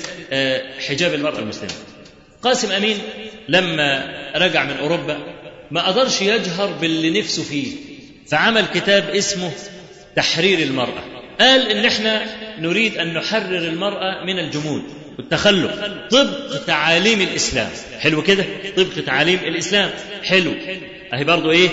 حجاب 0.89 1.15
المرأة 1.15 1.39
المسلمة. 1.39 1.73
قاسم 2.43 2.73
أمين 2.73 2.99
لما 3.49 4.15
رجع 4.37 4.65
من 4.65 4.77
أوروبا 4.77 5.19
ما 5.71 5.87
قدرش 5.89 6.23
يجهر 6.23 6.67
باللي 6.67 7.21
نفسه 7.21 7.43
فيه 7.43 7.73
فعمل 8.29 8.67
كتاب 8.75 9.09
اسمه 9.09 9.51
تحرير 10.17 10.59
المرأة. 10.59 11.05
قال 11.41 11.71
إن 11.71 11.85
إحنا 11.85 12.27
نريد 12.59 12.99
أن 12.99 13.15
نحرر 13.15 13.59
المرأة 13.59 14.25
من 14.25 14.39
الجمود 14.39 14.83
والتخلف. 15.19 15.73
طبق 16.11 16.65
تعاليم 16.67 17.21
الإسلام. 17.21 17.71
حلو 18.01 18.23
كده؟ 18.23 18.45
طبق 18.77 19.05
تعاليم 19.07 19.39
الإسلام. 19.45 19.91
حلو. 20.23 20.53
أهي 21.15 21.25
برضو 21.25 21.51
إيه؟ 21.51 21.69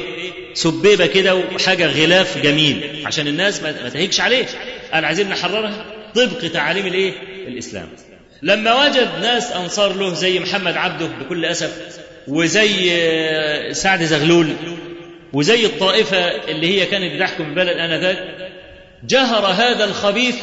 سبيبة 0.53 1.05
كده 1.05 1.35
وحاجة 1.35 1.87
غلاف 1.87 2.37
جميل 2.37 3.03
عشان 3.05 3.27
الناس 3.27 3.63
ما 3.63 3.71
تهيكش 3.71 4.19
عليه. 4.19 4.45
قال 4.93 5.05
عايزين 5.05 5.29
نحررها؟ 5.29 5.85
طبق 6.15 6.51
تعاليم 6.53 6.87
الإيه؟ 6.87 7.13
الإسلام. 7.47 7.89
لما 8.41 8.85
وجد 8.85 9.09
ناس 9.21 9.51
أنصار 9.51 9.93
له 9.93 10.13
زي 10.13 10.39
محمد 10.39 10.77
عبده 10.77 11.05
بكل 11.05 11.45
أسف 11.45 11.99
وزي 12.27 12.93
سعد 13.73 14.03
زغلول 14.03 14.53
وزي 15.33 15.65
الطائفة 15.65 16.17
اللي 16.47 16.67
هي 16.81 16.85
كانت 16.85 17.15
بتحكم 17.15 17.43
البلد 17.43 17.77
آنذاك 17.77 18.17
جهر 19.07 19.45
هذا 19.45 19.85
الخبيث 19.85 20.35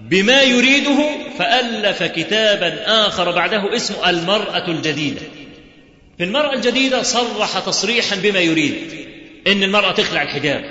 بما 0.00 0.42
يريده 0.42 0.98
فألف 1.38 2.02
كتابا 2.02 2.74
آخر 3.06 3.30
بعده 3.30 3.76
اسمه 3.76 4.10
المرأة 4.10 4.68
الجديدة. 4.70 5.20
في 6.18 6.24
المرأة 6.24 6.54
الجديدة 6.54 7.02
صرح 7.02 7.58
تصريحا 7.58 8.16
بما 8.16 8.40
يريد 8.40 8.74
إن 9.46 9.62
المرأة 9.62 9.92
تخلع 9.92 10.22
الحجاب 10.22 10.64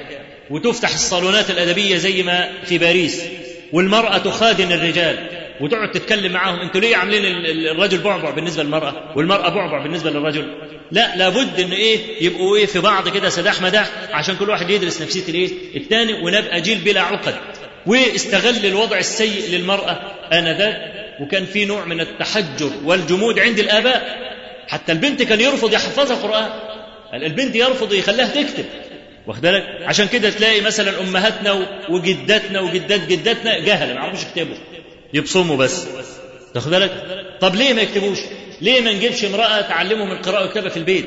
وتفتح 0.49 0.93
الصالونات 0.93 1.49
الأدبية 1.49 1.97
زي 1.97 2.23
ما 2.23 2.49
في 2.65 2.77
باريس. 2.77 3.21
والمرأة 3.75 4.17
تخادن 4.17 4.71
الرجال 4.71 5.29
وتقعد 5.61 5.91
تتكلم 5.91 6.31
معاهم. 6.31 6.59
أنتوا 6.59 6.81
ليه 6.81 6.95
عاملين 6.95 7.23
الرجل 7.71 7.97
بعبع 7.97 8.29
بالنسبة 8.29 8.63
للمرأة 8.63 8.93
والمرأة 9.15 9.49
بعبع 9.49 9.83
بالنسبة 9.83 10.09
للرجل؟ 10.09 10.47
لا 10.91 11.15
لابد 11.15 11.59
ان 11.59 11.71
إيه 11.71 11.99
يبقوا 12.25 12.57
إيه 12.57 12.65
في 12.65 12.79
بعض 12.79 13.09
كده 13.09 13.29
سداح 13.29 13.61
مداح 13.61 13.89
عشان 14.11 14.35
كل 14.35 14.49
واحد 14.49 14.69
يدرس 14.69 15.01
نفسية 15.01 15.29
الإيه؟ 15.29 15.49
الثاني 15.75 16.13
ونبقى 16.13 16.61
جيل 16.61 16.77
بلا 16.77 17.01
عقد. 17.01 17.35
واستغل 17.85 18.65
الوضع 18.65 18.97
السيء 18.97 19.49
للمرأة 19.49 19.97
آنذاك. 20.33 20.95
وكان 21.21 21.45
في 21.45 21.65
نوع 21.65 21.85
من 21.85 22.01
التحجر 22.01 22.71
والجمود 22.83 23.39
عند 23.39 23.59
الآباء. 23.59 24.17
حتى 24.67 24.91
البنت 24.91 25.23
كان 25.23 25.41
يرفض 25.41 25.73
يحفظها 25.73 26.15
قرآن. 26.15 26.49
البنت 27.13 27.55
يرفض 27.55 27.93
يخليها 27.93 28.27
تكتب. 28.27 28.65
واخد 29.27 29.41
بالك؟ 29.41 29.63
عشان 29.81 30.07
كده 30.07 30.29
تلاقي 30.29 30.61
مثلا 30.61 30.99
أمهاتنا 31.01 31.67
وجداتنا 31.89 32.59
وجدات 32.59 33.07
جداتنا 33.07 33.59
جهلة 33.59 33.93
ما 33.93 33.99
يعرفوش 33.99 34.21
يكتبوا. 34.23 34.55
يبصموا 35.13 35.57
بس. 35.57 35.87
تاخد 36.53 36.71
بالك؟ 36.71 36.91
طب 37.41 37.55
ليه 37.55 37.73
ما 37.73 37.81
يكتبوش؟ 37.81 38.19
ليه 38.61 38.81
ما 38.81 38.93
نجيبش 38.93 39.25
امرأة 39.25 39.61
تعلمهم 39.61 40.11
القراءة 40.11 40.41
والكتابة 40.41 40.69
في 40.69 40.77
البيت؟ 40.77 41.05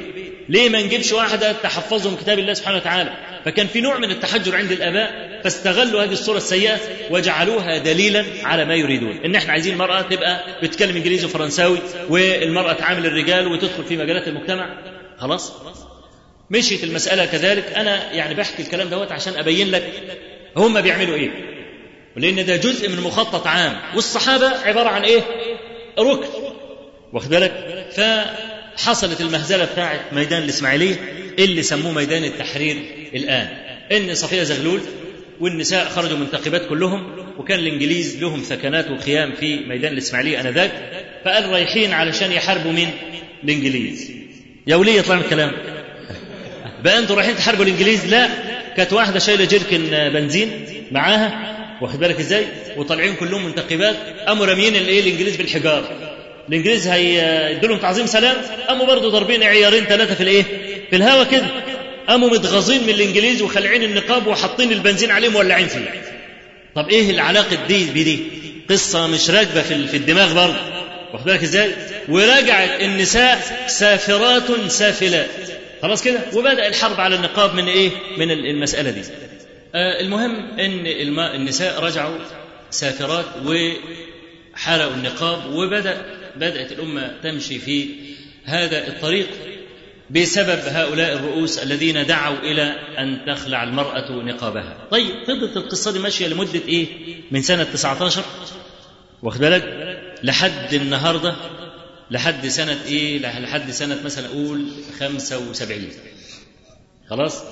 ليه 0.49 0.69
ما 0.69 0.83
نجيبش 0.83 1.13
واحدة 1.13 1.53
تحفظهم 1.53 2.17
كتاب 2.17 2.39
الله 2.39 2.55
سبحانه 2.55 2.77
وتعالى؟ 2.77 3.11
فكان 3.45 3.67
في 3.67 3.81
نوع 3.81 3.99
من 3.99 4.11
التحجر 4.11 4.57
عند 4.57 4.73
الآباء 4.73 5.41
فاستغلوا 5.45 6.03
هذه 6.05 6.13
الصورة 6.13 6.37
السيئة 6.37 6.77
وجعلوها 7.11 7.79
دليلا 7.79 8.25
على 8.43 8.65
ما 8.65 8.75
يريدون. 8.75 9.17
إن 9.25 9.35
إحنا 9.35 9.53
عايزين 9.53 9.73
المرأة 9.73 10.03
تبقى 10.03 10.41
بتتكلم 10.63 10.97
إنجليزي 10.97 11.27
وفرنساوي 11.27 11.79
والمرأة 12.09 12.73
تعامل 12.73 13.07
الرجال 13.07 13.47
وتدخل 13.49 13.85
في 13.85 13.97
مجالات 13.97 14.29
المجتمع. 14.29 14.79
خلاص؟ 15.19 15.53
مشيت 16.51 16.85
المسألة 16.85 17.27
كذلك. 17.27 17.73
أنا 17.77 18.13
يعني 18.13 18.35
بحكي 18.35 18.63
الكلام 18.63 18.89
دوت 18.89 19.13
عشان 19.13 19.35
أبين 19.37 19.71
لك 19.71 19.93
هم 20.57 20.81
بيعملوا 20.81 21.15
إيه. 21.17 21.31
لأن 22.17 22.47
ده 22.47 22.57
جزء 22.57 22.89
من 22.89 23.01
مخطط 23.01 23.47
عام. 23.47 23.77
والصحابة 23.95 24.49
عبارة 24.49 24.89
عن 24.89 25.03
إيه؟ 25.03 25.21
ركن. 25.99 26.29
واخد 27.13 27.31
بالك؟ 27.31 27.87
فحصلت 28.77 29.21
المهزلة 29.21 29.65
بتاعه 29.65 30.01
ميدان 30.13 30.43
الإسماعيلية 30.43 30.97
اللي 31.39 31.63
سموه 31.63 31.93
ميدان 31.93 32.25
التحرير 32.25 32.77
الآن. 33.15 33.49
إن 33.93 34.15
صفية 34.15 34.43
زغلول 34.43 34.81
والنساء 35.41 35.89
خرجوا 35.89 36.19
منتخبات 36.19 36.69
كلهم 36.69 37.19
وكان 37.39 37.59
الإنجليز 37.59 38.23
لهم 38.23 38.41
ثكنات 38.43 38.91
وخيام 38.91 39.33
في 39.33 39.57
ميدان 39.57 39.93
الإسماعيلية 39.93 40.41
آنذاك 40.41 40.73
فقال 41.25 41.49
رايحين 41.49 41.93
علشان 41.93 42.33
يحاربوا 42.33 42.73
مين؟ 42.73 42.91
الإنجليز. 43.45 44.13
يا 44.67 44.77
وليه 44.77 45.01
طلع 45.01 45.19
الكلام. 45.19 45.78
بقى 46.85 46.99
أنتوا 46.99 47.17
رايحين 47.17 47.37
تحاربوا 47.37 47.65
الإنجليز؟ 47.65 48.07
لا. 48.07 48.29
كانت 48.77 48.93
واحدة 48.93 49.19
شايلة 49.19 49.45
جيركن 49.45 50.11
بنزين 50.13 50.65
معاها. 50.91 51.55
واخد 51.83 51.99
بالك 52.01 52.19
إزاي؟ 52.21 52.47
وطالعين 52.77 53.15
كلهم 53.15 53.45
منتقبات 53.45 53.97
قاموا 54.27 54.47
راميين 54.47 54.77
الايه 54.77 55.01
الإنجليز 55.01 55.37
بالحجار 55.37 55.85
الإنجليز 56.49 56.89
هيدوا 56.89 57.69
لهم 57.69 57.79
تعظيم 57.79 58.07
سلام. 58.07 58.37
قاموا 58.69 58.87
برضه 58.87 59.11
ضاربين 59.11 59.43
عيارين 59.43 59.85
ثلاثة 59.85 60.15
في 60.15 60.21
الإيه؟ 60.23 60.43
في 60.91 60.97
الهوا 60.97 61.25
كده. 61.25 61.47
قاموا 62.09 62.31
متغاظين 62.31 62.83
من 62.83 62.89
الإنجليز 62.91 63.43
وخلعين 63.43 63.83
النقاب 63.83 64.27
وحاطين 64.27 64.73
البنزين 64.73 65.11
عليهم 65.11 65.37
وولعين 65.37 65.69
فيه. 65.69 66.03
طب 66.75 66.89
إيه 66.89 67.11
العلاقة 67.11 67.59
دي 67.69 67.85
بدي؟ 67.91 68.19
قصة 68.71 69.07
مش 69.07 69.31
راكبة 69.31 69.63
في 69.63 69.87
في 69.87 69.97
الدماغ 69.97 70.35
برضه. 70.35 70.57
واخد 71.13 71.25
بالك 71.25 71.43
إزاي؟ 71.43 71.71
ورجعت 72.09 72.81
النساء 72.83 73.65
سافرات 73.67 74.71
سافلات. 74.71 75.29
خلاص 75.83 76.03
كده 76.03 76.21
وبدأ 76.35 76.69
الحرب 76.69 77.01
على 77.01 77.15
النقاب 77.17 77.55
من 77.55 77.69
إيه 77.69 77.91
من 78.17 78.31
المسألة 78.31 78.91
دي 78.91 79.01
آه 79.75 80.01
المهم 80.01 80.37
إن 80.61 80.87
الماء 80.87 81.37
النساء 81.37 81.81
رجعوا 81.85 82.19
سافرات 82.71 83.25
وحرقوا 83.45 84.95
النقاب 84.95 85.53
وبدا 85.53 86.03
بدأت 86.37 86.73
الأمة 86.73 87.15
تمشي 87.23 87.59
في 87.59 87.89
هذا 88.45 88.89
الطريق 88.89 89.27
بسبب 90.11 90.61
هؤلاء 90.67 91.13
الرؤوس 91.13 91.59
الذين 91.59 92.07
دعوا 92.07 92.39
إلى 92.39 92.63
أن 92.99 93.21
تخلع 93.27 93.63
المرأة 93.63 94.11
نقابها. 94.13 94.77
طيب 94.91 95.15
فضلت 95.27 95.57
القصة 95.57 95.93
دي 95.93 95.99
ماشية 95.99 96.27
لمدة 96.29 96.61
إيه؟ 96.69 96.87
من 97.31 97.43
سنة 97.43 97.63
19 97.65 98.23
واخد 99.23 99.41
بالك؟ 99.41 99.65
لحد 100.23 100.75
النهارده 100.75 101.37
لحد 102.11 102.47
سنة 102.49 102.79
إيه؟ 102.87 103.19
لحد 103.19 103.71
سنة 103.71 104.03
مثلا 104.05 104.27
أقول 104.27 104.67
75 105.01 105.89
خلاص؟ 107.11 107.43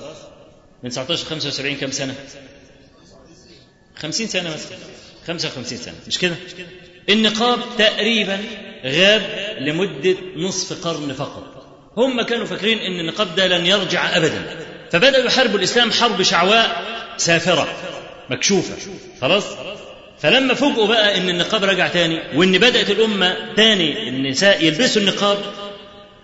من 0.83 0.89
19 0.89 1.25
75 1.25 1.75
كم 1.75 1.91
سنة؟ 1.91 2.15
50 3.97 4.27
سنة 4.27 4.49
مثلا 4.53 4.77
55 5.27 5.77
سنة 5.77 5.95
مش 6.07 6.19
كده؟ 6.19 6.35
النقاب 7.09 7.59
تقريبا 7.77 8.39
غاب 8.85 9.55
لمدة 9.59 10.15
نصف 10.35 10.87
قرن 10.87 11.13
فقط 11.13 11.57
هم 11.97 12.21
كانوا 12.21 12.45
فاكرين 12.45 12.77
إن 12.77 12.99
النقاب 12.99 13.35
ده 13.35 13.47
لن 13.47 13.65
يرجع 13.65 14.17
ابدا 14.17 14.59
فبدأوا 14.91 15.25
يحاربوا 15.25 15.57
الإسلام 15.57 15.91
حرب 15.91 16.23
شعواء 16.23 16.83
سافرة 17.17 17.67
مكشوفة 18.29 18.75
خلاص 19.21 19.43
فلما 20.21 20.53
فوجئوا 20.53 20.87
بقى 20.87 21.17
إن 21.17 21.29
النقاب 21.29 21.63
رجع 21.63 21.87
تاني 21.87 22.19
وإن 22.35 22.51
بدأت 22.51 22.89
الأمة 22.89 23.53
تاني 23.55 24.09
النساء 24.09 24.65
يلبسوا 24.65 25.01
النقاب 25.01 25.37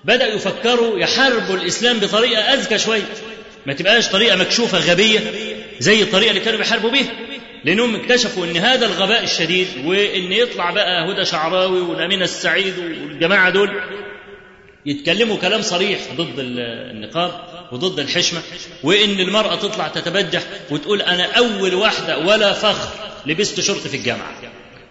بدأوا 0.06 0.34
يفكروا 0.34 1.00
يحاربوا 1.00 1.56
الإسلام 1.56 2.00
بطريقة 2.00 2.42
أذكى 2.42 2.78
شوية 2.78 3.02
ما 3.66 3.74
تبقاش 3.74 4.08
طريقة 4.08 4.36
مكشوفة 4.36 4.78
غبية 4.80 5.20
زي 5.80 6.02
الطريقة 6.02 6.30
اللي 6.30 6.42
كانوا 6.42 6.60
بيحاربوا 6.60 6.90
بيها. 6.92 7.12
لأنهم 7.66 7.96
اكتشفوا 7.96 8.46
إن 8.46 8.58
هذا 8.58 8.86
الغباء 8.86 9.24
الشديد 9.24 9.68
وإن 9.86 10.32
يطلع 10.32 10.72
بقى 10.72 11.12
هدى 11.12 11.26
شعراوي 11.26 11.82
والامينه 11.82 12.24
السعيد 12.24 12.74
والجماعة 12.80 13.50
دول 13.50 13.70
يتكلموا 14.86 15.38
كلام 15.38 15.62
صريح 15.62 16.00
ضد 16.18 16.34
النقاب 16.40 17.32
وضد 17.72 18.00
الحشمة 18.00 18.42
وإن 18.84 19.20
المرأة 19.20 19.56
تطلع 19.56 19.88
تتبجح 19.88 20.42
وتقول 20.70 21.02
أنا 21.02 21.24
أول 21.38 21.74
واحدة 21.76 22.18
ولا 22.18 22.54
فخر. 22.54 23.13
لبست 23.26 23.60
شرط 23.60 23.78
في 23.88 23.98
الجامعة. 23.98 24.32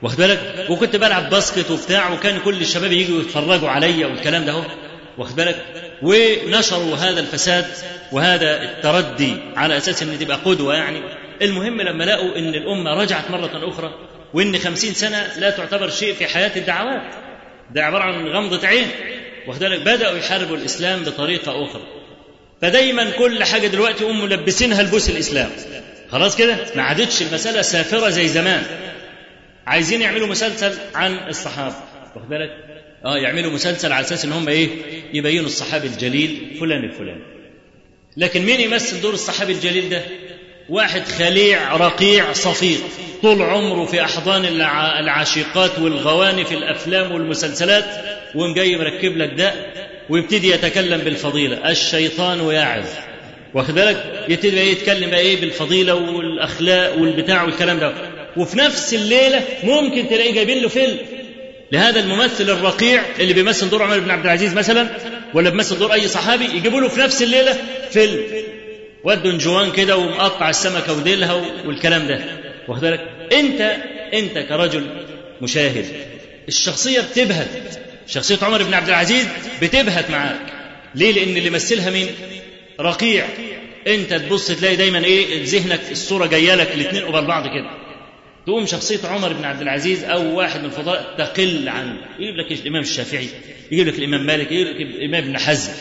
واخد 0.02 0.16
بالك؟ 0.16 0.66
وكنت 0.70 0.96
بلعب 0.96 1.30
باسكت 1.30 1.70
وبتاع 1.70 2.12
وكان 2.12 2.38
كل 2.40 2.60
الشباب 2.60 2.92
يجوا 2.92 3.20
يتفرجوا 3.20 3.68
عليا 3.68 4.06
والكلام 4.06 4.44
ده 4.44 4.52
اهو. 4.52 4.64
واخد 5.18 5.36
بالك؟ 5.36 5.64
ونشروا 6.02 6.96
هذا 6.96 7.20
الفساد 7.20 7.66
وهذا 8.12 8.62
التردي 8.62 9.36
على 9.56 9.76
أساس 9.76 10.02
إن 10.02 10.18
تبقى 10.18 10.36
قدوة 10.36 10.74
يعني. 10.74 11.00
المهم 11.42 11.80
لما 11.80 12.04
لقوا 12.04 12.36
إن 12.36 12.54
الأمة 12.54 12.94
رجعت 12.94 13.30
مرة 13.30 13.68
أخرى 13.68 13.94
وإن 14.34 14.58
خمسين 14.58 14.94
سنة 14.94 15.32
لا 15.38 15.50
تعتبر 15.50 15.90
شيء 15.90 16.14
في 16.14 16.26
حياة 16.26 16.52
الدعوات. 16.56 17.02
ده 17.74 17.84
عبارة 17.84 18.02
عن 18.02 18.28
غمضة 18.28 18.66
عين. 18.66 18.86
واخد 19.46 19.60
بالك؟ 19.60 19.80
بدأوا 19.80 20.18
يحاربوا 20.18 20.56
الإسلام 20.56 21.02
بطريقة 21.04 21.64
أخرى. 21.64 21.82
فدايما 22.62 23.10
كل 23.10 23.44
حاجة 23.44 23.66
دلوقتي 23.66 24.04
هم 24.04 24.24
ملبسينها 24.24 24.82
لبوس 24.82 25.10
الإسلام. 25.10 25.50
خلاص 26.12 26.36
كده؟ 26.36 26.56
ما 26.76 26.82
عادتش 26.82 27.22
المسألة 27.22 27.62
سافرة 27.62 28.08
زي 28.08 28.28
زمان. 28.28 28.62
عايزين 29.66 30.00
يعملوا 30.02 30.26
مسلسل 30.26 30.72
عن 30.94 31.18
الصحابة. 31.28 31.74
واخد 32.16 32.28
بالك؟ 32.28 32.50
آه 33.04 33.16
يعملوا 33.16 33.52
مسلسل 33.52 33.92
على 33.92 34.06
أساس 34.06 34.24
إن 34.24 34.32
هم 34.32 34.48
إيه؟ 34.48 34.68
يبينوا 35.12 35.46
الصحابي 35.46 35.86
الجليل 35.86 36.56
فلان 36.60 36.84
الفلاني. 36.84 37.22
لكن 38.16 38.42
مين 38.42 38.60
يمثل 38.60 39.00
دور 39.00 39.14
الصحابي 39.14 39.52
الجليل 39.52 39.88
ده؟ 39.90 40.02
واحد 40.68 41.02
خليع 41.08 41.76
رقيع 41.76 42.32
صفيق 42.32 42.80
طول 43.22 43.42
عمره 43.42 43.86
في 43.86 44.02
أحضان 44.02 44.44
العاشقات 45.00 45.78
والغواني 45.78 46.44
في 46.44 46.54
الأفلام 46.54 47.12
والمسلسلات 47.12 47.84
وقوم 48.34 48.54
جاي 48.54 48.76
مركب 48.76 49.16
لك 49.16 49.34
ده 49.34 49.52
ويبتدي 50.08 50.50
يتكلم 50.50 51.00
بالفضيلة. 51.00 51.70
الشيطان 51.70 52.50
يعظ. 52.50 52.84
واخد 53.54 53.74
بالك؟ 53.74 54.24
يبتدي 54.28 54.50
بقى 54.54 54.68
يتكلم 54.68 55.10
بقى 55.10 55.20
إيه 55.20 55.40
بالفضيلة 55.40 55.94
والأخلاق 55.94 56.98
والبتاع 56.98 57.42
والكلام 57.42 57.78
ده. 57.78 57.92
وفي 58.36 58.58
نفس 58.58 58.94
الليلة 58.94 59.42
ممكن 59.64 60.08
تلاقيه 60.08 60.34
جايبين 60.34 60.62
له 60.62 60.68
فيلم 60.68 60.96
لهذا 61.72 62.00
الممثل 62.00 62.50
الرقيع 62.50 63.02
اللي 63.20 63.32
بيمثل 63.32 63.70
دور 63.70 63.82
عمر 63.82 63.98
بن 63.98 64.10
عبد 64.10 64.24
العزيز 64.24 64.54
مثلا 64.54 64.88
ولا 65.34 65.50
بيمثل 65.50 65.78
دور 65.78 65.92
أي 65.92 66.08
صحابي 66.08 66.44
يجيبوا 66.44 66.80
له 66.80 66.88
في 66.88 67.00
نفس 67.00 67.22
الليلة 67.22 67.56
فيلم. 67.90 68.20
ودوا 69.04 69.32
جوان 69.32 69.72
كده 69.72 69.96
ومقطع 69.96 70.50
السمكة 70.50 70.92
وديلها 70.92 71.42
والكلام 71.66 72.06
ده. 72.06 72.20
واخد 72.68 72.80
بالك؟ 72.80 73.00
أنت 73.32 73.76
أنت 74.14 74.38
كرجل 74.38 74.86
مشاهد 75.42 75.86
الشخصية 76.48 77.00
بتبهت. 77.00 77.48
شخصية 78.06 78.38
عمر 78.42 78.62
بن 78.62 78.74
عبد 78.74 78.88
العزيز 78.88 79.26
بتبهت 79.62 80.10
معاك. 80.10 80.40
ليه؟ 80.94 81.12
لأن 81.12 81.36
اللي 81.36 81.50
مثلها 81.50 81.90
مين؟ 81.90 82.08
رقيع. 82.80 83.26
انت 83.86 84.14
تبص 84.14 84.46
تلاقي 84.46 84.76
دايما 84.76 85.04
إيه 85.04 85.44
ذهنك 85.44 85.80
الصورة 85.90 86.26
جاية 86.26 86.54
لك 86.54 86.74
الاثنين 86.74 87.04
قبل 87.04 87.26
بعض 87.26 87.46
كده. 87.46 87.70
تقوم 88.46 88.66
شخصية 88.66 89.08
عمر 89.08 89.32
بن 89.32 89.44
عبد 89.44 89.60
العزيز 89.62 90.04
أو 90.04 90.36
واحد 90.36 90.60
من 90.60 90.66
الفضلاء 90.66 91.14
تقل 91.18 91.68
عنه 91.68 91.96
يجيب 92.18 92.36
لك 92.36 92.52
الإمام 92.60 92.82
الشافعي 92.82 93.28
يجيب 93.72 93.86
لك 93.88 93.98
الإمام 93.98 94.26
مالك 94.26 94.52
يجيب 94.52 94.66
لك 94.66 94.76
الإمام 94.80 95.24
ابن 95.24 95.38
حزم. 95.38 95.72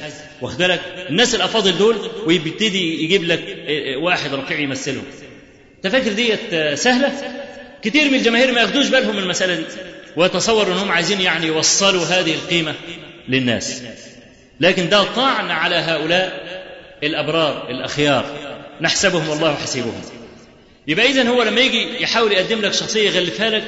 واخد 0.42 0.58
بالك؟ 0.58 0.82
الناس 1.10 1.36
الأفاضل 1.36 1.78
دول 1.78 1.96
ويبتدي 2.26 3.04
يجيب 3.04 3.24
لك 3.24 3.58
واحد 4.02 4.34
رقيع 4.34 4.60
يمثلهم. 4.60 5.04
أنت 5.76 5.88
فاكر 5.94 6.12
ديت 6.12 6.56
سهلة؟ 6.74 7.12
كتير 7.84 8.10
من 8.10 8.16
الجماهير 8.16 8.52
ما 8.52 8.62
ياخدوش 8.62 8.88
بالهم 8.88 9.16
من 9.16 9.24
المسألة 9.24 9.56
دي 9.56 9.64
ويتصور 10.16 10.68
أنهم 10.68 10.92
عايزين 10.92 11.22
يعني 11.22 11.48
يوصلوا 11.48 12.06
هذه 12.06 12.34
القيمة 12.34 12.76
للناس. 13.30 13.84
لكن 14.60 14.90
ده 14.90 15.04
طعن 15.04 15.52
على 15.52 15.76
هؤلاء 15.76 16.61
الأبرار 17.04 17.70
الأخيار. 17.70 18.26
نحسبهم 18.82 19.32
الله 19.32 19.56
حسيبهم. 19.56 20.02
يبقى 20.88 21.06
اذا 21.06 21.30
هو 21.30 21.44
لما 21.44 21.62
يجي 21.62 22.04
يحاول 22.04 22.32
يقدم 22.32 22.62
لك 22.62 22.74
شخصية 22.74 23.10
يغلفها 23.10 23.50
لك 23.50 23.64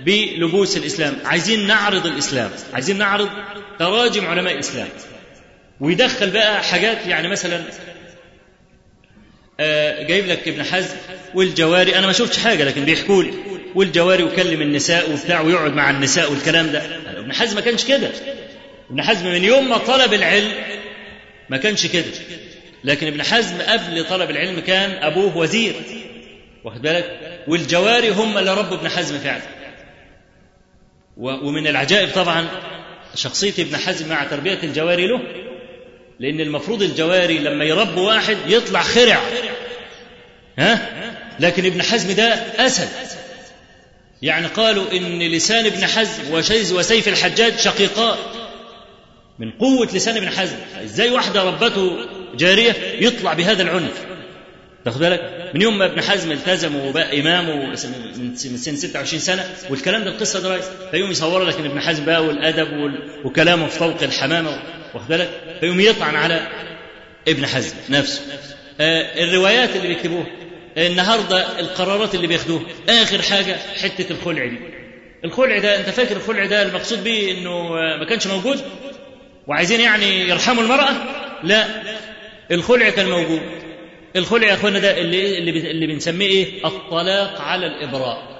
بلبوس 0.00 0.76
الإسلام. 0.76 1.16
عايزين 1.24 1.66
نعرض 1.66 2.06
الإسلام. 2.06 2.50
عايزين 2.72 2.98
نعرض 2.98 3.28
تراجم 3.78 4.26
علماء 4.26 4.54
الإسلام. 4.54 4.88
ويدخل 5.80 6.30
بقى 6.30 6.62
حاجات 6.62 7.06
يعني 7.06 7.28
مثلا 7.28 7.62
آه 9.60 10.02
جايب 10.02 10.26
لك 10.26 10.48
ابن 10.48 10.62
حزم 10.62 10.96
والجواري. 11.34 11.98
أنا 11.98 12.06
ما 12.06 12.12
شفتش 12.12 12.38
حاجة 12.38 12.64
لكن 12.64 12.84
بيحكوا 12.84 13.22
لي. 13.22 13.32
والجواري 13.74 14.22
وكلم 14.22 14.62
النساء 14.62 15.12
وبتاع 15.12 15.40
ويقعد 15.40 15.72
مع 15.74 15.90
النساء 15.90 16.30
والكلام 16.30 16.72
ده. 16.72 16.82
ابن 17.18 17.32
حزم 17.32 17.54
ما 17.54 17.60
كانش 17.60 17.84
كده. 17.84 18.10
ابن 18.90 19.02
حزم 19.02 19.26
من 19.26 19.44
يوم 19.44 19.68
ما 19.68 19.78
طلب 19.78 20.14
العلم 20.14 20.52
ما 21.48 21.56
كانش 21.56 21.86
كده. 21.86 22.04
لكن 22.84 23.06
ابن 23.06 23.22
حزم 23.22 23.62
قبل 23.62 24.04
طلب 24.08 24.30
العلم 24.30 24.60
كان 24.60 24.90
أبوه 24.90 25.36
وزير. 25.36 25.74
واخد 26.64 26.82
بالك؟ 26.82 27.20
والجواري 27.48 28.10
هم 28.10 28.38
اللي 28.38 28.54
ربوا 28.54 28.76
ابن 28.76 28.88
حزم 28.88 29.18
فعلا. 29.18 29.42
ومن 31.16 31.66
العجائب 31.66 32.08
طبعا 32.14 32.48
شخصية 33.14 33.54
ابن 33.58 33.76
حزم 33.76 34.08
مع 34.08 34.24
تربية 34.24 34.58
الجواري 34.62 35.06
له 35.06 35.20
لأن 36.20 36.40
المفروض 36.40 36.82
الجواري 36.82 37.38
لما 37.38 37.64
يربوا 37.64 38.08
واحد 38.08 38.36
يطلع 38.46 38.82
خرع. 38.82 39.20
ها؟ 40.58 40.92
لكن 41.40 41.66
ابن 41.66 41.82
حزم 41.82 42.14
ده 42.14 42.34
أسد. 42.66 42.88
يعني 44.22 44.46
قالوا 44.46 44.92
إن 44.92 45.18
لسان 45.18 45.66
ابن 45.66 45.86
حزم 45.86 46.34
وسيف 46.76 47.08
الحجاج 47.08 47.58
شقيقان. 47.58 48.18
من 49.38 49.50
قوة 49.50 49.88
لسان 49.94 50.16
ابن 50.16 50.28
حزم. 50.28 50.56
إزاي 50.84 51.10
واحدة 51.10 51.42
ربته 51.42 51.96
جارية 52.34 52.72
يطلع 53.00 53.32
بهذا 53.32 53.62
العنف. 53.62 54.04
تاخد 54.84 55.00
بالك؟ 55.00 55.50
من 55.54 55.62
يوم 55.62 55.78
ما 55.78 55.84
ابن 55.84 56.02
حزم 56.02 56.32
التزم 56.32 56.76
وبقى 56.76 57.20
امام 57.20 57.70
من 57.70 57.76
سن 58.36 58.76
26 58.76 59.20
سنة 59.20 59.44
والكلام 59.70 60.04
ده 60.04 60.10
القصة 60.10 60.40
ده 60.40 60.60
فيقوم 60.90 61.10
يصور 61.10 61.44
لك 61.44 61.58
ان 61.58 61.64
ابن 61.64 61.80
حزم 61.80 62.04
بقى 62.04 62.24
والأدب 62.24 62.94
وكلامه 63.24 63.66
في 63.66 63.78
فوق 63.78 64.02
الحمامة 64.02 64.62
واخد 64.94 65.08
بالك؟ 65.08 65.30
فيقوم 65.60 65.80
يطعن 65.80 66.14
على 66.16 66.48
ابن 67.28 67.46
حزم 67.46 67.74
نفسه. 67.88 68.22
آه 68.80 69.24
الروايات 69.24 69.76
اللي 69.76 69.88
بيكتبوها 69.88 70.26
النهارده 70.78 71.60
القرارات 71.60 72.14
اللي 72.14 72.26
بياخدوها 72.26 72.62
آخر 72.88 73.22
حاجة 73.22 73.56
حتة 73.82 74.12
الخلع 74.12 74.46
دي. 74.46 74.58
الخلع 75.24 75.58
ده 75.58 75.80
أنت 75.80 75.90
فاكر 75.90 76.16
الخلع 76.16 76.46
ده 76.46 76.62
المقصود 76.62 77.04
به 77.04 77.30
إنه 77.38 77.68
ما 77.72 78.04
كانش 78.08 78.26
موجود؟ 78.26 78.60
وعايزين 79.46 79.80
يعني 79.80 80.20
يرحموا 80.28 80.62
المرأة؟ 80.62 80.92
لا. 81.42 81.64
الخلع 82.50 82.90
كان 82.90 83.10
موجود 83.10 83.40
الخلع 84.16 84.46
يا 84.48 84.54
أخوانا 84.54 84.78
ده 84.78 84.98
اللي 85.00 85.38
اللي 85.38 85.70
اللي 85.70 85.86
بنسميه 85.86 86.26
إيه؟ 86.26 86.66
الطلاق 86.66 87.40
على 87.40 87.66
الإبراء. 87.66 88.36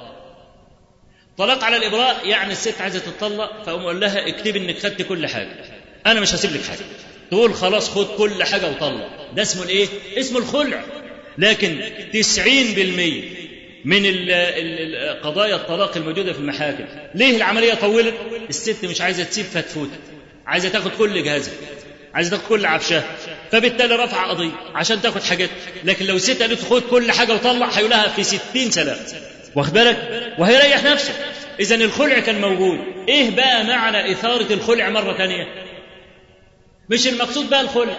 طلاق 1.39 1.65
على 1.65 1.77
الإبراء 1.77 2.29
يعني 2.29 2.53
الست 2.53 2.81
عايزة 2.81 2.99
تطلق 2.99 3.63
فأقوم 3.67 3.83
أقول 3.83 4.01
لها 4.01 4.29
اكتبي 4.29 4.59
إنك 4.59 4.79
خدت 4.79 5.03
كل 5.03 5.27
حاجة. 5.27 5.65
أنا 6.07 6.21
مش 6.21 6.35
هسيب 6.35 6.51
لك 6.53 6.63
حاجة. 6.63 6.85
تقول 7.31 7.55
خلاص 7.55 7.91
خد 7.91 8.07
كل 8.17 8.45
حاجة 8.45 8.71
وطلق. 8.71 9.09
ده 9.35 9.43
اسمه 9.43 9.63
الايه 9.63 9.87
اسمه 10.19 10.39
الخلع. 10.39 10.85
لكن 11.39 11.81
90% 12.13 12.17
من 13.85 14.07
قضايا 15.23 15.55
الطلاق 15.57 15.97
الموجودة 15.97 16.33
في 16.33 16.39
المحاكم. 16.39 16.85
ليه 17.15 17.37
العملية 17.37 17.75
طولت؟ 17.75 18.15
الست 18.49 18.85
مش 18.85 19.01
عايزة 19.01 19.25
تسيب 19.25 19.45
فتفوت. 19.45 19.91
عايزة 20.47 20.69
تاخد 20.69 20.91
كل 20.99 21.23
جهازها. 21.25 21.55
عايزه 22.17 22.31
تاخد 22.31 22.49
كل 22.49 22.67
عفشها 22.67 23.05
فبالتالي 23.53 23.95
رفع 23.97 24.27
قضية 24.31 24.51
عشان 24.75 25.03
تاخد 25.03 25.23
حاجات. 25.23 25.51
لكن 25.85 26.07
لو 26.07 26.17
الست 26.17 26.43
قالت 26.43 26.65
خد 26.65 26.83
كل 26.83 27.13
حاجة 27.13 27.33
وطلع 27.33 27.67
هيقولها 27.67 28.09
في 28.09 28.25
60 28.25 28.71
سلام 28.71 28.97
واخد 29.55 29.73
بالك؟ 29.73 30.33
وهيريح 30.39 30.85
نفسه. 30.85 31.13
اذا 31.61 31.75
الخلع 31.75 32.19
كان 32.19 32.41
موجود. 32.41 32.79
إيه 33.09 33.31
بقى 33.37 33.65
معنى 33.65 34.13
إثارة 34.13 34.53
الخلع 34.53 34.89
مرة 34.89 35.17
ثانية 35.19 35.47
مش 36.91 37.09
المقصود 37.09 37.51
بقى 37.51 37.61
الخلع. 37.61 37.97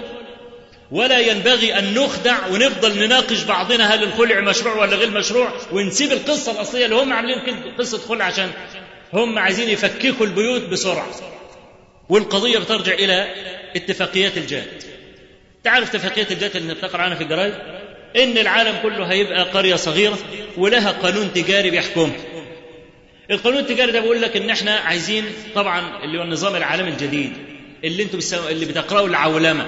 ولا 0.92 1.20
ينبغي 1.20 1.80
أن 1.80 1.94
نخدع 1.94 2.48
ونفضل 2.48 3.06
نناقش 3.06 3.44
بعضنا 3.44 3.94
هل 3.96 4.04
الخلع 4.04 4.40
مشروع 4.40 4.76
ولا 4.76 4.96
غير 4.96 5.10
مشروع 5.12 5.50
ونسيب 5.72 6.12
القصة 6.12 6.52
الأصلية 6.52 6.86
اللي 6.86 6.96
هم 6.96 7.14
عاملين 7.14 7.40
قصة 7.80 7.98
خلع 7.98 8.26
عشان 8.26 8.52
هم 9.14 9.40
عايزين 9.40 9.70
يفككوا 9.70 10.26
البيوت 10.26 10.62
بسرعة. 10.62 11.08
والقضية 12.10 12.58
بترجع 12.60 12.94
إلى 12.94 13.28
اتفاقيات 13.76 14.38
الجاد 14.38 14.84
تعرف 15.64 15.90
اتفاقيات 15.96 16.32
الجاد 16.32 16.56
اللي 16.56 16.74
بتقرأ 16.74 17.02
عنها 17.02 17.16
في 17.16 17.24
الجرايد؟ 17.24 17.54
إن 18.16 18.38
العالم 18.38 18.76
كله 18.84 19.06
هيبقى 19.06 19.44
قرية 19.44 19.76
صغيرة 19.76 20.18
ولها 20.58 20.92
قانون 20.92 21.34
تجاري 21.34 21.70
بيحكمها. 21.70 22.16
القانون 23.32 23.60
التجاري 23.60 23.92
ده 23.92 24.00
بيقول 24.00 24.22
لك 24.22 24.38
إن 24.38 24.50
إحنا 24.50 24.76
عايزين 24.76 25.26
طبعا 25.56 26.04
اللي 26.04 26.20
هو 26.20 26.24
النظام 26.24 26.56
العالمي 26.56 26.90
الجديد 26.90 27.34
اللي 27.84 28.04
بتسموا 28.04 28.50
اللي 28.50 28.66
بتقرأوا 28.66 29.08
العولمة. 29.08 29.66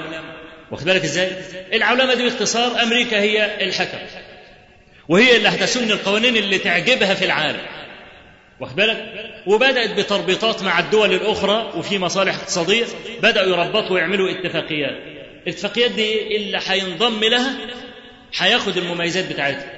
واخد 0.72 0.86
بالك 0.86 1.04
إزاي؟ 1.04 1.30
العولمة 1.74 2.14
دي 2.14 2.24
باختصار 2.24 2.84
أمريكا 2.84 3.20
هي 3.22 3.64
الحكم. 3.64 3.98
وهي 5.10 5.38
اللي 5.38 5.50
هتسن 5.50 5.92
القوانين 5.92 6.38
اللي 6.38 6.58
تعجبها 6.58 7.14
في 7.14 7.26
العالم. 7.26 7.62
واخد 8.60 8.76
بالك؟ 8.76 9.14
وبدأت 9.47 9.91
بتربيطات 9.91 10.64
مع 10.64 10.80
الدول 10.80 11.14
الأخرى 11.14 11.72
وفي 11.76 11.97
مصالح 11.97 12.36
اقتصادية. 12.36 12.86
بدأوا 13.24 13.47
يربطوا 13.47 13.95
ويعملوا 13.95 14.32
اتفاقيات. 14.32 14.97
الاتفاقيات 15.47 15.91
دي 15.91 16.38
اللي 16.38 16.60
هينضم 16.68 17.24
لها 17.24 17.57
هياخد 18.38 18.78
المميزات 18.78 19.30
بتاعتها. 19.34 19.74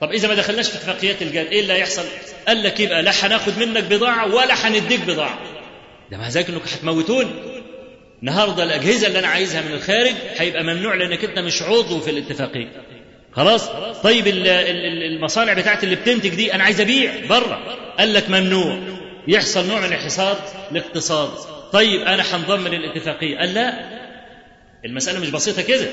طب 0.00 0.12
إذا 0.12 0.28
ما 0.28 0.34
دخلناش 0.34 0.68
في 0.68 0.74
اتفاقيات 0.76 1.22
الجاد 1.22 1.46
إيه 1.46 1.60
اللي 1.60 1.72
هيحصل؟ 1.72 2.02
قال 2.48 2.62
لك 2.62 2.80
يبقى 2.80 3.02
لا 3.02 3.10
هناخد 3.22 3.58
منك 3.58 3.84
بضاعة 3.84 4.34
ولا 4.34 4.54
هنديك 4.68 5.00
بضاعة. 5.00 5.38
ده 6.10 6.16
مع 6.18 6.28
ذلك 6.28 6.48
إنكم 6.48 6.64
هتموتوني 6.74 7.30
النهارده 8.22 8.62
الأجهزة 8.64 9.06
اللي 9.06 9.18
أنا 9.18 9.28
عايزها 9.28 9.60
من 9.62 9.72
الخارج 9.72 10.14
هيبقى 10.38 10.62
ممنوع 10.64 10.94
لأنك 10.94 11.24
أنت 11.24 11.38
مش 11.38 11.62
عضو 11.62 12.00
في 12.00 12.10
الاتفاقية. 12.10 12.68
خلاص؟ 13.32 13.68
طيب 14.02 14.24
المصانع 14.26 15.52
بتاعت 15.52 15.84
اللي 15.84 15.96
بتنتج 15.96 16.28
دي 16.34 16.54
أنا 16.54 16.64
عايز 16.64 16.80
أبيع 16.80 17.12
بره. 17.30 17.76
قال 17.98 18.14
لك 18.14 18.30
ممنوع. 18.30 18.78
يحصل 19.28 19.68
نوع 19.68 19.80
من 19.80 19.92
الحصار 19.92 20.38
الاقتصاد 20.72 21.30
طيب 21.72 22.00
أنا 22.02 22.22
هنضم 22.36 22.68
للاتفاقية. 22.68 23.38
قال 23.38 23.54
لا. 23.54 23.96
المسألة 24.84 25.20
مش 25.20 25.30
بسيطة 25.30 25.62
كده. 25.62 25.86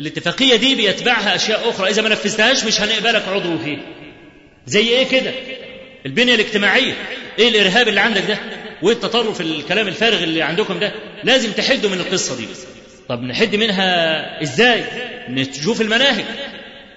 الاتفاقية 0.00 0.56
دي 0.56 0.74
بيتبعها 0.74 1.34
أشياء 1.34 1.70
أخرى. 1.70 1.90
إذا 1.90 2.02
ما 2.02 2.08
نفذتهاش 2.08 2.64
مش 2.64 2.80
هنقبلك 2.80 3.28
عضو 3.28 3.58
فيه. 3.58 3.78
زي 4.66 4.88
إيه 4.88 5.06
كده؟ 5.08 5.32
البنية 6.06 6.34
الاجتماعية. 6.34 6.94
إيه 7.38 7.48
الإرهاب 7.48 7.88
اللي 7.88 8.00
عندك 8.00 8.22
ده؟ 8.28 8.38
وإيه 8.82 8.94
التطرف 8.96 9.40
الكلام 9.40 9.88
الفارغ 9.88 10.22
اللي 10.22 10.42
عندكم 10.42 10.78
ده؟ 10.78 10.92
لازم 11.24 11.52
تحدوا 11.52 11.90
من 11.90 12.00
القصة 12.00 12.36
دي. 12.36 12.46
طب 13.08 13.22
نحد 13.22 13.56
منها 13.56 14.42
إزاي؟ 14.42 14.84
نشوف 15.28 15.80
المناهج. 15.80 16.24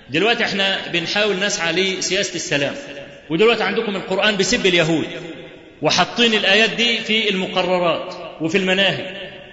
دلوقتي 0.09 0.43
إحنا 0.45 0.77
بنحاول 0.93 1.39
نسعى 1.39 1.73
لسياسة 1.73 2.35
السلام. 2.35 2.75
ودلوقتي 3.29 3.63
عندكم 3.63 3.95
القرآن 3.95 4.35
بيسب 4.35 4.65
اليهود 4.65 5.07
وحاطين 5.81 6.33
الآيات 6.33 6.69
دي 6.69 6.97
في 6.97 7.29
المقررات 7.29 8.13
وفي 8.41 8.57
المناهج 8.57 9.05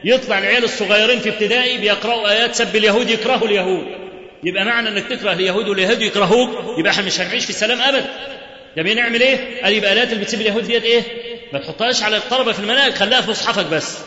يطلع 0.05 0.39
العيال 0.39 0.64
الصغيرين 0.64 1.19
في 1.19 1.29
ابتدائي 1.29 1.79
بيقرأوا 1.79 2.31
آيات 2.31 2.55
سب 2.55 2.77
اليهود 2.77 3.11
يكرهوا 3.11 3.49
اليهود 3.49 3.87
يبقى 4.45 4.64
معنى 4.64 4.89
إنك 4.89 5.07
تكره 5.07 5.33
اليهود 5.33 5.69
واليهود 5.69 6.03
يكرهوك 6.03 6.79
يبقى 6.79 6.93
إحنا 6.93 7.05
مش 7.07 7.21
هنعيش 7.21 7.45
في 7.45 7.51
السلام 7.51 7.81
ابدا 7.81 8.07
طب 8.77 8.87
نعمل 8.87 9.21
إيه؟ 9.21 9.62
قال 9.62 9.73
يبقى 9.75 9.93
الايات 9.93 10.12
اللي 10.12 10.25
بتسب 10.25 10.41
اليهود 10.41 10.64
ديت 10.66 10.85
إيه؟ 10.85 11.03
ما 11.53 11.59
تحطهاش 11.59 12.03
على 12.03 12.16
الطلبة 12.16 12.53
في 12.53 12.59
المناهج 12.61 12.93
خليها 12.93 13.21
في 13.21 13.31
مصحفك 13.31 13.66
بس 13.66 13.99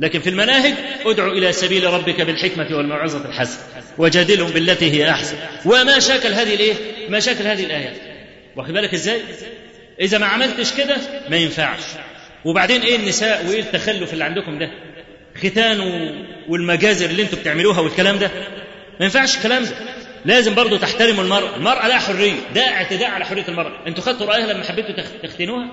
لكن 0.00 0.20
في 0.20 0.30
المناهج 0.30 0.74
ادعو 1.06 1.32
إلى 1.32 1.52
سبيل 1.52 1.84
ربك 1.84 2.20
بالحكمة 2.20 2.76
والموعظه 2.76 3.28
الحسنة 3.28 3.62
وجادلهم 3.98 4.50
بالتي 4.50 4.90
هي 4.90 5.10
أحسن 5.10 5.36
وما 5.64 5.98
شاكل 5.98 6.28
هذه 6.28 6.54
الإيه؟ 6.54 6.74
ما 7.08 7.20
شاكل 7.20 7.46
هذه 7.46 7.64
الآيات 7.64 8.13
واخد 8.56 8.72
بالك 8.72 8.94
إزاي؟ 8.94 9.20
إذا 10.00 10.18
ما 10.18 10.26
عملتش 10.26 10.72
كده 10.72 10.96
ما 11.28 11.36
ينفعش. 11.36 11.80
وبعدين 12.44 12.82
إيه 12.82 12.96
النساء 12.96 13.46
وإيه 13.46 13.60
التخلف 13.60 14.12
اللي 14.12 14.24
عندكم 14.24 14.58
ده؟ 14.58 14.70
ختان 15.38 15.80
والمجازر 16.48 17.10
اللي 17.10 17.22
أنتوا 17.22 17.38
بتعملوها 17.38 17.80
والكلام 17.80 18.18
ده؟ 18.18 18.30
ما 19.00 19.04
ينفعش 19.04 19.36
الكلام 19.36 19.64
ده. 19.64 19.70
لازم 20.24 20.54
برضه 20.54 20.78
تحترموا 20.78 21.24
المرأة. 21.24 21.56
المرأة 21.56 21.88
لها 21.88 21.98
حرية. 21.98 22.32
ده 22.54 22.68
اعتداء 22.68 23.10
على 23.10 23.24
حرية 23.24 23.44
المرأة. 23.48 23.86
أنتوا 23.86 24.02
خدتوا 24.04 24.26
رأيها 24.26 24.52
لما 24.52 24.64
حبيتوا 24.64 24.94
تختنوها؟ 25.22 25.66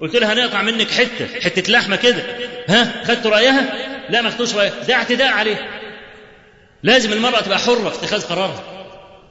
قلت 0.00 0.16
لها 0.16 0.32
هنقطع 0.32 0.62
منك 0.62 0.90
حتة 0.90 1.40
حتة 1.44 1.72
لحمة 1.72 1.96
كده. 1.96 2.22
ها؟ 2.68 3.04
خدتوا 3.04 3.30
رأيها؟ 3.30 3.72
لا 4.10 4.20
ما 4.22 4.30
خدتوش 4.30 4.54
رأيها. 4.54 4.72
ده 4.88 4.94
اعتداء 4.94 5.28
عليه 5.32 5.56
لازم 6.82 7.12
المرأة 7.12 7.40
تبقى 7.40 7.58
حرة 7.58 7.88
في 7.90 7.98
اتخاذ 8.04 8.22
قرارها. 8.26 8.64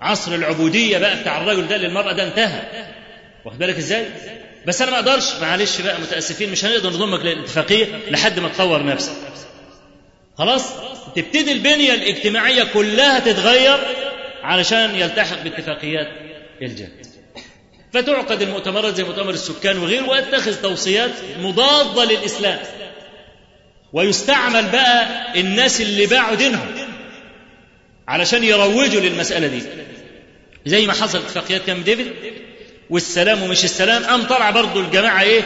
عصر 0.02 0.36
العبودية 0.36 0.98
بقى 0.98 1.20
بتاع 1.22 1.42
الرجل 1.42 1.68
ده 1.68 1.78
للمرأة 1.78 2.14
ده 2.14 2.24
انتهى. 2.24 2.62
واخد 3.46 3.58
بالك 3.58 3.78
إزاي؟ 3.78 4.06
بس 4.66 4.82
أنا 4.82 4.92
ما 4.92 4.98
أقدرش 5.00 5.36
معلش 5.42 5.82
بقى 5.82 6.02
متأسفين 6.02 6.52
مش 6.52 6.66
هنقدر 6.66 6.90
نضمك 6.90 7.20
للاتفاقية 7.26 7.86
لحد 8.10 8.40
ما 8.40 8.50
تطور 8.50 8.86
نفسك. 8.86 9.12
خلاص؟ 10.38 10.64
تبتدي 11.16 11.52
البنية 11.52 11.94
الاجتماعية 11.94 12.64
كلها 12.64 13.20
تتغير 13.20 13.78
علشان 14.44 14.96
يلتحق 14.96 15.42
باتفاقيات 15.44 16.08
الجد 16.62 17.06
فتعقد 17.94 18.42
المؤتمرات 18.42 18.96
زي 18.96 19.04
مؤتمر 19.04 19.30
السكان 19.30 19.78
وغيره 19.78 20.10
ويتخذ 20.10 20.62
توصيات 20.62 21.12
مضادة 21.40 22.04
للإسلام. 22.06 22.60
ويستعمل 23.94 24.70
بقى 24.70 25.08
الناس 25.40 25.82
اللي 25.82 26.06
باعوا 26.06 26.36
دينهم. 26.36 26.68
علشان 28.10 28.44
يروجوا 28.44 29.02
للمسألة 29.02 29.48
دي. 29.48 29.62
زي 30.66 30.88
ما 30.88 30.94
حصل 30.94 31.18
اتفاقيات 31.18 31.62
كام 31.66 31.82
ديفيد 31.82 32.08
والسلام 32.90 33.44
ومش 33.44 33.64
السلام 33.64 34.04
قام 34.04 34.24
طلع 34.24 34.50
برضه 34.50 34.80
الجماعة 34.82 35.22
إيه؟ 35.22 35.42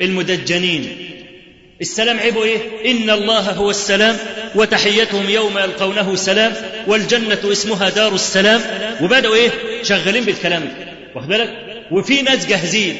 المدجنين. 0.00 0.96
السلام 1.80 2.18
عيبه 2.18 2.44
إيه؟ 2.44 2.90
إن 2.90 3.10
الله 3.10 3.40
هو 3.40 3.70
السلام 3.70 4.16
وتحيتهم 4.54 5.30
يوم 5.30 5.58
يلقونه 5.58 6.16
سلام 6.16 6.52
والجنة 6.86 7.38
اسمها 7.44 7.88
دار 7.90 8.14
السلام. 8.14 8.60
وبدأوا 9.02 9.34
إيه؟ 9.34 9.50
شغالين 9.82 10.24
بالكلام 10.24 10.62
ده. 10.62 10.86
واخد 11.14 11.28
بالك؟ 11.28 11.66
وفي 11.90 12.22
ناس 12.22 12.46
جاهزين 12.46 12.96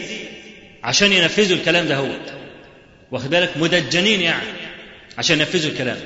عشان 0.83 1.12
ينفذوا 1.12 1.57
الكلام 1.57 1.89
ده 1.89 1.97
هو. 1.97 2.09
واخد 3.11 3.31
بالك؟ 3.31 3.51
مدجنين 3.57 4.21
يعني 4.21 4.49
عشان 5.19 5.39
ينفذوا 5.39 5.71
الكلام. 5.71 5.97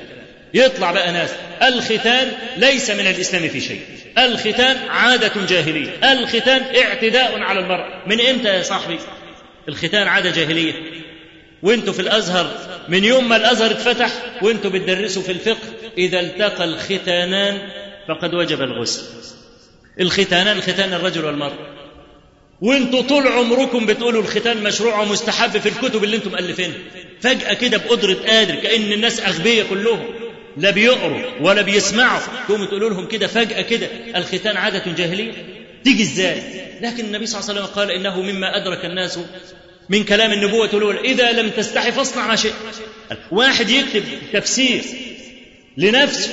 يطلع 0.53 0.91
بقى 0.91 1.11
ناس. 1.11 1.29
الختان 1.63 2.31
ليس 2.57 2.89
من 2.89 3.07
الإسلام 3.07 3.47
في 3.49 3.61
شيء. 3.61 3.81
الختان 4.17 4.77
عادة 4.89 5.31
جاهلية. 5.49 6.11
الختان 6.11 6.61
اعتداء 6.75 7.39
على 7.39 7.59
المراه 7.59 8.03
من 8.07 8.21
إمتى 8.21 8.47
يا 8.47 8.63
صاحبي؟ 8.63 8.99
الختان 9.69 10.07
عادة 10.07 10.31
جاهلية. 10.31 10.73
وانتوا 11.63 11.93
في 11.93 11.99
الأزهر 11.99 12.51
من 12.89 13.03
يوم 13.03 13.29
ما 13.29 13.35
الأزهر 13.35 13.71
اتفتح 13.71 14.11
وانتوا 14.41 14.71
بتدرسوا 14.71 15.21
في 15.21 15.31
الفقه. 15.31 15.67
إذا 15.97 16.19
التقى 16.19 16.63
الختانان 16.63 17.57
فقد 18.07 18.33
وجب 18.33 18.61
الغسل. 18.61 19.03
الختانان 19.99 20.61
ختان 20.61 20.93
الرجل 20.93 21.25
والمراه 21.25 21.73
وانتوا 22.61 23.01
طول 23.01 23.27
عمركم 23.27 23.85
بتقولوا 23.85 24.21
الختان 24.21 24.63
مشروع 24.63 25.01
ومستحب 25.01 25.57
في 25.57 25.69
الكتب 25.69 26.03
اللي 26.03 26.15
أنتم 26.15 26.31
مؤلفينها. 26.31 26.77
فجأة 27.21 27.53
كده 27.53 27.77
بقدرة 27.77 28.13
قادر 28.13 28.55
كأن 28.55 28.91
الناس 28.91 29.19
أغبياء 29.19 29.67
كلهم. 29.69 30.22
لا 30.57 30.71
بيقروا 30.71 31.21
ولا 31.41 31.61
بيسمعوا 31.61 32.21
تقوموا 32.47 32.65
تقولوا 32.65 32.89
لهم 32.89 33.07
كده 33.07 33.27
فجأة 33.27 33.61
كده 33.61 33.87
الختان 34.15 34.57
عادة 34.57 34.83
جاهلية. 34.97 35.31
تيجي 35.83 36.03
إزاي؟ 36.03 36.41
لكن 36.81 37.05
النبي 37.05 37.25
صلى 37.25 37.39
الله 37.39 37.49
عليه 37.49 37.61
وسلم 37.61 37.75
قال 37.75 37.91
إنه 37.91 38.21
مما 38.21 38.57
أدرك 38.57 38.85
الناس 38.85 39.19
من 39.89 40.03
كلام 40.03 40.33
النبوة 40.33 40.69
الأولى 40.73 40.99
إذا 40.99 41.31
لم 41.31 41.49
تستحي 41.49 41.91
فاصنع 41.91 42.27
ما 42.27 42.35
شئت. 42.35 42.53
واحد 43.31 43.69
يكتب 43.69 44.03
تفسير 44.33 44.83
لنفسه 45.77 46.31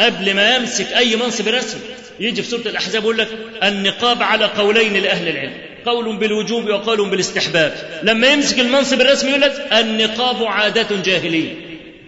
قبل 0.00 0.34
ما 0.34 0.56
يمسك 0.56 0.92
أي 0.92 1.16
منصب 1.16 1.48
رسمي. 1.48 1.80
يجي 2.20 2.42
في 2.42 2.48
سورة 2.48 2.68
الأحزاب 2.68 3.02
يقول 3.02 3.18
لك 3.18 3.28
النقاب 3.62 4.22
على 4.22 4.44
قولين 4.44 4.92
لأهل 4.92 5.28
العلم. 5.28 5.52
قول 5.86 6.16
بالوجوب 6.16 6.68
وقول 6.68 7.10
بالاستحباب. 7.10 8.00
لما 8.02 8.26
يمسك 8.26 8.60
المنصب 8.60 9.00
الرسمي 9.00 9.30
يقول 9.30 9.42
لك 9.42 9.68
النقاب 9.72 10.44
عادة 10.44 11.02
جاهلية. 11.02 11.54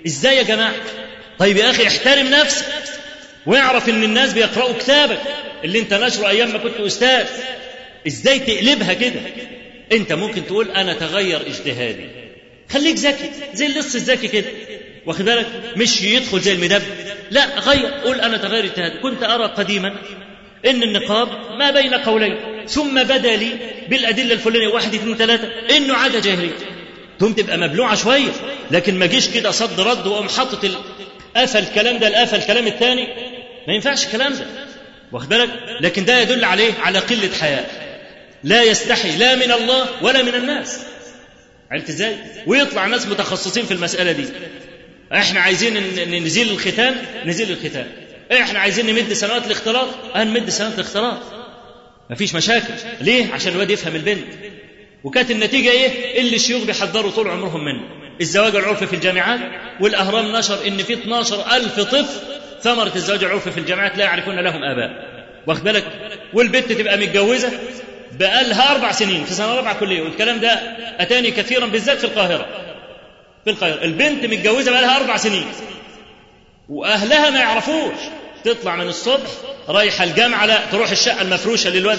إزاي 0.07 0.37
يا 0.37 0.43
جماعة؟ 0.43 0.74
طيب 1.39 1.57
يا 1.57 1.70
أخي 1.70 1.87
احترم 1.87 2.26
نفسك 2.26 2.64
واعرف 3.47 3.89
إن 3.89 4.03
الناس 4.05 4.32
بيقرأوا 4.32 4.72
كتابك. 4.78 5.20
اللي 5.64 5.78
أنت 5.78 5.95
نشره 5.95 6.28
أيام 6.28 6.53
ما 6.53 6.59
كنت 6.59 6.80
أستاذ 6.80 7.26
إزاي 8.07 8.39
تقلبها 8.39 8.93
كده؟ 8.93 9.20
أنت 9.93 10.12
ممكن 10.12 10.47
تقول 10.47 10.70
أنا 10.70 10.95
تغير 10.95 11.41
اجتهادي. 11.47 12.09
خليك 12.72 12.97
ذكي 12.97 13.30
زي 13.55 13.66
اللص 13.66 13.95
الذكي 13.95 14.28
كده. 14.28 14.47
واخد 15.07 15.24
بالك؟ 15.24 15.47
مش 15.76 16.03
يدخل 16.03 16.41
زي 16.41 16.53
المدب 16.53 16.82
لا 17.30 17.59
غير 17.59 17.87
قول 17.87 18.20
أنا 18.20 18.37
تغير 18.37 18.64
اجتهادي. 18.64 18.99
كنت 18.99 19.22
أرى 19.22 19.45
قديما 19.47 19.97
إن 20.66 20.82
النقاب 20.82 21.28
ما 21.59 21.70
بين 21.70 21.95
قولين 21.95 22.37
ثم 22.68 23.03
بدا 23.03 23.37
لي 23.37 23.51
بالأدلة 23.89 24.32
الفلانية 24.34 24.68
واحد 24.68 24.95
اثنين 24.95 25.16
ثلاثة 25.16 25.76
إنه 25.76 25.95
عاده 25.95 26.20
جاهليه 26.20 26.51
ثم 27.20 27.32
تبقى 27.32 27.59
مبلوعة 27.59 27.95
شوية 27.95 28.30
لكن 28.70 28.99
ما 28.99 29.07
جيش 29.07 29.28
كده 29.28 29.51
صد 29.51 29.80
رد 29.80 30.07
وأقوم 30.07 30.28
حاطط 30.28 30.64
قفل 31.37 31.59
الكلام 31.59 31.99
ده 31.99 32.09
القفل 32.09 32.37
الكلام 32.37 32.66
الثاني 32.66 33.09
ما 33.68 33.74
ينفعش 33.74 34.07
الكلام 34.07 34.32
ده. 34.32 34.47
واخد 35.12 35.28
بالك؟ 35.28 35.51
لكن 35.80 36.05
ده 36.05 36.20
يدل 36.20 36.45
عليه 36.45 36.72
على 36.82 36.99
قلة 36.99 37.30
حياء. 37.41 37.87
لا 38.45 38.62
يستحي 38.62 39.16
لا 39.16 39.34
من 39.34 39.53
الله 39.53 39.87
ولا 40.03 40.22
من 40.22 40.34
الناس. 40.34 40.80
عرفت 41.70 41.89
إزاي؟ 41.89 42.16
ويطلع 42.47 42.87
ناس 42.87 43.07
متخصصين 43.07 43.64
في 43.66 43.74
المسألة 43.74 44.12
دي. 44.12 44.24
إحنا 45.12 45.41
عايزين 45.41 45.74
نزيل 46.24 46.51
الختان 46.51 46.95
نزيل 47.24 47.51
الختان. 47.51 47.87
إحنا 48.32 48.59
عايزين 48.59 48.87
نمد 48.87 49.12
سنوات 49.12 49.47
الاختلاط 49.47 49.89
هنمد 50.14 50.51
سنوات 50.51 50.74
الاختلاط 50.74 51.18
مفيش 52.11 52.34
مشاكل. 52.34 52.74
ليه؟ 53.01 53.32
عشان 53.32 53.53
الواد 53.53 53.70
يفهم 53.70 53.97
البنت. 53.97 54.26
وكانت 55.05 55.30
النتيجة 55.30 55.70
إيه؟ 55.70 56.20
اللي 56.20 56.37
الشيوخ 56.37 56.64
بيحذروا 56.64 57.11
طول 57.11 57.28
عمرهم 57.28 57.64
منه. 57.64 58.05
الزواج 58.20 58.56
العرفي 58.56 58.86
في 58.86 58.96
الجامعات 58.96 59.40
والأهرام 59.80 60.32
نشر 60.36 60.66
إن 60.66 60.76
في 60.76 60.92
12 60.92 61.56
ألف 61.56 61.80
طفل 61.80 62.06
ثمرة 62.62 62.92
الزواج 62.96 63.24
العرفي 63.24 63.50
في 63.50 63.58
الجامعات 63.60 63.98
لا 63.98 64.04
يعرفون 64.04 64.38
لهم 64.40 64.64
آباء. 64.64 64.90
واخد 65.46 65.64
بالك؟ 65.64 65.84
والبنت 66.34 66.72
تبقى 66.72 66.98
متجوزة 66.98 67.52
بقالها 68.18 68.72
أربع 68.72 68.92
سنين 68.92 69.24
في 69.24 69.34
سنة 69.34 69.54
رابعة 69.54 69.78
كلية 69.80 70.02
والكلام 70.02 70.40
ده 70.40 70.52
أتاني 70.98 71.30
كثيرا 71.30 71.66
بالذات 71.66 71.98
في 71.98 72.04
القاهرة. 72.04 72.46
في 73.44 73.50
القاهرة. 73.50 73.84
البنت 73.84 74.24
متجوزة 74.26 74.70
بقالها 74.72 74.96
أربع 74.96 75.16
سنين. 75.16 75.44
وأهلها 76.68 77.30
ما 77.30 77.38
يعرفوش. 77.38 77.94
تطلع 78.44 78.76
من 78.76 78.86
الصبح 78.88 79.30
رايحة 79.68 80.04
الجامعة 80.04 80.46
لا 80.46 80.58
تروح 80.72 80.90
الشقة 80.90 81.22
المفروشة 81.22 81.68
اللي 81.68 81.78
الواد 81.78 81.98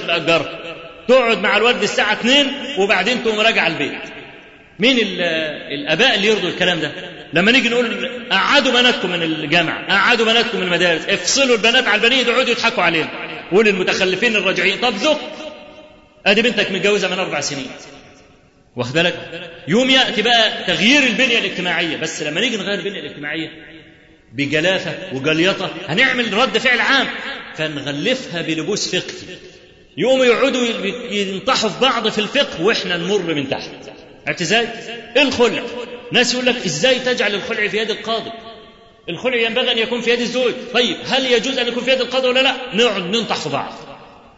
تقعد 1.08 1.42
مع 1.42 1.58
الواد 1.58 1.84
الساعة 1.84 2.14
2 2.14 2.48
وبعدين 2.78 3.24
تقوم 3.24 3.40
راجعة 3.40 3.68
البيت. 3.68 4.02
مين 4.80 4.98
الآباء 5.72 6.16
اللي 6.16 6.28
يرضوا 6.28 6.50
الكلام 6.50 6.80
ده؟ 6.80 6.92
لما 7.34 7.52
نيجي 7.52 7.70
نقول 7.70 8.10
قعدوا 8.32 8.72
بناتكم 8.72 9.10
من 9.10 9.24
الجامعة 9.24 9.88
قعدوا 9.88 10.26
بناتكم 10.26 10.58
من 10.58 10.64
المدارس 10.64 11.06
افصلوا 11.10 11.56
البنات 11.56 11.88
على 11.88 12.02
البنين 12.02 12.28
يقعدوا 12.28 12.52
يضحكوا 12.52 12.84
عليهم. 12.84 13.10
قول 13.52 13.68
المتخلفين 13.68 14.36
الراجعين 14.36 14.78
طب 14.80 14.96
ذوق. 14.96 15.20
أدي 16.26 16.42
بنتك 16.42 16.72
متجوزة 16.72 17.08
من 17.08 17.20
أربع 17.20 17.42
سنين. 17.42 17.68
واخد 18.76 18.94
بالك؟ 18.94 19.16
يوم 19.68 19.90
يأتي 19.90 20.22
بقى 20.22 20.64
تغيير 20.68 21.04
البنية 21.04 21.40
الاجتماعية 21.40 21.98
بس 21.98 22.24
لما 22.24 22.42
نيجي 22.42 22.58
نغير 22.58 22.80
البنية 22.80 23.00
الاجتماعية 23.00 23.50
بجلافة 24.34 24.94
وجليطه 25.14 25.72
هنعمل 25.88 26.34
رد 26.34 26.58
فعل 26.58 26.80
عام. 26.80 27.08
فنغلفها 27.56 28.42
بلبوس 28.42 28.96
فقهي. 28.96 29.38
يقوموا 29.98 30.26
يقعدوا 30.26 30.68
ينطحوا 31.12 31.70
في 31.70 31.80
بعض 31.82 32.10
في 32.10 32.20
الفقه 32.20 32.62
وإحنا 32.62 32.98
نمر 32.98 33.34
من 33.34 33.50
تحت. 33.50 33.70
إزاي؟ 34.42 34.68
الخلع 35.18 35.62
ناس 36.12 36.34
يقول 36.34 36.46
لك 36.46 36.66
إزاي 36.66 37.00
تجعل 37.00 37.36
الخلع 37.36 37.68
في 37.68 37.78
يد 37.78 37.90
القاضي؟ 37.90 38.32
الخلع 39.10 39.36
ينبغي 39.36 39.72
أن 39.72 39.78
يكون 39.78 40.02
في 40.02 40.12
يد 40.12 40.20
الزوج، 40.20 40.54
طيب 40.74 40.98
هل 41.06 41.32
يجوز 41.32 41.58
أن 41.58 41.68
يكون 41.68 41.84
في 41.84 41.92
يد 41.92 42.02
القاضي 42.02 42.28
ولا 42.28 42.40
لا؟ 42.40 42.56
نقعد 42.74 43.04
ننطح 43.04 43.36
في 43.36 43.50
بعض. 43.50 43.74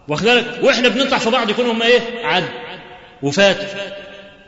واخد 0.07 0.25
بالك؟ 0.25 0.59
وإحنا 0.63 0.89
بننطح 0.89 1.17
في 1.17 1.29
بعض 1.29 1.49
يكونوا 1.49 1.73
هم 1.73 1.81
إيه؟ 1.81 1.99
عدل 2.23 2.47
وفات. 3.21 3.57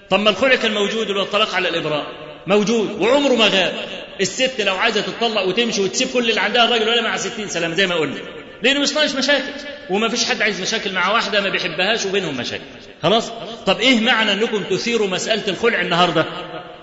طب 0.10 0.20
ما 0.20 0.30
الخلع 0.30 0.56
كان 0.56 0.74
موجود 0.74 1.12
والطلاق 1.12 1.56
على 1.56 1.70
الإبراء 1.70 2.06
موجود 2.48 3.02
وعمره 3.02 3.34
ما 3.34 3.46
غاب. 3.48 3.74
الست 4.22 4.62
لو 4.62 4.76
عايزة 4.76 5.02
تطلق 5.02 5.42
وتمشي 5.42 5.82
وتسيب 5.82 6.08
كل 6.14 6.30
اللي 6.30 6.42
عندها 6.42 6.66
الراجل 6.66 6.90
ولا 6.90 7.02
مع 7.02 7.18
60 7.18 7.48
سلام 7.48 7.74
زي 7.74 7.88
ما 7.88 7.96
قلنا. 7.96 8.22
لأنه 8.64 8.80
مش 8.80 8.94
ناقص 8.94 9.16
مشاكل. 9.16 9.52
وما 9.90 10.10
فيش 10.10 10.26
حد 10.26 10.42
عايز 10.42 10.62
مشاكل 10.62 10.92
مع 10.92 11.12
واحدة 11.12 11.42
ما 11.42 11.50
بيحبهاش 11.50 12.06
وبينهم 12.06 12.38
مشاكل. 12.38 12.64
خلاص؟ 13.04 13.32
طب 13.66 13.80
إيه 13.80 14.00
معنى 14.00 14.34
أنكم 14.34 14.64
تثيروا 14.64 15.08
مسألة 15.08 15.44
الخلع 15.48 15.82
النهارده؟ 15.82 16.26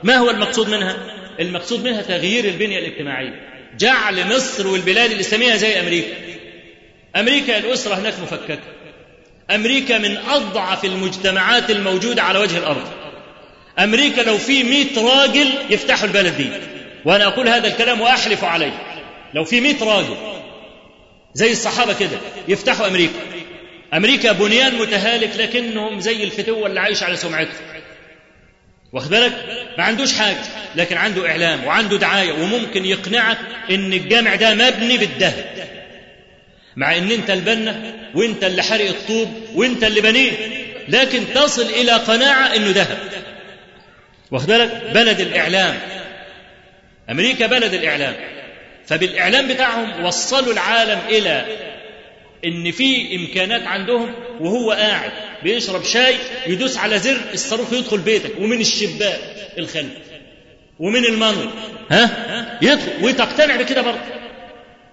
ما 0.03 0.17
هو 0.17 0.31
المقصود 0.31 0.69
منها؟ 0.69 0.97
المقصود 1.41 1.85
منها 1.85 2.03
تغيير 2.03 2.45
البنية 2.45 2.79
الاجتماعية. 2.79 3.49
جعل 3.79 4.37
مصر 4.37 4.67
والبلاد 4.67 5.11
الاسلاميه 5.11 5.55
زي 5.57 5.81
أمريكا. 5.81 6.15
أمريكا 7.17 7.59
الأسرة 7.59 7.95
هناك 7.95 8.15
مفككة. 8.23 8.59
أمريكا 9.51 9.99
من 9.99 10.17
أضعف 10.17 10.85
المجتمعات 10.85 11.71
الموجودة 11.71 12.23
على 12.23 12.39
وجه 12.39 12.59
الأرض. 12.59 12.89
أمريكا 13.79 14.21
لو 14.21 14.39
في 14.39 14.63
100 14.63 14.87
راجل 14.97 15.49
يفتحوا 15.71 16.07
البلد 16.07 16.37
دي. 16.37 16.51
وأنا 17.05 17.27
أقول 17.27 17.49
هذا 17.49 17.67
الكلام 17.69 18.01
وأحلف 18.01 18.45
عليه. 18.45 18.83
لو 19.35 19.45
في 19.45 19.61
100 19.61 19.85
راجل 19.85 20.17
زي 21.35 21.53
الصحابة 21.53 21.93
كده 21.95 22.19
يفتحوا 22.49 22.87
أمريكا. 22.87 23.19
أمريكا 23.95 24.33
بنيان 24.33 24.75
متهالك 24.75 25.31
لكنهم 25.37 26.01
زي 26.01 26.25
الفتوة 26.25 26.67
اللي 26.67 26.81
عايش 26.81 27.03
على 27.03 27.17
سمعته 27.17 27.53
واخد 28.93 29.11
بالك؟ 29.11 29.33
ما 29.79 29.85
عندوش 29.85 30.15
حاجة 30.15 30.39
لكن 30.77 30.97
عنده 30.97 31.31
إعلام 31.31 31.65
وعنده 31.65 31.99
دعاية 31.99 32.33
وممكن 32.33 32.85
يقنعك 32.85 33.39
إن 33.71 33.93
الجامع 33.93 34.35
ده 34.35 34.55
مبني 34.55 34.99
بالذهب 34.99 35.69
مع 36.77 36.97
إن 36.97 37.11
أنت 37.11 37.31
البنا 37.31 37.95
وأنت 38.15 38.45
اللي 38.45 38.63
حرق 38.63 38.89
الطوب 38.89 39.29
وأنت 39.55 39.85
اللي 39.85 40.01
بنيه 40.01 40.31
لكن 40.89 41.23
تصل 41.35 41.63
إلى 41.67 41.93
قناعة 41.93 42.57
إنه 42.57 42.71
ذهب 42.71 42.99
واخد 44.31 44.47
بالك؟ 44.47 44.83
بلد 44.95 45.21
الإعلام. 45.21 45.79
أمريكا 47.11 47.47
بلد 47.47 47.75
الإعلام. 47.75 48.15
فبالإعلام 48.89 49.49
بتاعهم 49.49 50.05
وصلوا 50.05 50.53
العالم 50.53 51.01
إلى 51.09 51.45
إن 52.45 52.71
في 52.71 53.17
إمكانات 53.17 53.63
عندهم 53.67 54.15
وهو 54.41 54.73
قاعد 54.73 55.11
بيشرب 55.43 55.85
شاي 55.85 56.15
يدوس 56.47 56.77
على 56.77 56.99
زر 56.99 57.21
الصاروخ 57.35 57.73
يدخل 57.73 57.99
بيتك 57.99 58.39
ومن 58.39 58.61
الشباك 58.61 59.21
الخلف 59.59 59.93
ومن 60.79 61.05
المنور 61.05 61.53
ها؟ 61.91 62.59
يدخل. 62.63 63.05
وتقتنع 63.05 63.57
بكده 63.57 63.83
برضه. 63.83 63.99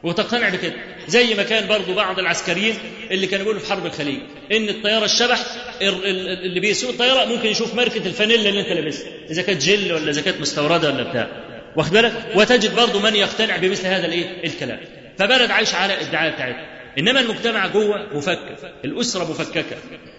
وتقتنع 0.03 0.49
بكده. 0.49 0.73
زي 1.07 1.33
ما 1.33 1.43
كان 1.43 1.67
برضه 1.67 1.93
بعض 1.95 2.19
العسكريين 2.19 2.75
اللي 3.11 3.27
كانوا 3.27 3.43
بيقولوا 3.43 3.61
في 3.61 3.69
حرب 3.69 3.85
الخليج 3.85 4.19
إن 4.51 4.69
الطيارة 4.69 5.05
الشبح 5.05 5.39
اللي 5.81 6.59
بيسوق 6.59 6.89
الطيارة 6.89 7.25
ممكن 7.25 7.49
يشوف 7.49 7.75
ماركه 7.75 8.07
الفانيلا 8.07 8.49
اللي 8.49 8.61
أنت 8.61 8.69
لابسها 8.69 9.07
إذا 9.29 9.41
كانت 9.41 9.61
جل 9.61 9.93
ولا 9.93 10.11
إذا 10.11 10.21
كانت 10.21 10.41
مستوردة 10.41 10.89
ولا 10.91 11.03
بتاع. 11.03 11.54
واخد 11.75 11.91
بالك 11.91 12.13
وتجد 12.35 12.75
برضه 12.75 12.99
من 12.99 13.15
يقتنع 13.15 13.57
بمثل 13.57 13.87
هذا 13.87 14.05
الإيه؟ 14.05 14.43
الكلام. 14.43 14.79
فبلد 15.17 15.51
عايش 15.51 15.75
على 15.75 16.01
الدعاية 16.01 16.31
بتاعتها 16.31 16.65
إنما 16.99 17.19
المجتمع 17.19 17.67
جوه 17.67 18.07
مفكك 18.13 18.73
الأسرة 18.85 19.23
مفككة. 19.23 19.77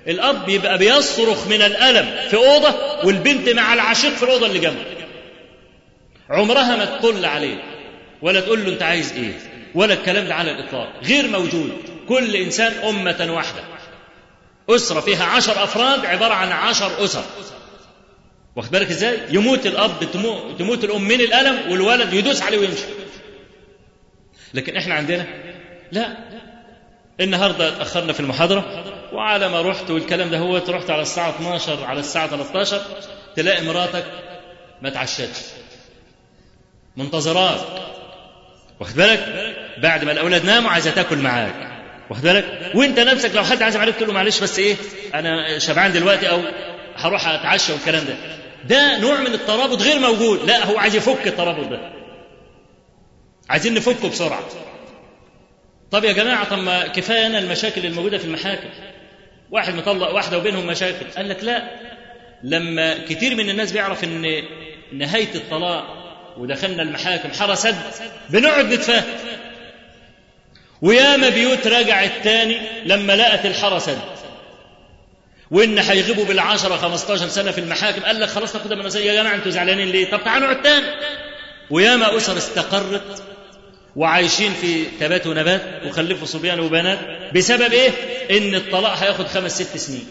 الأب 0.08 0.48
يبقى 0.48 0.78
بيصرخ 0.78 1.46
من 1.46 1.62
الألم 1.62 2.28
في 2.30 2.36
أوضة 2.36 2.74
والبنت 3.04 3.48
مع 3.48 3.74
العشيق 3.74 4.10
في 4.12 4.22
الأوضة 4.22 4.46
اللي 4.46 4.58
جنبه. 4.58 4.84
عمرها 6.30 6.76
ما 6.76 6.84
تطل 6.84 7.24
عليه 7.24 7.62
ولا 8.22 8.40
تقول 8.40 8.64
له 8.64 8.72
أنت 8.72 8.82
عايز 8.82 9.12
إيه؟ 9.12 9.32
ولا 9.74 9.94
الكلام 9.94 10.26
ده 10.26 10.34
على 10.34 10.50
الإطلاق. 10.50 10.92
غير 11.04 11.28
موجود. 11.28 11.72
كل 12.08 12.36
إنسان 12.36 12.72
أمة 12.88 13.26
واحدة. 13.30 13.60
أسرة 14.70 15.00
فيها 15.00 15.24
عشر 15.24 15.64
أفراد 15.64 16.06
عبارة 16.06 16.34
عن 16.34 16.52
عشر 16.52 17.04
أسر. 17.04 17.24
واخد 18.56 18.70
بالك 18.70 18.90
إزاي؟ 18.90 19.18
يموت 19.30 19.66
الأب 19.66 19.92
تموت, 20.58 20.84
الأم 20.84 21.02
من 21.02 21.20
الألم 21.20 21.70
والولد 21.72 22.12
يدوس 22.12 22.42
عليه 22.42 22.58
ويمشي. 22.58 22.84
لكن 24.54 24.76
إحنا 24.76 24.94
عندنا؟ 24.94 25.26
لا. 25.92 26.16
النهارده 27.20 27.68
اتاخرنا 27.68 28.12
في 28.12 28.20
المحاضرة 28.20 28.84
وعلى 29.12 29.48
ما 29.48 29.62
رحت 29.62 29.90
والكلام 29.90 30.30
ده 30.30 30.38
هو 30.38 30.56
رحت 30.68 30.90
على 30.90 31.02
الساعة 31.02 31.30
12 31.30 31.84
على 31.84 32.00
الساعة 32.00 32.28
13 32.28 32.82
تلاقي 33.36 33.64
مراتك 33.64 34.04
ما 34.82 34.90
تعشتش. 34.90 35.38
منتظراك 36.96 37.60
واخد 38.80 38.94
بالك؟ 38.96 39.54
بعد 39.78 40.04
ما 40.04 40.12
الأولاد 40.12 40.44
ناموا 40.44 40.70
عايزة 40.70 40.90
تاكل 40.90 41.18
معاك. 41.18 41.72
واخد 42.10 42.22
بالك؟ 42.22 42.72
وانت 42.74 43.00
نفسك 43.00 43.34
لو 43.34 43.44
حد 43.44 43.62
عازم 43.62 43.80
عليك 43.80 43.94
تقول 43.96 44.08
له 44.08 44.14
معلش 44.14 44.40
بس 44.40 44.58
إيه؟ 44.58 44.76
أنا 45.14 45.58
شبعان 45.58 45.92
دلوقتي 45.92 46.30
أو 46.30 46.40
هروح 46.96 47.28
أتعشى 47.28 47.72
والكلام 47.72 48.04
ده. 48.04 48.14
ده 48.68 48.98
نوع 48.98 49.20
من 49.20 49.34
الترابط 49.34 49.82
غير 49.82 49.98
موجود. 49.98 50.42
لا 50.44 50.66
هو 50.66 50.78
عايز 50.78 50.94
يفك 50.94 51.26
الترابط 51.26 51.68
ده. 51.68 51.92
عايزين 53.48 53.74
نفكه 53.74 54.08
بسرعة. 54.08 54.42
طب 55.90 56.04
يا 56.04 56.12
جماعة 56.12 56.48
طب 56.50 56.58
ما 56.58 56.86
كفاية 56.86 57.26
المشاكل 57.38 57.86
الموجودة 57.86 58.18
في 58.18 58.24
المحاكم. 58.24 58.68
واحد 59.50 59.74
مطلق 59.74 60.14
واحدة 60.14 60.38
وبينهم 60.38 60.66
مشاكل. 60.66 61.06
قال 61.16 61.28
لك 61.28 61.44
لا. 61.44 61.70
لما 62.42 62.98
كتير 63.08 63.34
من 63.34 63.50
الناس 63.50 63.72
بيعرف 63.72 64.04
إن 64.04 64.42
نهاية 64.92 65.34
الطلاق 65.34 65.84
ودخلنا 66.38 66.82
المحاكم 66.82 67.28
حرسد 67.32 67.76
بنقعد 68.30 68.72
نتفاهم. 68.72 69.04
وياما 70.82 71.28
بيوت 71.28 71.66
رجعت 71.66 72.12
تاني 72.24 72.58
لما 72.84 73.16
لقت 73.16 73.46
الحرسد 73.46 73.98
وان 75.50 75.78
هيغيبوا 75.78 76.24
بالعشرة 76.24 76.76
15 76.76 77.28
سنة 77.28 77.50
في 77.50 77.58
المحاكم 77.58 78.02
قال 78.02 78.20
لك 78.20 78.28
خلاص 78.28 78.56
ناخدها 78.56 78.76
من 78.76 78.84
يا 78.84 79.14
جماعة 79.22 79.34
أنتوا 79.34 79.50
زعلانين 79.50 79.88
ليه؟ 79.88 80.10
طب 80.10 80.24
تعالوا 80.24 80.48
نقعد 80.50 80.62
تاني 80.62 80.86
وياما 81.70 82.16
أسر 82.16 82.36
استقرت 82.36 83.22
وعايشين 83.96 84.52
في 84.52 84.84
تبات 85.00 85.26
ونبات 85.26 85.62
وخلفوا 85.86 86.26
صبيان 86.26 86.60
وبنات 86.60 86.98
بسبب 87.34 87.72
إيه؟ 87.72 87.90
إن 88.38 88.54
الطلاق 88.54 88.92
هياخد 88.92 89.26
خمس 89.26 89.62
ست 89.62 89.76
سنين. 89.76 90.06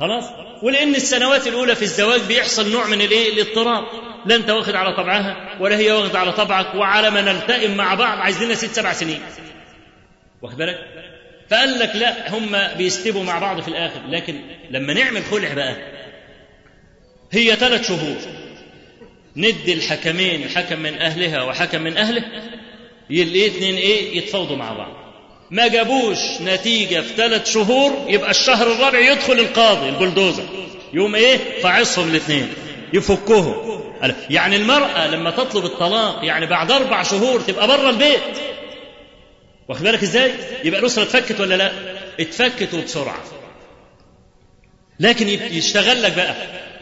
خلاص؟ 0.00 0.24
ولأن 0.62 0.94
السنوات 0.94 1.46
الأولى 1.46 1.74
في 1.76 1.82
الزواج 1.82 2.20
بيحصل 2.20 2.72
نوع 2.72 2.86
من 2.86 3.00
الإيه؟ 3.00 3.32
الاضطراب. 3.32 3.84
لا 4.26 4.34
انت 4.34 4.50
واخد 4.50 4.74
على 4.74 4.92
طبعها 4.96 5.56
ولا 5.60 5.76
هي 5.78 5.92
واخد 5.92 6.16
على 6.16 6.32
طبعك 6.32 6.74
وعلى 6.74 7.10
ما 7.10 7.20
نلتئم 7.20 7.76
مع 7.76 7.94
بعض 7.94 8.18
عايزين 8.18 8.46
لنا 8.46 8.54
ست 8.54 8.74
سبع 8.76 8.92
سنين. 8.92 9.20
واخد 10.42 10.56
بالك؟ 10.56 10.78
فقال 11.50 11.78
لك 11.78 11.96
لا 11.96 12.34
هم 12.34 12.76
بيستبوا 12.78 13.24
مع 13.24 13.38
بعض 13.38 13.60
في 13.60 13.68
الآخر. 13.68 14.00
لكن 14.08 14.40
لما 14.70 14.92
نعمل 14.94 15.22
خلع 15.30 15.54
بقى 15.54 15.76
هي 17.32 17.56
ثلاث 17.56 17.88
شهور. 17.88 18.16
ندي 19.36 19.72
الحكمين 19.72 20.48
حكم 20.48 20.78
من 20.78 20.94
أهلها 20.94 21.42
وحكم 21.42 21.80
من 21.82 21.96
أهله 21.96 22.24
الاثنين 23.10 23.74
إيه؟ 23.74 24.18
يتفاوضوا 24.18 24.56
مع 24.56 24.72
بعض. 24.72 24.92
ما 25.50 25.68
جابوش 25.68 26.18
نتيجة 26.42 27.00
في 27.00 27.14
ثلاث 27.16 27.52
شهور 27.52 28.06
يبقى 28.08 28.30
الشهر 28.30 28.72
الرابع 28.72 28.98
يدخل 28.98 29.32
القاضي 29.32 29.88
البلدوزر. 29.88 30.44
يوم 30.92 31.14
إيه؟ 31.14 31.36
فاعصهم 31.62 32.08
الاثنين 32.08 32.48
يفكهم. 32.92 33.80
يعني 34.30 34.56
المرأة 34.56 35.06
لما 35.06 35.30
تطلب 35.30 35.64
الطلاق 35.64 36.24
يعني 36.24 36.46
بعد 36.46 36.70
أربع 36.70 37.02
شهور 37.02 37.40
تبقى 37.40 37.68
بره 37.68 37.90
البيت. 37.90 38.20
واخد 39.70 39.82
بالك 39.82 40.02
إزاي؟ 40.02 40.32
يبقى 40.64 40.80
الأسرة 40.80 41.02
اتفكت 41.02 41.40
ولا 41.40 41.54
لا؟ 41.54 41.72
اتفكت 42.20 42.74
وبسرعة 42.74 43.24
لكن 45.00 45.28
يشتغل 45.28 46.02
لك 46.02 46.12
بقى 46.12 46.34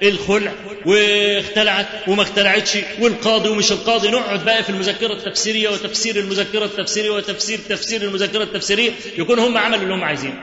الخلع 0.02 0.52
واختلعت 0.86 1.86
وما 2.08 2.22
اختلعتش 2.22 2.78
والقاضي 3.00 3.48
ومش 3.48 3.72
القاضي. 3.72 4.08
نقعد 4.10 4.44
بقى 4.44 4.62
في 4.64 4.70
المذكرة 4.70 5.12
التفسيرية 5.12 5.68
وتفسير 5.68 6.16
المذكرة 6.16 6.64
التفسيرية 6.64 7.10
وتفسير 7.10 7.58
تفسير 7.68 8.02
المذكرة 8.02 8.42
التفسيرية. 8.42 8.90
يكون 9.18 9.38
هم 9.38 9.58
عملوا 9.58 9.82
اللي 9.82 9.94
هم 9.94 10.04
عايزينه 10.04 10.34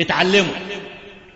اتعلموا. 0.00 0.54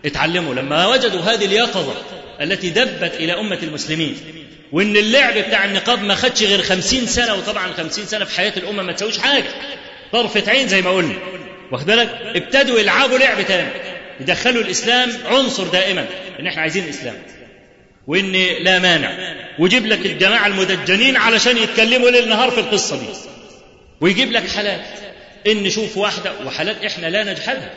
اتعلموا. 0.07 0.55
لما 0.55 0.87
وجدوا 0.87 1.21
هذه 1.21 1.45
اليقظة 1.45 1.95
التي 2.41 2.71
دبت 2.71 3.15
إلى 3.15 3.33
أمة 3.41 3.59
المسلمين 3.63 4.17
وإن 4.73 4.97
اللعب 4.97 5.39
بتاع 5.39 5.65
النقاب 5.65 6.03
ما 6.05 6.15
خدش 6.15 6.43
غير 6.43 6.63
خمسين 6.63 7.07
سنة 7.07 7.35
وطبعا 7.35 7.73
خمسين 7.73 8.07
سنة 8.07 8.25
في 8.25 8.37
حياة 8.37 8.53
الأمة 8.57 8.83
ما 8.83 8.93
تسويش 8.93 9.19
حاجة. 9.19 9.51
طرفة 10.13 10.51
عين 10.51 10.69
زي 10.69 10.83
ما 10.83 10.91
قلنا. 10.91 11.15
واخد 11.73 11.87
بالك؟ 11.87 12.09
ابتدوا 12.37 12.81
يلعبوا 12.81 13.19
لعب 13.19 13.43
تاني 13.43 13.69
يدخلوا 14.21 14.63
الإسلام 14.63 15.11
عنصر 15.27 15.65
دائما. 15.65 16.07
إن 16.41 16.47
إحنا 16.47 16.63
عايزين 16.63 16.85
الاسلام 16.85 17.15
وان 18.07 18.33
لا 18.61 18.79
مانع. 18.79 19.35
ويجيب 19.59 19.87
لك 19.87 20.07
الجماعة 20.07 20.47
المدجنين 20.47 21.17
علشان 21.17 21.57
يتكلموا 21.57 22.11
ليل 22.11 22.29
نهار 22.29 22.51
في 22.51 22.61
القصة 22.61 22.97
دي. 22.97 23.07
ويجيب 24.01 24.33
لك 24.33 24.49
حالات. 24.49 24.81
إن 25.47 25.63
نشوف 25.63 25.97
واحدة 25.97 26.33
وحالات 26.47 26.85
إحنا 26.85 27.07
لا 27.07 27.25
نجحدها. 27.25 27.71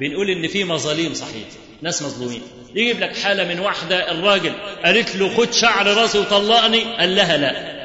بنقول 0.00 0.30
إن 0.30 0.48
في 0.48 0.64
مظالم 0.64 1.14
صحيح. 1.14 1.44
ناس 1.82 2.02
مظلومين. 2.02 2.42
يجيب 2.74 3.00
لك 3.00 3.16
حالة 3.16 3.44
من 3.44 3.60
واحدة 3.60 4.10
الراجل 4.10 4.52
قالت 4.84 5.16
له 5.16 5.36
خد 5.36 5.52
شعر 5.52 5.86
راسي 5.86 6.18
وطلقني. 6.18 6.84
قال 6.84 7.16
لها 7.16 7.36
لا. 7.36 7.81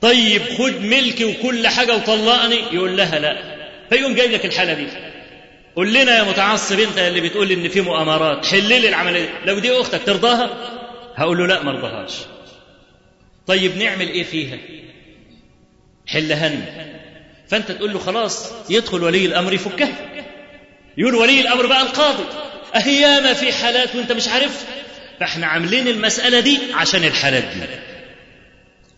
طيب 0.00 0.42
خد 0.58 0.80
ملكي 0.80 1.24
وكل 1.24 1.68
حاجة 1.68 1.96
وطلقني. 1.96 2.56
يقول 2.72 2.96
لها 2.96 3.18
لا. 3.18 3.58
فيقوم 3.90 4.14
جايب 4.14 4.30
لك 4.30 4.44
الحالة 4.44 4.72
دي. 4.72 4.86
قول 5.76 5.94
لنا 5.94 6.18
يا 6.18 6.22
متعصب 6.22 6.80
انت 6.80 6.98
اللي 6.98 7.20
بتقول 7.20 7.52
إن 7.52 7.68
في 7.68 7.80
مؤامرات. 7.80 8.46
حل 8.46 8.68
لي 8.68 8.88
العملية 8.88 9.28
لو 9.44 9.58
دي 9.58 9.80
أختك 9.80 10.00
ترضاها؟ 10.06 10.50
هقول 11.16 11.38
له 11.38 11.46
لا 11.46 11.62
ما 11.62 11.70
ارضاهاش 11.70 12.12
طيب 13.46 13.76
نعمل 13.76 14.08
إيه 14.08 14.24
فيها؟ 14.24 14.58
حلها 16.06 16.48
لنا 16.48 16.86
فأنت 17.48 17.72
تقول 17.72 17.92
له 17.92 17.98
خلاص 17.98 18.52
يدخل 18.70 19.02
ولي 19.02 19.26
الأمر 19.26 19.52
يفكها. 19.52 19.94
يقول 20.98 21.14
ولي 21.14 21.40
الأمر 21.40 21.66
بقى 21.66 21.82
القاضي. 21.82 22.24
اهياما 22.76 23.32
في 23.32 23.52
حالات 23.52 23.96
وأنت 23.96 24.12
مش 24.12 24.28
عارف. 24.28 24.64
فإحنا 25.20 25.46
عاملين 25.46 25.88
المسألة 25.88 26.40
دي 26.40 26.58
عشان 26.74 27.04
الحالات 27.04 27.44
دي. 27.44 27.60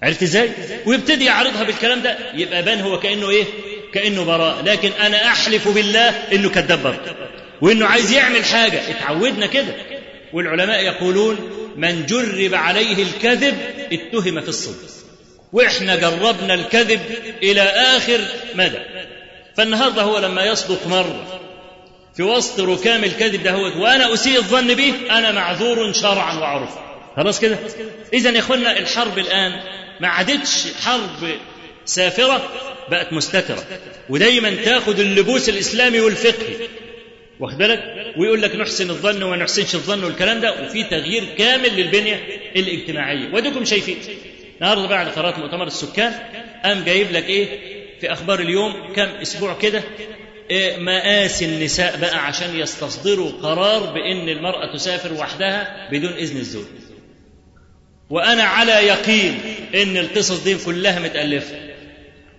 عرفت 0.02 0.22
إزاي؟ 0.22 0.50
ويبتدي 0.86 1.24
يعرضها 1.24 1.62
بالكلام 1.62 2.02
ده 2.02 2.18
يبقى 2.34 2.62
بان 2.62 2.80
هو 2.80 2.98
كأنه 3.00 3.30
إيه؟ 3.30 3.44
كأنه 3.94 4.24
براء. 4.24 4.62
لكن 4.64 4.90
أنا 5.00 5.26
أحلف 5.26 5.68
بالله 5.68 6.08
إنه 6.08 6.48
كذاب 6.48 6.82
برضه. 6.82 7.16
وإنه 7.60 7.86
عايز 7.86 8.12
يعمل 8.12 8.44
حاجة. 8.44 8.80
اتعودنا 8.90 9.46
كده. 9.46 9.74
والعلماء 10.32 10.84
يقولون 10.84 11.36
من 11.76 12.06
جرب 12.06 12.54
عليه 12.54 13.02
الكذب 13.02 13.58
اتهم 13.92 14.40
في 14.40 14.48
الصدق 14.48 14.90
وإحنا 15.52 15.96
جربنا 15.96 16.54
الكذب 16.54 17.00
إلى 17.42 17.62
آخر 17.62 18.20
مدى. 18.54 18.78
فالنهاردة 19.56 20.02
هو 20.02 20.18
لما 20.18 20.44
يصدق 20.44 20.86
مرة 20.86 21.40
في 22.16 22.22
وسط 22.22 22.60
ركام 22.60 23.04
الكذب 23.04 23.42
ده 23.42 23.50
هو 23.50 23.62
وأنا 23.82 24.14
أسيء 24.14 24.36
الظن 24.38 24.74
به 24.74 24.94
أنا 25.10 25.32
معذور 25.32 25.92
شرعا 25.92 26.34
وعرفا 26.38 26.90
خلاص 27.16 27.40
كده؟ 27.40 27.58
اذا 28.12 28.30
يا 28.30 28.38
إخوانا 28.38 28.78
الحرب 28.78 29.18
الآن 29.18 29.60
ما 30.00 30.08
عادتش 30.08 30.66
حرب 30.84 31.28
سافرة 31.84 32.50
بقت 32.90 33.12
مستترة. 33.12 33.64
ودايما 34.08 34.54
تاخد 34.64 35.00
اللبوس 35.00 35.48
الإسلامي 35.48 36.00
والفقهي. 36.00 36.68
واخد 37.40 37.58
بالك؟ 37.58 37.82
ويقول 38.16 38.42
لك 38.42 38.56
نحسن 38.56 38.90
الظن 38.90 39.22
وما 39.22 39.36
نحسنش 39.36 39.74
الظن 39.74 40.04
والكلام 40.04 40.40
ده 40.40 40.62
وفي 40.62 40.84
تغيير 40.84 41.24
كامل 41.38 41.68
للبنية 41.76 42.26
الإجتماعية. 42.56 43.34
وديكم 43.34 43.64
شايفين 43.64 43.96
النهارده 44.60 44.86
بعد 44.86 45.08
قرارات 45.08 45.38
مؤتمر 45.38 45.66
السكان 45.66 46.12
قام 46.64 46.84
جايب 46.84 47.12
لك 47.12 47.24
إيه؟ 47.28 47.48
في 48.00 48.12
أخبار 48.12 48.40
اليوم 48.40 48.92
كم 48.96 49.08
أسبوع 49.22 49.54
كده 49.58 49.82
إيه؟ 50.50 50.76
مآسي 50.76 51.44
النساء 51.44 51.96
بقى 51.96 52.26
عشان 52.26 52.56
يستصدروا 52.60 53.30
قرار 53.42 53.92
بإن 53.92 54.28
المرأة 54.28 54.72
تسافر 54.72 55.12
وحدها 55.12 55.88
بدون 55.92 56.12
إذن 56.12 56.36
الزوج. 56.36 56.64
وأنا 58.10 58.42
على 58.42 58.72
يقين 58.72 59.40
إن 59.74 59.96
القصص 59.96 60.42
دي 60.42 60.54
كلها 60.64 60.98
متألفة 60.98 61.54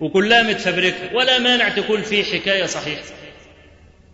وكلها 0.00 0.42
متفبركة 0.42 1.14
ولا 1.14 1.38
مانع 1.38 1.68
تكون 1.68 2.02
في 2.02 2.24
حكاية 2.24 2.66
صحيحة. 2.66 3.02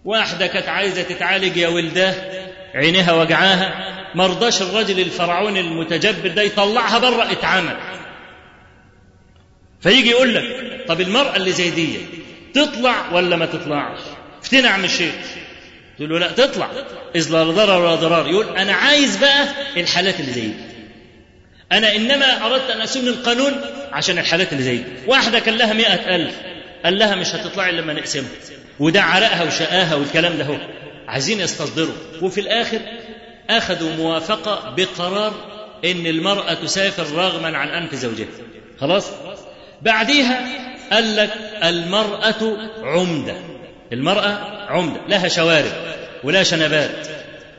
واحدة 0.04 0.46
كانت 0.46 0.68
عايزة 0.68 1.02
تتعالج 1.02 1.56
يا 1.56 1.68
ولداه 1.68 2.14
عينيها 2.74 3.12
وجعاها 3.12 3.88
مرضاش 4.14 4.62
الرجل 4.62 5.00
الفرعوني 5.00 5.60
المتجبر 5.60 6.28
ده 6.28 6.42
يطلعها 6.42 6.98
بره 6.98 7.32
اتعمل 7.32 7.76
فيجي 9.80 10.10
يقول 10.10 10.34
لك 10.34 10.44
طب 10.88 11.00
المرأة 11.00 11.36
اللي 11.36 11.52
زي 11.52 11.70
دي 11.70 11.96
تطلع 12.54 13.12
ولا 13.12 13.36
ما 13.36 13.46
تطلعش؟ 13.46 14.00
افتنا 14.42 14.68
عم 14.68 14.84
الشيخ 14.84 15.14
تقول 15.96 16.10
له 16.10 16.18
لا 16.18 16.32
تطلع. 16.32 16.70
إذ 17.16 17.32
لا 17.32 17.44
ضرر 17.44 17.80
ولا 17.82 17.94
ضرار. 17.94 18.26
يقول 18.28 18.56
أنا 18.56 18.72
عايز 18.72 19.16
بقى 19.16 19.44
الحالات 19.76 20.20
اللي 20.20 20.32
زي 20.32 20.40
دي. 20.40 20.54
أنا 21.72 21.96
إنما 21.96 22.46
أردت 22.46 22.70
أن 22.70 22.80
أسن 22.80 23.08
القانون 23.08 23.52
عشان 23.92 24.18
الحالات 24.18 24.52
اللي 24.52 24.62
زي 24.62 24.76
دي. 24.76 24.84
واحدة 25.06 25.38
كان 25.38 25.54
لها 25.56 25.72
مئة 25.72 26.16
ألف. 26.16 26.34
قال 26.84 26.98
لها 26.98 27.14
مش 27.14 27.34
هتطلعي 27.34 27.72
لما 27.72 27.92
نقسمها. 27.92 28.28
وده 28.80 29.02
عرقها 29.02 29.42
وشقاها 29.44 29.94
والكلام 29.94 30.38
ده 30.38 30.44
هو 30.44 30.56
عايزين 31.08 31.40
يستصدروا. 31.40 31.94
وفي 32.22 32.40
الآخر 32.40 32.78
أخذوا 33.50 33.90
موافقة 33.96 34.74
بقرار 34.76 35.34
إن 35.84 36.06
المرأة 36.06 36.54
تسافر 36.54 37.16
رغما 37.16 37.58
عن 37.58 37.68
أنف 37.68 37.94
زوجها. 37.94 38.26
خلاص؟ 38.80 39.04
بعديها 39.82 40.46
قال 40.92 41.16
لك 41.16 41.30
المرأة 41.64 42.58
عمدة. 42.82 43.36
المرأة 43.92 44.38
عمدة. 44.68 45.00
لها 45.08 45.28
شوارب 45.28 45.72
ولها 46.24 46.42
شنبات. 46.42 47.08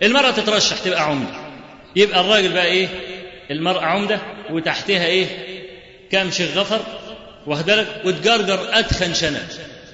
المرأة 0.03 0.31
تترشح 0.31 0.77
تبقى 0.79 1.03
عمدة. 1.03 1.49
يبقى 1.95 2.19
الراجل 2.21 2.53
بقى 2.53 2.65
إيه؟ 2.65 2.87
المرأة 3.51 3.81
عمدة 3.81 4.19
وتحتها 4.49 5.05
إيه؟ 5.05 5.27
كام 6.11 6.29
غفر 6.55 6.79
واخد 7.47 7.85
وتجرجر 8.05 8.59
أدخن 8.71 9.13
شنب. 9.13 9.47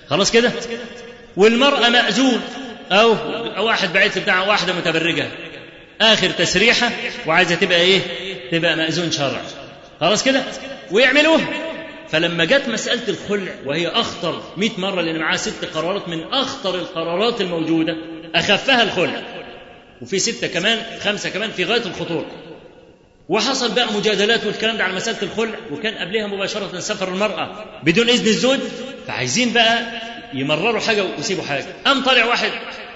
خلاص 0.10 0.32
كده؟ 0.32 0.52
والمرأة 1.38 1.90
مأذون. 1.90 2.42
أو 2.92 3.16
واحد 3.66 3.94
بعيد 3.94 4.20
بتاع 4.20 4.44
واحدة 4.48 4.74
متبرجة 4.74 5.28
آخر 6.02 6.30
تسريحة 6.30 6.90
وعايزة 7.28 7.56
تبقى 7.56 7.82
إيه؟ 7.82 8.00
تبقى 8.52 8.76
مأذون 8.76 9.12
شرع 9.12 9.42
خلاص 10.02 10.24
كده؟ 10.24 10.44
ويعملوها 10.92 11.46
فلما 12.10 12.46
جت 12.46 12.68
مسألة 12.70 13.02
الخلع 13.08 13.52
وهي 13.66 13.88
أخطر 13.88 14.44
100 14.58 14.70
مرة 14.78 15.02
لأن 15.02 15.20
معاها 15.20 15.38
ست 15.38 15.66
قرارات 15.66 16.10
من 16.10 16.24
أخطر 16.34 16.76
القرارات 16.76 17.42
الموجودة 17.42 17.98
أخفها 18.36 18.84
الخلع. 18.84 19.22
وفي 20.02 20.20
ستة 20.20 20.48
كمان 20.48 20.80
خمسة 21.04 21.30
كمان 21.30 21.52
في 21.52 21.64
غاية 21.64 21.82
الخطورة. 21.86 22.26
وحصل 23.30 23.72
بقى 23.76 23.94
مجادلات 23.94 24.46
والكلام 24.46 24.78
ده 24.78 24.84
على 24.84 24.94
مسألة 24.94 25.18
الخلع 25.22 25.56
وكان 25.72 25.94
قبلها 25.98 26.28
مباشرة 26.28 26.80
سفر 26.80 27.08
المرأة 27.08 27.66
بدون 27.84 28.10
إذن 28.10 28.28
الزوج 28.28 28.60
فعايزين 29.08 29.54
بقى 29.54 30.02
يمرروا 30.34 30.80
حاجة 30.80 31.04
ويسيبوا 31.18 31.44
حاجة. 31.44 31.66
قام 31.86 32.04
طالع 32.04 32.26
واحد 32.26 32.52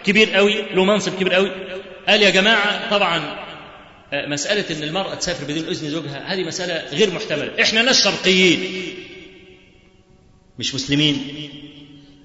كبير 0.06 0.32
قوي 0.36 0.62
له 0.74 0.84
منصب 0.86 1.16
كبير 1.20 1.34
قوي 1.34 1.52
قال 2.08 2.22
يا 2.22 2.30
جماعة 2.30 2.90
طبعا 2.90 3.36
مسألة 4.14 4.78
إن 4.78 4.84
المرأة 4.84 5.16
تسافر 5.16 5.46
بدون 5.46 5.68
إذن 5.70 5.90
زوجها 5.90 6.34
هذه 6.34 6.44
مسألة 6.44 6.98
غير 6.98 7.12
محتملة، 7.14 7.52
إحنا 7.62 7.82
ناس 7.82 8.04
شرقيين. 8.04 8.84
مش 10.60 10.76
مسلمين. 10.76 11.28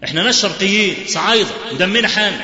إحنا 0.04 0.22
ناس 0.22 0.42
شرقيين 0.42 0.96
صعايدة 1.06 1.48
ودمنا 1.72 2.08
حامل. 2.08 2.40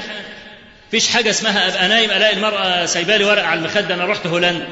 فيش 0.90 1.08
حاجة 1.08 1.30
اسمها 1.30 1.68
أبقى 1.68 1.88
نايم 1.88 2.11
ألاقي 2.11 2.36
المرأة 2.36 2.86
سايبالي 2.86 3.24
ورقة 3.24 3.46
على 3.46 3.61
المخدة 3.61 3.94
أنا 3.94 4.04
رحت 4.04 4.26
هولندا. 4.26 4.66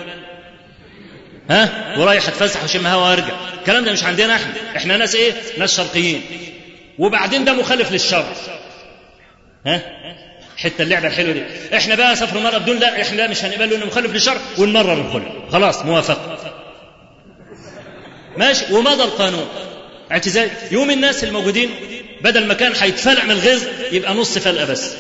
ها؟ 1.51 1.95
ورايح 1.99 2.29
اتفسح 2.29 2.63
واشم 2.63 2.87
هوا 2.87 3.09
وارجع. 3.11 3.33
الكلام 3.61 3.85
ده 3.85 3.93
مش 3.93 4.05
عندنا 4.05 4.35
إحنا. 4.37 4.53
إحنا 4.77 4.97
ناس 4.97 5.15
إيه؟ 5.15 5.33
ناس 5.59 5.77
شرقيين. 5.77 6.23
وبعدين 6.99 7.45
ده 7.45 7.53
مخالف 7.53 7.93
للشرع 7.93 8.27
ها؟ 9.67 9.83
حتة 10.57 10.83
اللعبة 10.83 11.07
الحلوة 11.09 11.33
دي. 11.33 11.43
إحنا 11.77 11.95
بقى 11.95 12.17
سفر 12.17 12.39
المرأة 12.39 12.59
بدون 12.59 12.77
لا 12.77 13.03
إحنا 13.03 13.27
مش 13.27 13.45
هنقبله 13.45 13.77
انه 13.77 13.87
مخالف 13.87 14.13
للشرع 14.13 14.41
ونمرر 14.59 14.93
الخلع 14.93 15.33
خلاص 15.53 15.83
موافقه 15.85 16.39
ماشي. 18.37 18.73
ومضى 18.75 19.05
القانون. 19.05 19.49
اعتزال. 20.13 20.49
يوم 20.71 20.91
الناس 20.91 21.25
الموجودين 21.25 21.71
بدل 22.21 22.47
ما 22.47 22.55
كان 22.55 22.73
هيتفلع 22.81 23.25
من 23.25 23.31
الغيظ 23.31 23.63
يبقى 23.93 24.15
نص 24.15 24.39
فلقة 24.39 24.65
بس. 24.65 24.95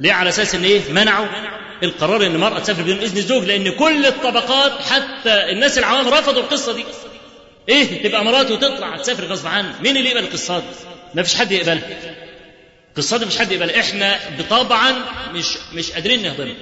ليه؟ 0.00 0.12
على 0.12 0.28
أساس 0.28 0.54
إن 0.54 0.64
إيه؟ 0.64 0.80
منعوا 0.90 1.26
القرار 1.82 2.26
إن 2.26 2.34
المرأة 2.34 2.58
تسافر 2.58 2.82
بدون 2.82 2.98
إذن 2.98 3.16
الزوج 3.18 3.44
لأن 3.44 3.70
كل 3.70 4.06
الطبقات 4.06 4.72
حتى 4.82 5.50
الناس 5.50 5.78
العوام 5.78 6.08
رفضوا 6.08 6.42
القصة 6.42 6.72
دي. 6.72 6.84
إيه؟ 7.68 8.02
تبقى 8.02 8.24
مراته 8.24 8.54
وتطلع 8.54 8.96
تسافر 8.96 9.24
غصب 9.24 9.46
عنه 9.46 9.74
مين 9.82 9.96
اللي 9.96 10.08
يقبل 10.10 10.24
القصة 10.24 10.58
دي 10.58 10.64
ما 11.14 11.22
فيش 11.22 11.34
حد 11.34 11.52
يقبلها. 11.52 11.82
القصة 12.90 13.16
دي 13.16 13.24
مش 13.26 13.38
حد 13.38 13.52
يقبلها. 13.52 13.80
إحنا 13.80 14.18
طبعا 14.50 14.92
مش 15.32 15.46
مش 15.74 15.90
قادرين 15.92 16.22
نهضمها. 16.22 16.54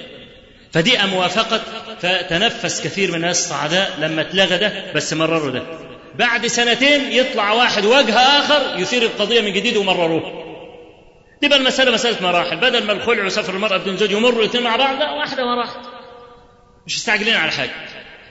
فدي 0.72 0.98
موافقة 0.98 1.60
فتنفس 2.02 2.80
كثير 2.80 3.08
من 3.08 3.14
الناس 3.14 3.38
السعداء 3.44 3.96
لما 4.00 4.20
اتلغى 4.20 4.58
ده 4.58 4.92
بس 4.94 5.12
مرروا 5.12 5.50
ده. 5.50 5.62
بعد 6.14 6.46
سنتين 6.46 7.12
يطلع 7.12 7.52
واحد 7.52 7.84
وجه 7.84 8.18
آخر 8.18 8.78
يثير 8.78 9.02
القضية 9.02 9.40
من 9.40 9.52
جديد 9.52 9.76
ومرروه. 9.76 10.47
تبقى 11.42 11.58
المسألة 11.58 11.90
مسألة 11.90 12.22
مراحل. 12.22 12.56
بدل 12.56 12.84
ما 12.84 12.92
الخلع 12.92 13.24
وسفر 13.24 13.54
المرأة 13.54 13.76
بدون 13.76 13.96
زوج 13.96 14.10
يمروا 14.10 14.40
الاثنين 14.40 14.64
مع 14.64 14.76
بعض 14.76 14.98
لا 14.98 15.10
واحدة 15.10 15.44
مراحل 15.44 15.80
مش 16.86 16.96
مستعجلين 16.96 17.34
على 17.34 17.52
حاجة. 17.52 17.70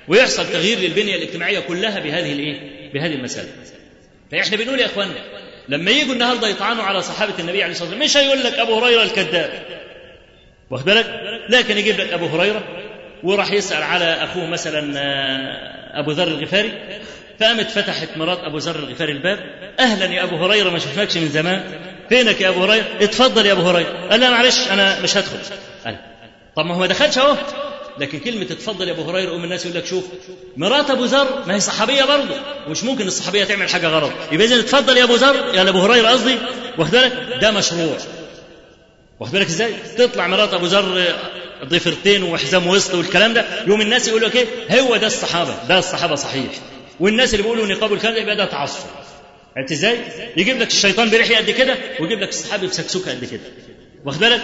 ويحصل 0.08 0.45
تغيير 0.45 0.80
للبنية 0.80 1.16
الاجتماعية 1.16 1.60
كلها 1.60 1.99
بهذه 1.99 2.32
الإيه؟ 2.32 2.91
بهذه 2.93 3.14
المسألة. 3.14 3.49
فاحنا 4.32 4.58
بنقول 4.58 4.80
يا 4.80 4.86
اخوانا 4.86 5.14
لما 5.70 5.91
يجوا 5.91 6.14
النهارده 6.14 6.47
يطعنوا 6.47 6.84
على 6.84 7.01
صحابة 7.01 7.34
النبي 7.39 7.64
عليه 7.64 7.72
الصلاة 7.72 7.89
والسلام 7.89 8.05
مش 8.05 8.18
هيقول 8.18 8.43
لك 8.43 8.53
أبو 8.60 8.80
هريرة 8.80 9.03
الكذاب. 9.03 9.66
واخد 10.70 10.86
بالك؟ 10.86 11.22
لكن 11.49 11.78
يجيب 11.78 11.99
لك 11.99 12.14
أبو 12.14 12.26
هريرة 12.26 12.64
وراح 13.24 13.51
يسأل 13.51 13.84
على 13.84 14.05
أخوه 14.05 14.45
مثلا 14.45 15.01
أبو 15.99 16.12
ذر 16.12 16.28
الغفاري. 16.28 16.99
فقامت 17.39 17.70
فتحت 17.70 18.18
مرات 18.18 18.39
أبو 18.39 18.58
ذر 18.58 18.76
الغفاري 18.76 19.12
الباب. 19.12 19.39
أهلا 19.80 20.05
يا 20.05 20.24
أبو 20.24 20.36
هريرة 20.36 20.70
ما 20.70 20.80
شفناكش 20.80 21.18
من 21.18 21.28
زمان. 21.28 21.64
فينك 22.10 22.41
يا 22.41 22.49
أبو 22.49 22.64
هريرة؟ 22.64 22.86
اتفضل 23.01 23.45
يا 23.45 23.51
أبو 23.51 23.62
هريرة. 23.62 24.10
قال 24.10 24.20
لا 24.20 24.30
معلش 24.30 24.68
أنا 24.72 24.99
مش 25.01 25.18
هدخل. 25.18 25.38
قال 25.86 25.97
طب 26.55 26.66
ما 26.66 26.76
هو 26.76 26.80
ما 26.80 26.88
دخلش 26.88 27.18
أهو. 27.18 27.36
لكن 27.99 28.20
كلمة 28.20 28.43
اتفضل 28.43 28.88
يا 28.88 28.93
أبو 28.93 29.01
هريرة 29.12 29.36
أم 29.36 29.43
الناس 29.43 29.66
يقول 29.66 29.78
لك 29.78 29.86
شوف 29.86 30.03
مرات 30.58 30.89
أبو 30.89 31.05
ذر 31.05 31.43
ما 31.47 31.55
هي 31.55 31.60
صحابية 31.60 32.03
برضه. 32.03 32.36
ومش 32.68 32.84
ممكن 32.84 33.08
الصحابية 33.08 33.43
تعمل 33.43 33.70
حاجة 33.70 33.88
غلط. 33.88 34.12
يبقى 34.32 34.47
إذا 34.47 34.60
اتفضل 34.60 34.97
يا 34.97 35.03
أبو 35.03 35.16
ذر 35.16 35.55
يا 35.55 35.70
أبو 35.70 35.80
هريرة 35.80 36.08
قصدي. 36.10 36.36
واخد 36.78 36.91
بالك؟ 36.91 37.38
ده 37.41 37.51
مشروع. 37.51 37.97
واخد 39.20 39.32
بالك 39.32 39.47
إزاي؟ 39.47 39.74
تطلع 39.97 40.28
مرات 40.28 40.53
أبو 40.53 40.66
ذر 40.66 41.05
ضفرتين 41.66 42.24
وحزام 42.24 42.68
وسط 42.68 42.93
والكلام 42.93 43.34
ده. 43.34 43.45
يوم 43.68 43.82
الناس 43.82 44.08
يقول 44.08 44.22
لك 44.22 44.36
إيه؟ 44.36 44.82
هو 44.82 44.95
ده 44.95 45.08
الصحابة. 45.08 45.55
ده 45.70 45.80
الصحابة 45.80 46.16
صحيح. 46.16 46.51
والناس 46.99 47.34
اللي 47.34 47.43
بيقولوا 47.43 47.66
نقاب 47.68 47.93
الكلام 47.93 48.14
ده 48.16 48.22
يبقى 48.22 48.36
ده 48.36 48.45
تعصب. 48.45 48.86
عرفت 49.58 49.72
إزاي؟ 49.72 49.97
يجيب 50.38 50.60
لك 50.60 50.68
الشيطان 50.68 51.10
بريحه 51.10 51.36
قد 51.36 51.49
كده 51.51 51.76
ويجيب 51.99 52.20
لك 52.20 52.30
الصحابي 52.30 52.68
بسكسوكة 52.68 53.12
قد 53.12 53.26
كده 53.26 53.39
واخد 54.05 54.20
بالك؟ 54.20 54.41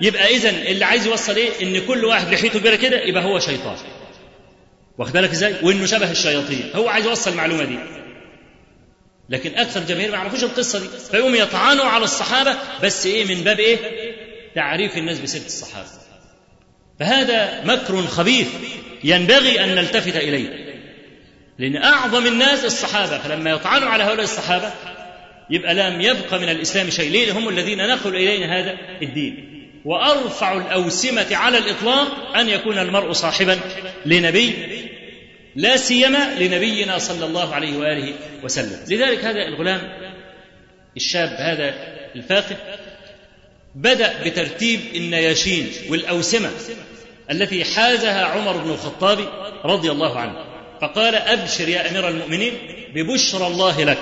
يبقى 0.00 0.34
اذا 0.36 0.50
اللي 0.50 0.84
عايز 0.84 1.06
يوصل 1.06 1.36
إيه؟ 1.36 1.50
إن 1.62 1.86
كل 1.86 2.04
واحد 2.04 2.32
لحيته 2.34 2.58
كبيرة 2.58 2.76
كده 2.76 3.00
يبقى 3.02 3.24
هو 3.24 3.38
شيطان 3.38 3.76
واخد 4.98 5.12
بالك 5.12 5.30
إزاي؟ 5.30 5.54
وإنه 5.62 5.86
شبه 5.86 6.10
الشياطين 6.10 6.70
هو 6.74 6.88
عايز 6.88 7.06
يوصل 7.06 7.30
المعلومة 7.30 7.64
دي 7.64 7.78
لكن 9.28 9.54
أكثر 9.58 9.80
الجماهير 9.80 10.10
ما 10.10 10.16
يعرفوش 10.16 10.44
القصة 10.44 10.78
دي 10.78 10.86
فيقوم 11.10 11.34
يطعنوا 11.34 11.84
على 11.84 12.04
الصحابة 12.04 12.56
بس 12.82 13.06
إيه 13.06 13.24
من 13.34 13.44
باب 13.44 13.60
إيه؟ 13.60 13.78
تعريف 14.54 14.96
الناس 14.96 15.18
بسيرة 15.20 15.46
الصحابة 15.46 15.88
فهذا 17.00 17.62
مكر 17.64 18.02
خبيث 18.06 18.48
ينبغي 19.04 19.64
أن 19.64 19.74
نلتفت 19.74 20.16
إليه 20.16 20.65
لأن 21.58 21.76
أعظم 21.76 22.26
الناس 22.26 22.64
الصحابة 22.64 23.18
فلما 23.18 23.50
يطعنوا 23.50 23.88
على 23.88 24.04
هؤلاء 24.04 24.24
الصحابة 24.24 24.72
يبقى 25.50 25.74
لم 25.74 26.00
يبق 26.00 26.34
من 26.34 26.48
الإسلام 26.48 26.90
شيء. 26.90 27.10
ليه؟ 27.10 27.32
هم 27.32 27.48
الذين 27.48 27.78
نقلوا 27.88 28.18
إلينا 28.18 28.60
هذا 28.60 28.78
الدين. 29.02 29.52
وأرفع 29.84 30.52
الأوسمة 30.52 31.36
على 31.36 31.58
الإطلاق 31.58 32.36
أن 32.36 32.48
يكون 32.48 32.78
المرء 32.78 33.12
صاحبا 33.12 33.60
لنبي 34.06 34.54
لا 35.56 35.76
سيما 35.76 36.34
لنبينا 36.38 36.98
صلى 36.98 37.24
الله 37.24 37.54
عليه 37.54 37.76
وآله 37.76 38.14
وسلم. 38.42 38.78
لذلك 38.88 39.24
هذا 39.24 39.48
الغلام 39.48 39.80
الشاب 40.96 41.28
هذا 41.28 41.74
الفاقه 42.16 42.56
بدأ 43.74 44.24
بترتيب 44.24 44.80
النياشين 44.94 45.68
والأوسمة 45.88 46.50
التي 47.30 47.64
حازها 47.64 48.24
عمر 48.24 48.56
بن 48.56 48.70
الخطاب 48.70 49.18
رضي 49.64 49.90
الله 49.90 50.18
عنه. 50.18 50.55
فقال 50.80 51.14
أبشر 51.14 51.68
يا 51.68 51.90
أمير 51.90 52.08
المؤمنين 52.08 52.52
ببشرى 52.94 53.46
الله 53.46 53.84
لك 53.84 53.98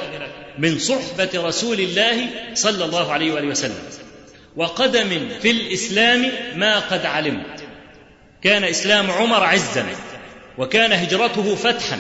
من 0.58 0.78
صحبة 0.78 1.30
رسول 1.34 1.80
الله 1.80 2.26
صلى 2.54 2.84
الله 2.84 3.12
عليه 3.12 3.32
وآله 3.32 3.48
وسلم 3.48 3.82
وقدم 4.56 5.28
في 5.40 5.50
الإسلام 5.50 6.32
ما 6.54 6.78
قد 6.78 7.06
علمت. 7.06 7.64
كان 8.42 8.64
إسلام 8.64 9.10
عمر 9.10 9.44
عزا 9.44 9.86
وكان 10.58 10.92
هجرته 10.92 11.54
فتحا 11.54 11.98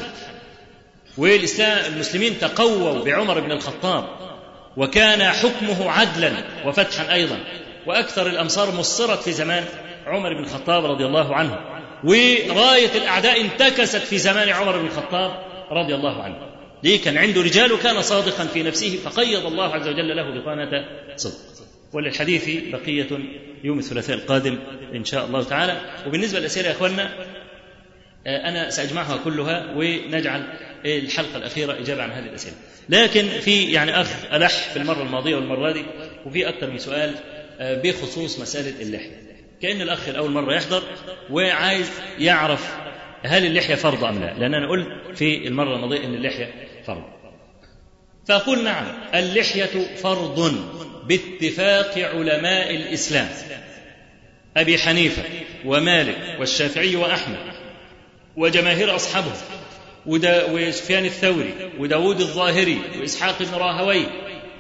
والإسلام 1.18 1.92
المسلمين 1.92 2.38
تقووا 2.38 3.04
بعمر 3.04 3.40
بن 3.40 3.52
الخطاب 3.52 4.04
وكان 4.76 5.32
حكمه 5.32 5.90
عدلا 5.90 6.32
وفتحا 6.64 7.14
أيضا. 7.14 7.38
وأكثر 7.86 8.26
الأمصار 8.26 8.74
مصرت 8.74 9.22
في 9.22 9.32
زمان 9.32 9.64
عمر 10.06 10.34
بن 10.34 10.44
الخطاب 10.44 10.84
رضي 10.84 11.04
الله 11.04 11.34
عنه. 11.34 11.58
وراية 12.04 12.94
الأعداء 12.94 13.40
انتكست 13.40 13.96
في 13.96 14.18
زمان 14.18 14.48
عمر 14.48 14.78
بن 14.78 14.86
الخطاب 14.86 15.30
رضي 15.70 15.94
الله 15.94 16.22
عنه. 16.22 16.36
ليه 16.82 17.02
كان 17.02 17.18
عنده 17.18 17.42
رجال 17.42 17.72
وكان 17.72 18.02
صادقا 18.02 18.44
في 18.46 18.62
نفسه 18.62 18.96
فقيض 18.96 19.46
الله 19.46 19.74
عز 19.74 19.88
وجل 19.88 20.16
له 20.16 20.40
بطانة 20.40 20.84
صدق. 21.16 21.34
وللحديث 21.92 22.50
بقية 22.72 23.06
يوم 23.64 23.78
الثلاثاء 23.78 24.16
القادم 24.16 24.58
إن 24.94 25.04
شاء 25.04 25.26
الله 25.26 25.42
تعالى. 25.42 25.80
وبالنسبة 26.06 26.38
للأسئلة 26.38 26.68
يا 26.68 26.72
إخواننا 26.72 27.10
أنا 28.26 28.70
سأجمعها 28.70 29.16
كلها 29.24 29.74
ونجعل 29.76 30.42
الحلقة 30.86 31.36
الأخيرة 31.36 31.72
إجابة 31.72 32.02
عن 32.02 32.10
هذه 32.10 32.26
الأسئلة. 32.26 32.54
لكن 32.88 33.28
في 33.28 33.72
يعني 33.72 34.00
أخ 34.00 34.08
ألح 34.32 34.72
في 34.72 34.76
المرة 34.76 35.02
الماضية 35.02 35.36
والمرة 35.36 35.72
دي 35.72 35.82
وفي 36.26 36.48
أكثر 36.48 36.70
من 36.70 36.78
سؤال 36.78 37.14
بخصوص 37.60 38.40
مسألة 38.40 38.82
اللحية. 38.82 39.23
كأن 39.64 39.80
الأخ 39.80 40.08
الأول 40.08 40.30
مرة 40.30 40.54
يحضر 40.54 40.82
وعايز 41.30 41.90
يعرف 42.18 42.74
هل 43.22 43.46
اللحية 43.46 43.74
فرض 43.74 44.04
أم 44.04 44.20
لا. 44.20 44.34
لأن 44.38 44.54
أنا 44.54 44.68
قلت 44.68 44.88
في 45.14 45.48
المرة 45.48 45.76
الماضية 45.76 46.04
أن 46.04 46.14
اللحية 46.14 46.52
فرض. 46.86 47.02
فأقول 48.26 48.64
نعم 48.64 48.84
اللحية 49.14 49.96
فرض 49.96 50.54
باتفاق 51.08 51.98
علماء 51.98 52.74
الإسلام. 52.74 53.28
أبي 54.56 54.78
حنيفة 54.78 55.22
ومالك 55.64 56.36
والشافعي 56.40 56.96
وأحمد 56.96 57.38
وجماهير 58.36 58.96
أصحابه 58.96 59.32
وسفيان 60.06 61.04
الثوري 61.04 61.54
وداود 61.78 62.20
الظاهري 62.20 62.78
وإسحاق 63.00 63.42
بن 63.42 63.54
راهوي 63.54 64.06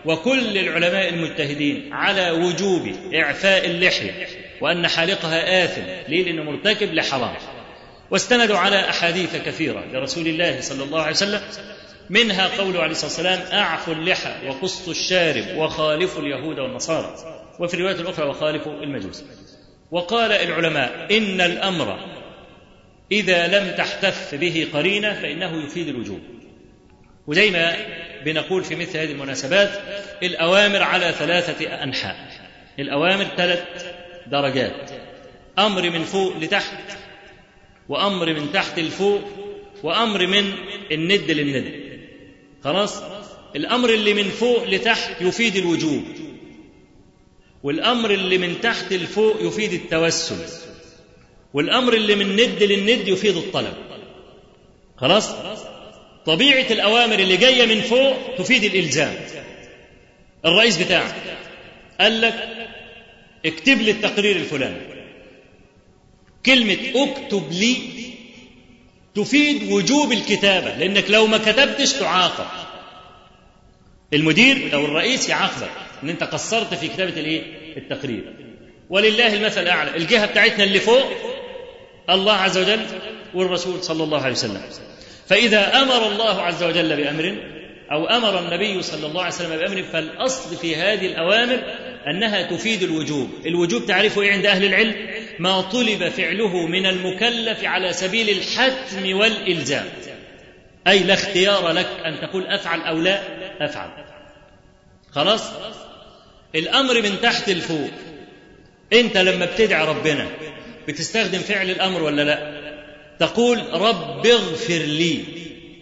وكل 0.04 0.58
العلماء 0.58 1.08
المجتهدين 1.08 1.92
على 1.92 2.30
وجوب 2.30 2.92
إعفاء 3.14 3.66
اللحية. 3.66 4.43
وأن 4.64 4.88
حالقها 4.88 5.64
آثم 5.64 5.82
ليه؟ 6.08 6.24
لأنه 6.24 6.42
مرتكب 6.42 6.94
لحرام. 6.94 7.34
واستندوا 8.10 8.58
على 8.58 8.90
أحاديث 8.90 9.36
كثيرة 9.36 9.84
لرسول 9.92 10.26
الله 10.26 10.60
صلى 10.60 10.84
الله 10.84 11.00
عليه 11.00 11.10
وسلم 11.10 11.40
منها 12.10 12.48
قوله 12.58 12.80
عليه 12.82 12.90
الصلاة 12.90 13.10
والسلام 13.10 13.60
أعفوا 13.60 13.94
اللحى 13.94 14.48
وقصوا 14.48 14.92
الشارب 14.92 15.56
وخالفوا 15.56 16.22
اليهود 16.22 16.58
والنصارى. 16.58 17.14
وفي 17.60 17.74
الرواية 17.74 17.94
الأخرى 17.94 18.26
وخالفوا 18.26 18.72
المجوس. 18.72 19.24
وقال 19.90 20.32
العلماء 20.32 21.16
إن 21.16 21.40
الأمر 21.40 21.98
إذا 23.12 23.46
لم 23.46 23.74
تحتف 23.76 24.34
به 24.34 24.68
قرينة 24.72 25.12
فإنه 25.12 25.66
يفيد 25.66 25.88
الوجوب. 25.88 26.20
وزي 27.26 27.50
ما 27.50 27.76
بنقول 28.24 28.64
في 28.64 28.74
مثل 28.74 28.98
هذه 28.98 29.12
المناسبات 29.12 29.70
الأوامر 30.22 30.82
على 30.82 31.12
ثلاثة 31.12 31.82
أنحاء. 31.82 32.16
الأوامر 32.78 33.24
ثلاث 33.24 33.93
درجات. 34.26 34.90
أمر 35.58 35.90
من 35.90 36.04
فوق 36.04 36.36
لتحت 36.36 36.98
وأمر 37.88 38.34
من 38.34 38.52
تحت 38.52 38.78
لفوق 38.78 39.20
وأمر 39.82 40.26
من 40.26 40.52
الند 40.92 41.30
للند. 41.30 41.84
خلاص؟ 42.64 43.02
الأمر 43.56 43.90
اللي 43.90 44.14
من 44.14 44.30
فوق 44.30 44.64
لتحت 44.64 45.22
يفيد 45.22 45.56
الوجوب 45.56 46.04
والأمر 47.62 48.10
اللي 48.10 48.38
من 48.38 48.60
تحت 48.60 48.92
لفوق 48.92 49.36
يفيد 49.40 49.72
التوسل 49.72 50.36
والأمر 51.54 51.94
اللي 51.94 52.14
من 52.14 52.32
ند 52.32 52.62
للند 52.62 53.08
يفيد 53.08 53.36
الطلب. 53.36 53.74
خلاص؟ 54.96 55.30
طبيعة 56.26 56.66
الأوامر 56.70 57.18
اللي 57.18 57.36
جاية 57.36 57.66
من 57.66 57.80
فوق 57.80 58.36
تفيد 58.38 58.64
الإلزام. 58.64 59.14
الرئيس 60.44 60.82
بتاعك 60.82 61.14
قال 62.00 62.20
لك 62.20 62.53
اكتب 63.46 63.80
لي 63.80 63.90
التقرير 63.90 64.36
الفلاني. 64.36 64.80
كلمة 66.46 66.76
اكتب 66.94 67.52
لي 67.52 67.76
تفيد 69.14 69.72
وجوب 69.72 70.12
الكتابة 70.12 70.74
لأنك 70.76 71.10
لو 71.10 71.26
ما 71.26 71.38
كتبتش 71.38 71.92
تعاقب. 71.92 72.46
المدير 74.12 74.74
أو 74.74 74.84
الرئيس 74.84 75.28
يعاقبك 75.28 75.70
إن 76.02 76.08
أنت 76.08 76.24
قصرت 76.24 76.74
في 76.74 76.88
كتابة 76.88 77.20
الإيه؟ 77.20 77.42
التقرير. 77.76 78.34
ولله 78.90 79.34
المثل 79.34 79.62
الأعلى. 79.62 79.96
الجهة 79.96 80.26
بتاعتنا 80.26 80.64
اللي 80.64 80.80
فوق 80.80 81.12
الله 82.10 82.32
عز 82.32 82.58
وجل 82.58 82.80
والرسول 83.34 83.82
صلى 83.82 84.04
الله 84.04 84.20
عليه 84.20 84.32
وسلم. 84.32 84.62
فإذا 85.28 85.82
أمر 85.82 86.06
الله 86.06 86.42
عز 86.42 86.62
وجل 86.62 86.96
بأمر 86.96 87.36
أو 87.92 88.06
أمر 88.06 88.38
النبي 88.38 88.82
صلى 88.82 89.06
الله 89.06 89.22
عليه 89.22 89.34
وسلم 89.34 89.56
بأمر 89.56 89.82
فالأصل 89.82 90.56
في 90.56 90.76
هذه 90.76 91.06
الأوامر 91.06 91.62
أنها 92.06 92.42
تفيد 92.42 92.82
الوجوب. 92.82 93.30
الوجوب 93.46 93.86
تعرفه 93.86 94.22
إيه 94.22 94.32
عند 94.32 94.46
أهل 94.46 94.64
العلم؟ 94.64 94.94
ما 95.38 95.60
طلب 95.60 96.08
فعله 96.08 96.66
من 96.66 96.86
المكلف 96.86 97.64
على 97.64 97.92
سبيل 97.92 98.28
الحتم 98.28 99.16
والإلزام. 99.16 99.86
أي 100.88 100.98
لا 100.98 101.14
اختيار 101.14 101.70
لك 101.70 101.88
أن 102.04 102.20
تقول 102.20 102.46
أفعل 102.46 102.80
أو 102.80 102.98
لا 102.98 103.20
أفعل. 103.60 103.88
خلاص؟ 105.10 105.50
الأمر 106.54 107.02
من 107.02 107.20
تحت 107.22 107.50
لفوق. 107.50 107.90
أنت 108.92 109.16
لما 109.16 109.46
بتدعي 109.46 109.86
ربنا 109.86 110.26
بتستخدم 110.88 111.38
فعل 111.38 111.70
الأمر 111.70 112.02
ولا 112.02 112.22
لا؟ 112.22 112.64
تقول 113.18 113.58
رب 113.72 114.26
اغفر 114.26 114.78
لي. 114.78 115.24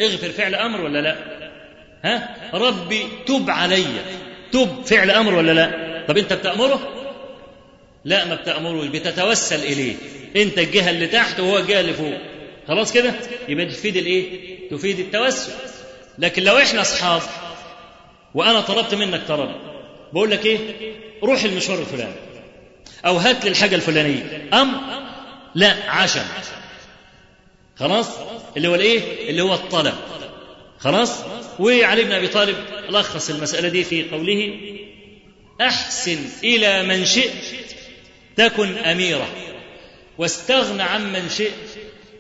اغفر 0.01 0.29
فعل 0.29 0.55
أمر 0.55 0.81
ولا 0.81 0.99
لا؟ 0.99 1.17
ها؟ 2.05 2.37
ربي 2.55 3.03
تب 3.27 3.51
علي. 3.51 3.85
تب 4.53 4.85
فعل 4.85 5.11
أمر 5.11 5.35
ولا 5.35 5.53
لا؟ 5.53 5.92
طب 6.09 6.19
انت 6.19 6.33
بتأمره؟ 6.33 6.81
لا 8.05 8.25
ما 8.25 8.35
بتأمروش 8.35 8.87
بتتوسل 8.87 9.61
إليه. 9.61 9.95
انت 10.37 10.59
الجهة 10.59 10.91
اللي 10.91 11.07
تحت 11.07 11.41
وهو 11.41 11.59
الجهة 11.59 11.81
اللي 11.81 11.93
فوق. 11.95 12.15
خلاص 12.69 12.93
كده؟ 12.93 13.15
يبقى 13.49 13.67
تفيد 13.67 13.97
الإيه؟ 13.97 14.29
تفيد 14.71 14.99
التوسل. 14.99 15.53
لكن 16.19 16.43
لو 16.43 16.59
إحنا 16.59 16.81
أصحاب 16.81 17.23
وأنا 18.35 18.61
طلبت 18.61 18.95
منك 18.95 19.21
طلب 19.29 19.51
بقول 20.13 20.31
لك 20.31 20.47
إيه؟ 20.47 20.59
روح 21.23 21.45
المشوار 21.45 21.79
الفلاني. 21.79 22.15
أو 23.07 23.17
هات 23.17 23.45
لي 23.45 23.51
الحاجة 23.51 23.75
الفلانية. 23.75 24.49
أم؟ 24.53 24.81
لا 25.55 25.91
عشم. 25.91 26.25
خلاص؟ 27.77 28.09
اللي 28.57 28.69
هو 28.69 28.75
الإيه؟ 28.75 29.31
اللي 29.31 29.43
هو 29.43 29.55
الطلب. 29.55 29.95
خلاص؟ 30.79 31.19
وعلي 31.59 32.05
بن 32.05 32.13
أبي 32.13 32.29
طالب 32.29 32.57
لخص 32.89 33.31
المسألة 33.31 33.69
دي 33.69 33.85
في 33.85 34.11
قوله 34.11 34.55
أحسن 35.61 36.19
إلى 36.45 36.83
من 36.83 37.05
شئت 37.07 37.33
تكن 38.37 38.79
أميرة. 38.79 39.29
واستغن 40.19 40.81
عمن 40.81 41.29
شئت 41.29 41.53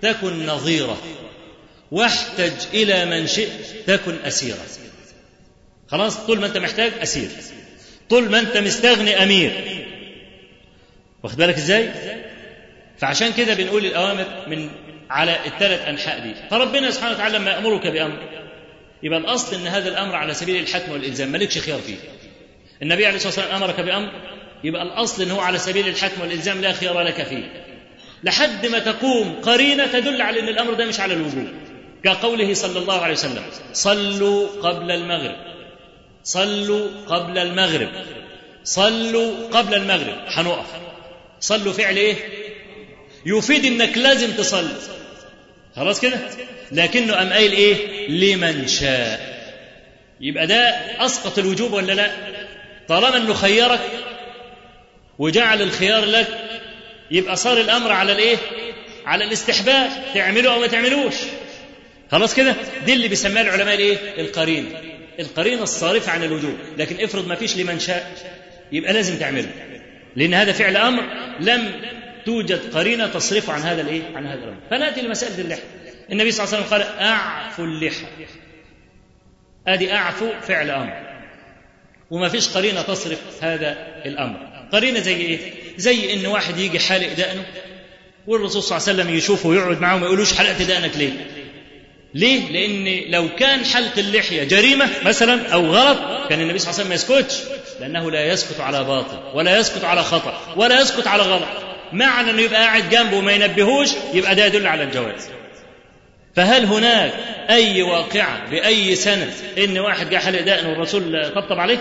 تكن 0.02 0.46
نظيرة. 0.46 1.02
واحتج 1.90 2.52
إلى 2.74 3.04
من 3.04 3.26
شئت 3.26 3.50
تكن 3.86 4.14
اسيرا 4.24 4.58
خلاص؟ 5.88 6.16
طول 6.16 6.40
ما 6.40 6.46
أنت 6.46 6.56
محتاج 6.56 6.92
أسير. 7.02 7.28
طول 8.10 8.30
ما 8.30 8.38
أنت 8.40 8.56
مستغني 8.56 9.22
أمير. 9.22 9.52
واخد 11.22 11.36
بالك 11.36 11.54
إزاي؟ 11.56 11.90
فعشان 12.98 13.32
كده 13.32 13.54
بنقول 13.54 13.86
الأوامر 13.86 14.44
من 14.48 14.70
على 15.10 15.46
الثلاث 15.46 15.80
أنحاء 15.88 16.18
دي. 16.18 16.34
فربنا 16.50 16.90
سبحانه 16.90 17.14
وتعالى 17.14 17.38
لما 17.38 17.50
يأمرك 17.50 17.86
بأمر 17.86 18.18
يبقى 19.02 19.18
الأصل 19.18 19.56
إن 19.56 19.66
هذا 19.66 19.88
الأمر 19.88 20.14
على 20.16 20.34
سبيل 20.34 20.62
الحتم 20.62 20.92
والإلزام. 20.92 21.32
مالكش 21.32 21.58
خيار 21.58 21.78
فيه. 21.78 21.96
النبي 22.82 23.06
عليه 23.06 23.16
الصلاة 23.16 23.34
والسلام 23.34 23.62
أمرك 23.62 23.80
بأمر 23.80 24.10
يبقى 24.64 24.82
الأصل 24.82 25.22
ان 25.22 25.30
هو 25.30 25.40
على 25.40 25.58
سبيل 25.58 25.88
الحتم 25.88 26.20
والإلزام 26.20 26.60
لا 26.60 26.72
خيار 26.72 27.00
لك 27.00 27.22
فيه. 27.22 27.64
لحد 28.24 28.66
ما 28.66 28.78
تقوم 28.78 29.40
قرينة 29.42 29.86
تدل 29.86 30.22
على 30.22 30.40
إن 30.40 30.48
الأمر 30.48 30.74
ده 30.74 30.86
مش 30.86 31.00
على 31.00 31.14
الوجوب. 31.14 31.48
كقوله 32.04 32.54
صلى 32.54 32.78
الله 32.78 33.00
عليه 33.00 33.12
وسلم 33.14 33.42
صلوا 33.72 34.48
قبل 34.62 34.90
المغرب 34.90 35.36
صلوا 36.24 36.88
قبل 37.06 37.38
المغرب 37.38 37.88
صلوا 38.64 39.48
قبل 39.48 39.74
المغرب. 39.74 40.16
هنقف. 40.26 40.66
صلوا 41.40 41.72
فعل 41.72 41.96
إيه؟ 41.96 42.14
يفيد 43.26 43.64
إنك 43.64 43.98
لازم 43.98 44.30
تصلي. 44.32 44.74
خلاص 45.76 46.00
كده؟ 46.00 46.18
لكنه 46.72 47.14
قام 47.14 47.32
قايل 47.32 47.52
إيه؟ 47.52 48.08
لمن 48.08 48.66
شاء. 48.68 49.32
يبقى 50.20 50.46
ده 50.46 50.56
أسقط 51.06 51.38
الوجوب 51.38 51.72
ولا 51.72 51.92
لا؟ 51.92 52.10
طالما 52.88 53.16
انه 53.16 53.34
خيرك 53.34 53.80
وجعل 55.18 55.62
الخيار 55.62 56.04
لك 56.04 56.28
يبقى 57.10 57.36
صار 57.36 57.60
الأمر 57.60 57.92
على 57.92 58.12
الإيه؟ 58.12 58.36
على 59.06 59.24
الاستحباب 59.24 59.90
تعمله 60.14 60.54
أو 60.54 60.60
ما 60.60 60.66
تعملوش. 60.66 61.14
خلاص 62.10 62.34
كده؟ 62.34 62.54
دي 62.86 62.92
اللي 62.92 63.08
بيسميها 63.08 63.42
العلماء 63.42 63.74
الإيه؟ 63.74 63.96
القرينه 64.18 64.68
القرينه 65.20 65.62
الصارفه 65.62 66.12
عن 66.12 66.24
الوجوب 66.24 66.54
لكن 66.78 67.04
افرض 67.04 67.26
ما 67.26 67.34
فيش 67.34 67.56
لمن 67.56 67.78
شاء 67.78 68.16
يبقى 68.72 68.92
لازم 68.92 69.18
تعمله. 69.18 69.48
لأن 70.16 70.34
هذا 70.34 70.52
فعل 70.52 70.76
أمر 70.76 71.02
لم 71.40 71.80
توجد 72.26 72.74
قرينة 72.74 73.06
تصرفه 73.06 73.52
عن 73.52 73.60
هذا 73.60 73.80
الإيه؟ 73.80 74.02
عن 74.16 74.26
هذا 74.26 74.38
الأمر. 74.38 74.60
فنأتي 74.70 75.02
لمسألة 75.02 75.38
اللحى. 75.40 75.62
النبي 76.12 76.30
صلى 76.32 76.44
الله 76.44 76.56
عليه 76.56 76.66
وسلم 76.66 76.78
قال 76.78 76.98
اعفوا 77.00 77.64
اللحى. 77.64 78.06
أدي 79.68 79.92
أعفو 79.92 80.26
فعل 80.42 80.70
أمر. 80.70 81.11
وما 82.12 82.28
فيش 82.28 82.48
قرينة 82.48 82.82
تصرف 82.82 83.18
هذا 83.40 83.76
الأمر. 84.06 84.36
قرينة 84.72 85.00
زي 85.00 85.16
إيه؟ 85.16 85.38
زي 85.76 86.14
إن 86.14 86.26
واحد 86.26 86.58
يجي 86.58 86.78
حالق 86.78 87.12
دقنه 87.12 87.44
والرسول 88.26 88.62
صلى 88.62 88.76
الله 88.78 88.88
عليه 88.88 89.00
وسلم 89.02 89.16
يشوفه 89.16 89.48
ويقعد 89.48 89.80
معاه 89.80 89.96
وما 89.96 90.06
يقولوش 90.06 90.34
حلقت 90.34 90.62
دقنك 90.62 90.96
ليه؟ 90.96 91.10
ليه؟ 92.14 92.48
لأن 92.50 93.10
لو 93.10 93.28
كان 93.36 93.64
حلق 93.64 93.98
اللحية 93.98 94.44
جريمة 94.44 94.88
مثلا 95.04 95.48
أو 95.52 95.66
غلط 95.66 95.98
كان 96.28 96.40
النبي 96.40 96.58
صلى 96.58 96.70
الله 96.70 96.80
عليه 96.84 96.84
وسلم 96.84 96.88
ما 96.88 96.94
يسكتش 97.24 97.38
لأنه 97.80 98.10
لا 98.10 98.26
يسكت 98.26 98.60
على 98.60 98.84
باطل 98.84 99.18
ولا 99.34 99.58
يسكت 99.58 99.84
على 99.84 100.02
خطأ 100.02 100.54
ولا 100.56 100.80
يسكت 100.80 101.06
على 101.06 101.22
غلط. 101.22 101.48
معنى 101.92 102.30
أنه 102.30 102.42
يبقى 102.42 102.60
قاعد 102.62 102.90
جنبه 102.90 103.16
وما 103.16 103.32
ينبهوش 103.32 103.88
يبقى 104.14 104.34
ده 104.34 104.44
يدل 104.46 104.66
على 104.66 104.82
الجواز. 104.82 105.28
فهل 106.36 106.64
هناك 106.64 107.12
أي 107.50 107.82
واقعة 107.82 108.50
بأي 108.50 108.94
سنة 108.94 109.32
إن 109.58 109.78
واحد 109.78 110.10
جه 110.10 110.16
حلق 110.16 110.40
دقن 110.40 110.66
والرسول 110.66 111.32
طبطب 111.34 111.58
عليه؟ 111.60 111.78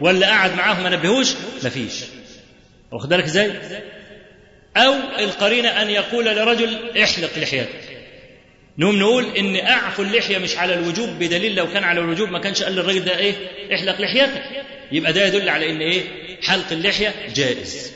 ولا 0.00 0.26
قعد 0.28 0.54
معاه 0.56 0.82
ما 0.82 0.88
نبهوش؟ 0.90 1.28
مفيش. 1.64 1.94
واخد 2.92 3.08
بالك 3.08 3.24
إزاي؟ 3.24 3.52
أو 4.76 4.94
القرينة 5.18 5.68
أن 5.82 5.90
يقول 5.90 6.24
لرجل 6.24 6.98
احلق 7.02 7.30
لحيتك 7.38 7.80
نقوم 8.78 8.98
نقول 8.98 9.36
إن 9.36 9.56
أعفو 9.56 10.02
اللحية 10.02 10.38
مش 10.38 10.56
على 10.58 10.74
الوجوب 10.74 11.08
بدليل 11.08 11.54
لو 11.54 11.72
كان 11.72 11.84
على 11.84 12.00
الوجوب 12.00 12.28
ما 12.28 12.38
كانش 12.38 12.62
قال 12.62 12.72
للراجل 12.72 13.04
ده 13.04 13.18
إيه؟ 13.18 13.34
احلق 13.74 14.00
لحيتك. 14.00 14.42
يبقى 14.92 15.12
ده 15.12 15.26
يدل 15.26 15.48
على 15.48 15.70
إن 15.70 15.80
إيه؟ 15.80 16.02
حلق 16.42 16.72
اللحية 16.72 17.14
جائز. 17.34 17.92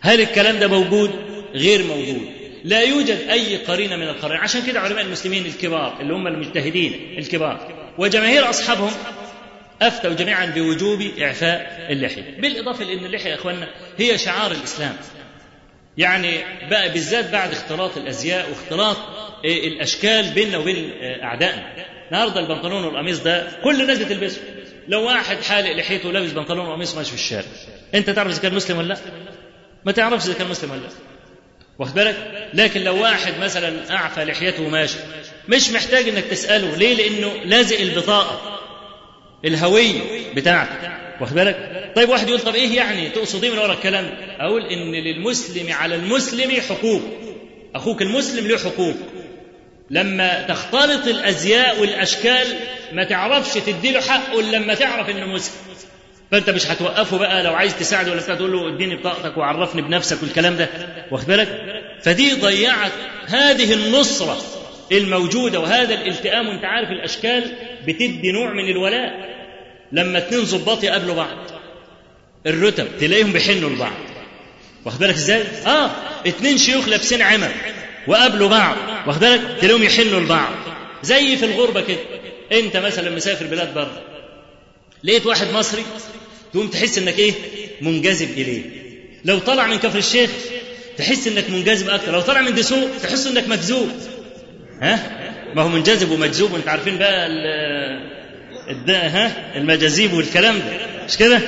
هل 0.00 0.20
الكلام 0.20 0.58
ده 0.58 0.68
موجود؟ 0.68 1.10
غير 1.54 1.84
موجود. 1.84 2.28
لا 2.64 2.80
يوجد 2.80 3.18
أي 3.30 3.56
قرينه 3.56 3.96
من 3.96 4.08
القرائن 4.08 4.40
عشان 4.40 4.62
كده 4.66 4.80
علماء 4.80 5.04
المسلمين 5.04 5.46
الكبار 5.46 6.00
اللي 6.00 6.14
هم 6.14 6.26
المجتهدين 6.26 7.14
الكبار 7.18 7.72
وجماهير 7.98 8.50
أصحابهم 8.50 8.92
افتوا 9.88 10.14
جميعا 10.14 10.46
بوجوب 10.46 11.02
إعفاء 11.22 11.86
اللحية. 11.90 12.40
بالإضافة 12.40 12.84
لأن 12.84 13.04
اللحية 13.06 13.30
يا 13.30 13.34
إخواننا 13.34 13.68
هي 13.98 14.18
شعار 14.18 14.52
الإسلام. 14.52 14.96
يعني 15.98 16.40
بقى 16.70 16.88
بالذات 16.92 17.30
بعد 17.30 17.52
اختلاط 17.52 17.96
الأزياء 17.96 18.50
واختلاط 18.50 18.96
الأشكال 19.44 20.30
بيننا 20.30 20.58
وبين 20.58 20.92
أعدائنا. 21.02 21.72
النهارده 22.08 22.40
البنطلون 22.40 22.84
والقميص 22.84 23.18
ده 23.20 23.48
كل 23.64 23.80
الناس 23.82 23.98
بتلبسه. 23.98 24.40
لو 24.88 25.06
واحد 25.06 25.42
حالق 25.42 25.72
لحيته 25.72 26.08
ولابس 26.08 26.30
بنطلون 26.30 26.66
وقميص 26.68 26.94
ماشي 26.96 27.08
في 27.10 27.16
الشارع. 27.16 27.46
أنت 27.94 28.10
تعرف 28.10 28.32
إذا 28.32 28.42
كان 28.42 28.54
مسلم 28.54 28.78
ولا 28.78 28.88
لا؟ 28.88 28.96
ما 29.84 29.92
تعرفش 29.92 30.26
إذا 30.26 30.34
كان 30.34 30.48
مسلم 30.48 30.70
ولا 30.70 30.80
لا. 30.80 30.88
واخد 31.78 31.94
بالك؟ 31.94 32.48
لكن 32.54 32.80
لو 32.80 33.02
واحد 33.02 33.32
مثلا 33.40 33.94
أعفى 33.96 34.24
لحيته 34.24 34.62
وماشي 34.62 34.98
مش 35.48 35.70
محتاج 35.70 36.08
إنك 36.08 36.24
تسأله 36.24 36.76
ليه؟ 36.76 36.94
لأنه 36.94 37.44
لازق 37.44 37.80
البطاقة. 37.80 38.58
الهويه 39.44 40.00
بتاعته 40.34 40.90
واخد 41.20 41.34
بالك؟ 41.34 41.92
طيب 41.96 42.08
واحد 42.08 42.28
يقول 42.28 42.40
طب 42.40 42.54
إيه 42.54 42.76
يعني 42.76 43.08
تقصد 43.08 43.44
إيه 43.44 43.50
من 43.50 43.58
ورا 43.58 43.72
الكلام؟ 43.72 44.10
أقول 44.40 44.66
إن 44.66 44.92
للمسلم 44.94 45.72
على 45.72 45.94
المسلم 45.94 46.60
حقوق 46.68 47.02
أخوك 47.74 48.02
المسلم 48.02 48.46
له 48.48 48.58
حقوق. 48.58 48.94
لما 49.90 50.42
تختلط 50.48 51.06
الأزياء 51.06 51.80
والأشكال 51.80 52.46
ما 52.92 53.04
تعرفش 53.04 53.54
تديله 53.54 54.00
حقه 54.00 54.40
إلا 54.40 54.56
لما 54.56 54.74
تعرف 54.74 55.10
إنه 55.10 55.26
مسلم. 55.26 55.54
فأنت 56.30 56.50
مش 56.50 56.66
هتوقفه 56.66 57.18
بقى 57.18 57.42
لو 57.42 57.54
عايز 57.54 57.78
تساعده 57.78 58.10
ولا 58.12 58.20
بتاع 58.20 58.34
تقول 58.34 58.52
له 58.52 58.74
اديني 58.74 58.96
بطاقتك 58.96 59.36
وعرفني 59.36 59.82
بنفسك 59.82 60.22
والكلام 60.22 60.56
ده 60.56 60.68
واخد 61.10 61.26
بالك؟ 61.26 61.62
فدي 62.02 62.32
ضيعت 62.32 62.92
هذه 63.26 63.72
النصرة. 63.74 64.38
الموجودة 64.92 65.60
وهذا 65.60 65.94
الالتئام 65.94 66.48
وانت 66.48 66.64
عارف 66.64 66.88
الأشكال 66.88 67.52
بتدي 67.86 68.32
نوع 68.32 68.52
من 68.52 68.70
الولاء. 68.70 69.32
لما 69.92 70.18
اتنين 70.18 70.44
ظباط 70.44 70.84
يقابلوا 70.84 71.14
بعض 71.14 71.38
الرتب 72.46 72.88
تلاقيهم 73.00 73.32
بيحنوا 73.32 73.70
لبعض. 73.70 73.92
واخد 74.84 74.98
بالك 74.98 75.14
إزاي؟ 75.14 75.42
آه 75.66 75.90
اتنين 76.26 76.58
شيوخ 76.58 76.88
لابسين 76.88 77.22
عمم 77.22 77.52
وقابلوا 78.06 78.48
بعض. 78.48 78.76
واخد 79.06 79.20
بالك؟ 79.20 79.40
تلاقيهم 79.60 79.82
يحنوا 79.82 80.20
لبعض. 80.20 80.52
زي 81.02 81.36
في 81.36 81.44
الغربة 81.44 81.80
كده. 81.80 81.98
أنت 82.52 82.76
مثلا 82.76 83.10
مسافر 83.10 83.46
بلاد 83.46 83.74
بره 83.74 84.02
لقيت 85.04 85.26
واحد 85.26 85.46
مصري 85.52 85.82
تقوم 86.52 86.68
تحس 86.68 86.98
إنك 86.98 87.18
إيه؟ 87.18 87.32
منجذب 87.80 88.30
إليه. 88.30 88.62
لو 89.24 89.38
طلع 89.38 89.66
من 89.66 89.76
كفر 89.76 89.98
الشيخ 89.98 90.30
تحس 90.98 91.26
إنك 91.26 91.50
منجذب 91.50 91.88
أكتر. 91.88 92.12
لو 92.12 92.20
طلع 92.20 92.40
من 92.40 92.54
دسوق 92.54 92.88
تحس 93.02 93.26
إنك 93.26 93.48
مجذوب 93.48 93.88
ها؟ 94.82 94.98
ما 95.54 95.62
هو 95.62 95.68
منجذب 95.68 96.10
ومجذوب 96.10 96.52
وانت 96.52 96.68
عارفين 96.68 96.98
بقى 96.98 97.26
الدا 98.70 98.98
ها؟ 99.06 99.56
المجاذيب 99.56 100.12
والكلام 100.12 100.58
ده. 100.58 101.04
مش 101.08 101.16
كده؟ 101.16 101.40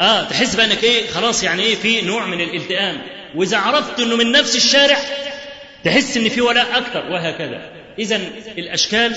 آه 0.00 0.24
تحس 0.24 0.54
بقى 0.54 0.66
إنك 0.66 0.84
إيه 0.84 1.06
خلاص 1.08 1.42
يعني 1.42 1.62
إيه 1.62 1.74
في 1.74 2.00
نوع 2.02 2.26
من 2.26 2.40
الالتئام. 2.40 2.98
وإذا 3.34 3.56
عرفت 3.58 4.00
إنه 4.00 4.16
من 4.16 4.32
نفس 4.32 4.56
الشارع 4.56 4.98
تحس 5.84 6.16
إن 6.16 6.28
في 6.28 6.40
ولاء 6.40 6.78
أكتر 6.78 7.10
وهكذا. 7.10 7.70
اذا 7.98 8.20
الأشكال 8.58 9.16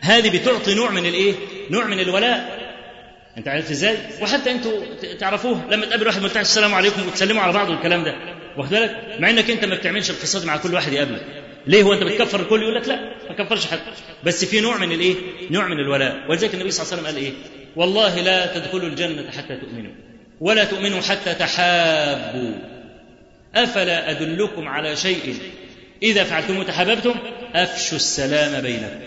هذه 0.00 0.38
بتعطي 0.38 0.74
نوع 0.74 0.90
من 0.90 1.06
الإيه؟ 1.06 1.34
نوع 1.70 1.84
من 1.86 2.00
الولاء. 2.00 2.58
أنت 3.38 3.48
عرفت 3.48 3.70
إزاي؟ 3.70 3.96
وحتى 4.20 4.50
أنتوا 4.50 4.80
تعرفوه 5.20 5.60
لما 5.70 5.86
تقابل 5.86 6.06
واحد 6.06 6.22
ملتحي 6.22 6.40
السلام 6.40 6.74
عليكم 6.74 7.06
وتسلموا 7.08 7.42
على 7.42 7.52
بعض 7.52 7.70
والكلام 7.70 8.04
ده. 8.04 8.14
واخد 8.56 8.70
بالك؟ 8.70 8.96
مع 9.18 9.30
إنك 9.30 9.50
أنت 9.50 9.64
ما 9.64 9.74
بتعملش 9.74 10.10
القصة 10.10 10.46
مع 10.46 10.56
كل 10.56 10.74
واحد 10.74 10.92
يقابلك 10.92 11.22
ليه 11.66 11.82
هو 11.82 11.92
انت 11.92 12.02
بتكفر 12.02 12.40
الكل 12.40 12.62
يقول 12.62 12.74
لك 12.74 12.88
لا 12.88 12.96
ما 13.28 13.44
كفرش 13.44 13.66
حد. 13.66 13.78
بس 14.24 14.44
في 14.44 14.60
نوع 14.60 14.76
من 14.76 14.92
الايه؟ 14.92 15.14
نوع 15.50 15.66
من 15.68 15.80
الولاء. 15.80 16.24
ولذلك 16.28 16.54
النبي 16.54 16.70
صلى 16.70 16.82
الله 16.82 16.92
عليه 16.92 17.02
وسلم 17.02 17.06
قال 17.06 17.24
إيه؟ 17.24 17.32
والله 17.76 18.20
لا 18.20 18.58
تدخلوا 18.58 18.88
الجنة 18.88 19.30
حتى 19.30 19.56
تؤمنوا 19.56 19.92
ولا 20.40 20.64
تؤمنوا 20.64 21.00
حتى 21.00 21.34
تحابوا. 21.34 22.54
أفلا 23.54 24.10
أدلكم 24.10 24.68
على 24.68 24.96
شيء؟ 24.96 25.36
إذا 26.02 26.24
فعلتم 26.24 26.62
تحاببتم؟ 26.62 27.14
أفشوا 27.54 27.96
السلام 27.96 28.62
بينكم. 28.62 29.00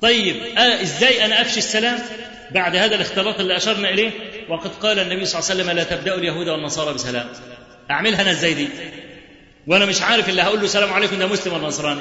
طيب 0.00 0.36
آه 0.58 0.82
إزاي 0.82 1.24
أنا 1.24 1.40
أفشي 1.40 1.58
السلام؟ 1.58 1.98
بعد 2.50 2.76
هذا 2.76 2.94
الاختلاط 2.94 3.40
اللي 3.40 3.56
أشرنا 3.56 3.88
إليه 3.88 4.10
وقد 4.48 4.70
قال 4.70 4.98
النبي 4.98 5.24
صلى 5.24 5.40
الله 5.40 5.50
عليه 5.50 5.62
وسلم 5.62 5.76
لا 5.76 5.84
تبدأوا 5.84 6.18
اليهود 6.18 6.48
والنصارى 6.48 6.94
بسلام. 6.94 7.28
أعملها 7.90 8.22
أنا 8.22 8.30
إزاي 8.30 8.54
دي؟ 8.54 8.68
وأنا 9.68 9.86
مش 9.86 10.02
عارف 10.02 10.28
اللي 10.28 10.42
هقول 10.42 10.58
له 10.58 10.64
السلام 10.64 10.92
عليكم 10.92 11.18
ده 11.18 11.26
مسلم 11.26 11.52
ولا 11.52 11.66
نصراني؟ 11.66 12.00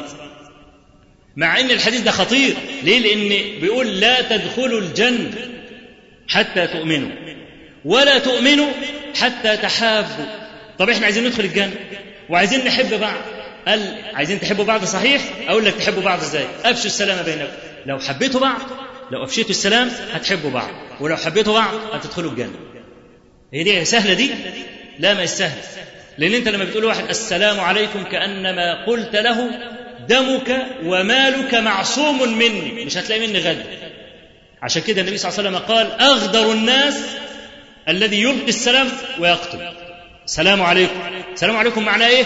مع 1.36 1.60
إن 1.60 1.72
الحديث 1.72 2.02
ده 2.02 2.12
خطير. 2.12 2.56
ليه؟ 2.84 3.00
لأن 3.00 3.60
بيقول 3.62 4.00
لا 4.00 4.22
تدخلوا 4.22 4.82
الجنة 4.82 5.32
حتى 6.28 6.68
تؤمنوا 6.68 7.10
ولا 7.86 8.20
تؤمنوا 8.20 8.68
حتى 9.22 9.58
تحابوا. 9.58 10.26
طب 10.80 10.90
إحنا 10.90 11.06
عايزين 11.06 11.28
ندخل 11.28 11.44
الجنة 11.44 11.76
وعايزين 12.30 12.66
نحب 12.66 13.00
بعض. 13.00 13.22
قال 13.68 13.96
عايزين 14.14 14.40
تحبوا 14.40 14.66
بعض 14.66 14.84
صحيح؟ 14.86 15.22
أقول 15.48 15.66
لك 15.66 15.74
تحبوا 15.74 16.04
بعض 16.04 16.20
إزاي؟ 16.20 16.46
أفشوا 16.64 16.86
السلام 16.86 17.26
بينكم. 17.26 17.52
لو 17.86 18.00
حبيتوا 18.00 18.42
بعض 18.42 18.62
لو 19.12 19.24
أفشيتوا 19.24 19.50
السلام 19.50 19.92
هتحبوا 20.14 20.50
بعض 20.52 20.72
ولو 21.00 21.18
حبيتوا 21.18 21.54
بعض 21.54 21.74
هتدخلوا 21.94 22.32
الجنة. 22.32 22.60
هي 23.54 23.64
دي 23.64 23.86
سهلة 23.86 24.14
دي؟ 24.14 24.32
لا 25.00 25.14
ما 25.14 25.26
سهله 25.26 25.62
لأن 26.18 26.34
أنت 26.34 26.48
لما 26.50 26.66
بتقول 26.66 26.86
واحد 26.86 27.10
السلام 27.10 27.60
عليكم 27.60 28.04
كأنما 28.04 28.86
قلت 28.86 29.16
له 29.16 29.50
دمك 30.10 30.66
ومالك 30.84 31.56
معصوم 31.56 32.38
مني 32.38 32.86
مش 32.86 32.98
هتلاقي 32.98 33.28
مني 33.28 33.40
غد 33.40 33.66
عشان 34.62 34.82
كده 34.82 35.02
النبي 35.02 35.18
صلى 35.18 35.30
الله 35.32 35.40
عليه 35.40 35.50
وسلم 35.50 35.76
قال 35.76 36.02
أغدر 36.02 36.52
الناس 36.52 37.00
الذي 37.90 38.22
يلقي 38.22 38.50
السلام 38.50 38.88
ويقتل. 39.20 39.60
السلام 40.26 40.62
عليكم. 40.62 41.02
السلام 41.34 41.56
عليكم 41.58 41.86
معناه 41.86 42.08
إيه؟ 42.08 42.24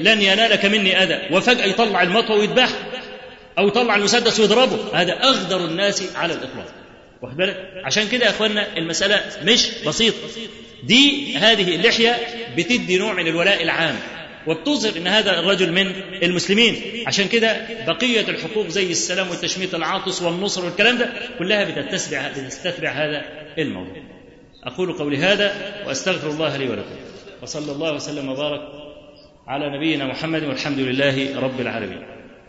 لن 0.00 0.22
ينالك 0.22 0.64
مني 0.64 1.02
أذى. 1.02 1.34
وفجأة 1.36 1.64
يطلع 1.64 2.02
المطوة 2.02 2.36
ويذبح 2.38 2.68
أو 3.58 3.68
يطلع 3.68 3.96
المسدس 3.96 4.40
ويضربه. 4.40 5.00
هذا 5.00 5.12
أغدر 5.12 5.64
الناس 5.64 6.16
على 6.16 6.32
الإطلاق. 6.32 6.66
واخد 7.22 7.36
بالك؟ 7.36 7.56
عشان 7.84 8.08
كده 8.08 8.24
يا 8.24 8.30
اخوانا 8.30 8.66
المسألة 8.76 9.20
مش 9.44 9.68
بسيطة. 9.86 10.16
دي 10.82 11.36
هذه 11.36 11.76
اللحية 11.76 12.16
بتدي 12.56 12.98
نوع 12.98 13.12
من 13.12 13.26
الولاء 13.26 13.62
العام 13.62 13.94
وبتظهر 14.46 14.96
إن 14.96 15.06
هذا 15.06 15.40
الرجل 15.40 15.72
من 15.72 15.86
المسلمين. 16.22 16.76
عشان 17.06 17.28
كده 17.28 17.56
بقية 17.86 18.28
الحقوق 18.28 18.68
زي 18.68 18.90
السلام 18.90 19.30
والتشميت 19.30 19.74
العاطس 19.74 20.22
والنصر 20.22 20.64
والكلام 20.64 20.98
ده 20.98 21.12
كلها 21.38 21.64
بتتسبع 21.64 22.28
بتستتبع 22.28 22.90
هذا 22.90 23.22
الموضوع. 23.58 23.96
أقول 24.64 24.92
قولي 24.92 25.16
هذا 25.16 25.54
وأستغفر 25.86 26.30
الله 26.30 26.56
لي 26.56 26.68
ولكم. 26.68 26.96
وصلى 27.42 27.72
الله 27.72 27.94
وسلم 27.94 28.28
وبارك 28.28 28.60
على 29.46 29.76
نبينا 29.76 30.06
محمد 30.06 30.44
والحمد 30.44 30.78
لله 30.78 31.40
رب 31.40 31.60
العالمين. 31.60 32.02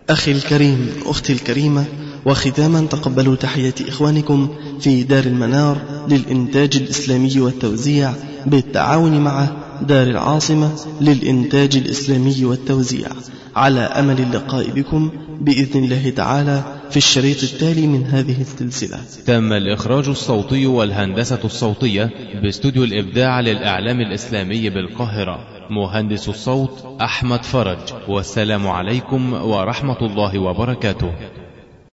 أخي 0.10 0.32
الكريم 0.32 1.04
أختي 1.06 1.34
الكريمة 1.34 1.86
وختاما 2.26 2.82
تقبلوا 2.82 3.36
تحية 3.36 3.74
إخوانكم 3.88 4.50
في 4.80 5.04
دار 5.04 5.24
المنار 5.24 5.78
للإنتاج 6.10 6.76
الإسلامي 6.76 7.40
والتوزيع 7.40 8.14
بالتعاون 8.46 9.22
مع 9.22 9.48
دار 9.82 10.08
العاصمة 10.08 10.72
للإنتاج 11.02 11.76
الإسلامي 11.78 12.46
والتوزيع 12.46 13.08
على 13.56 13.80
أمل 13.80 14.20
اللقاء 14.20 14.70
بكم 14.70 15.12
بإذن 15.42 15.84
الله 15.84 16.10
تعالى 16.10 16.64
في 16.90 16.98
الشريط 16.98 17.44
التالي 17.44 17.88
من 17.88 18.06
هذه 18.06 18.42
السلسلة. 18.42 19.00
تم 19.26 19.54
الإخراج 19.54 20.10
الصوتي 20.10 20.66
والهندسة 20.66 21.40
الصوتية 21.44 22.10
باستوديو 22.44 22.84
الإبداع 22.84 23.40
للإعلام 23.40 24.02
الإسلامي 24.02 24.70
بالقاهرة. 24.70 25.40
مهندس 25.70 26.30
الصوت 26.30 26.86
أحمد 27.02 27.44
فرج. 27.44 27.78
والسلام 28.08 28.68
عليكم 28.68 29.34
ورحمة 29.34 30.02
الله 30.02 30.40
وبركاته. 30.40 31.12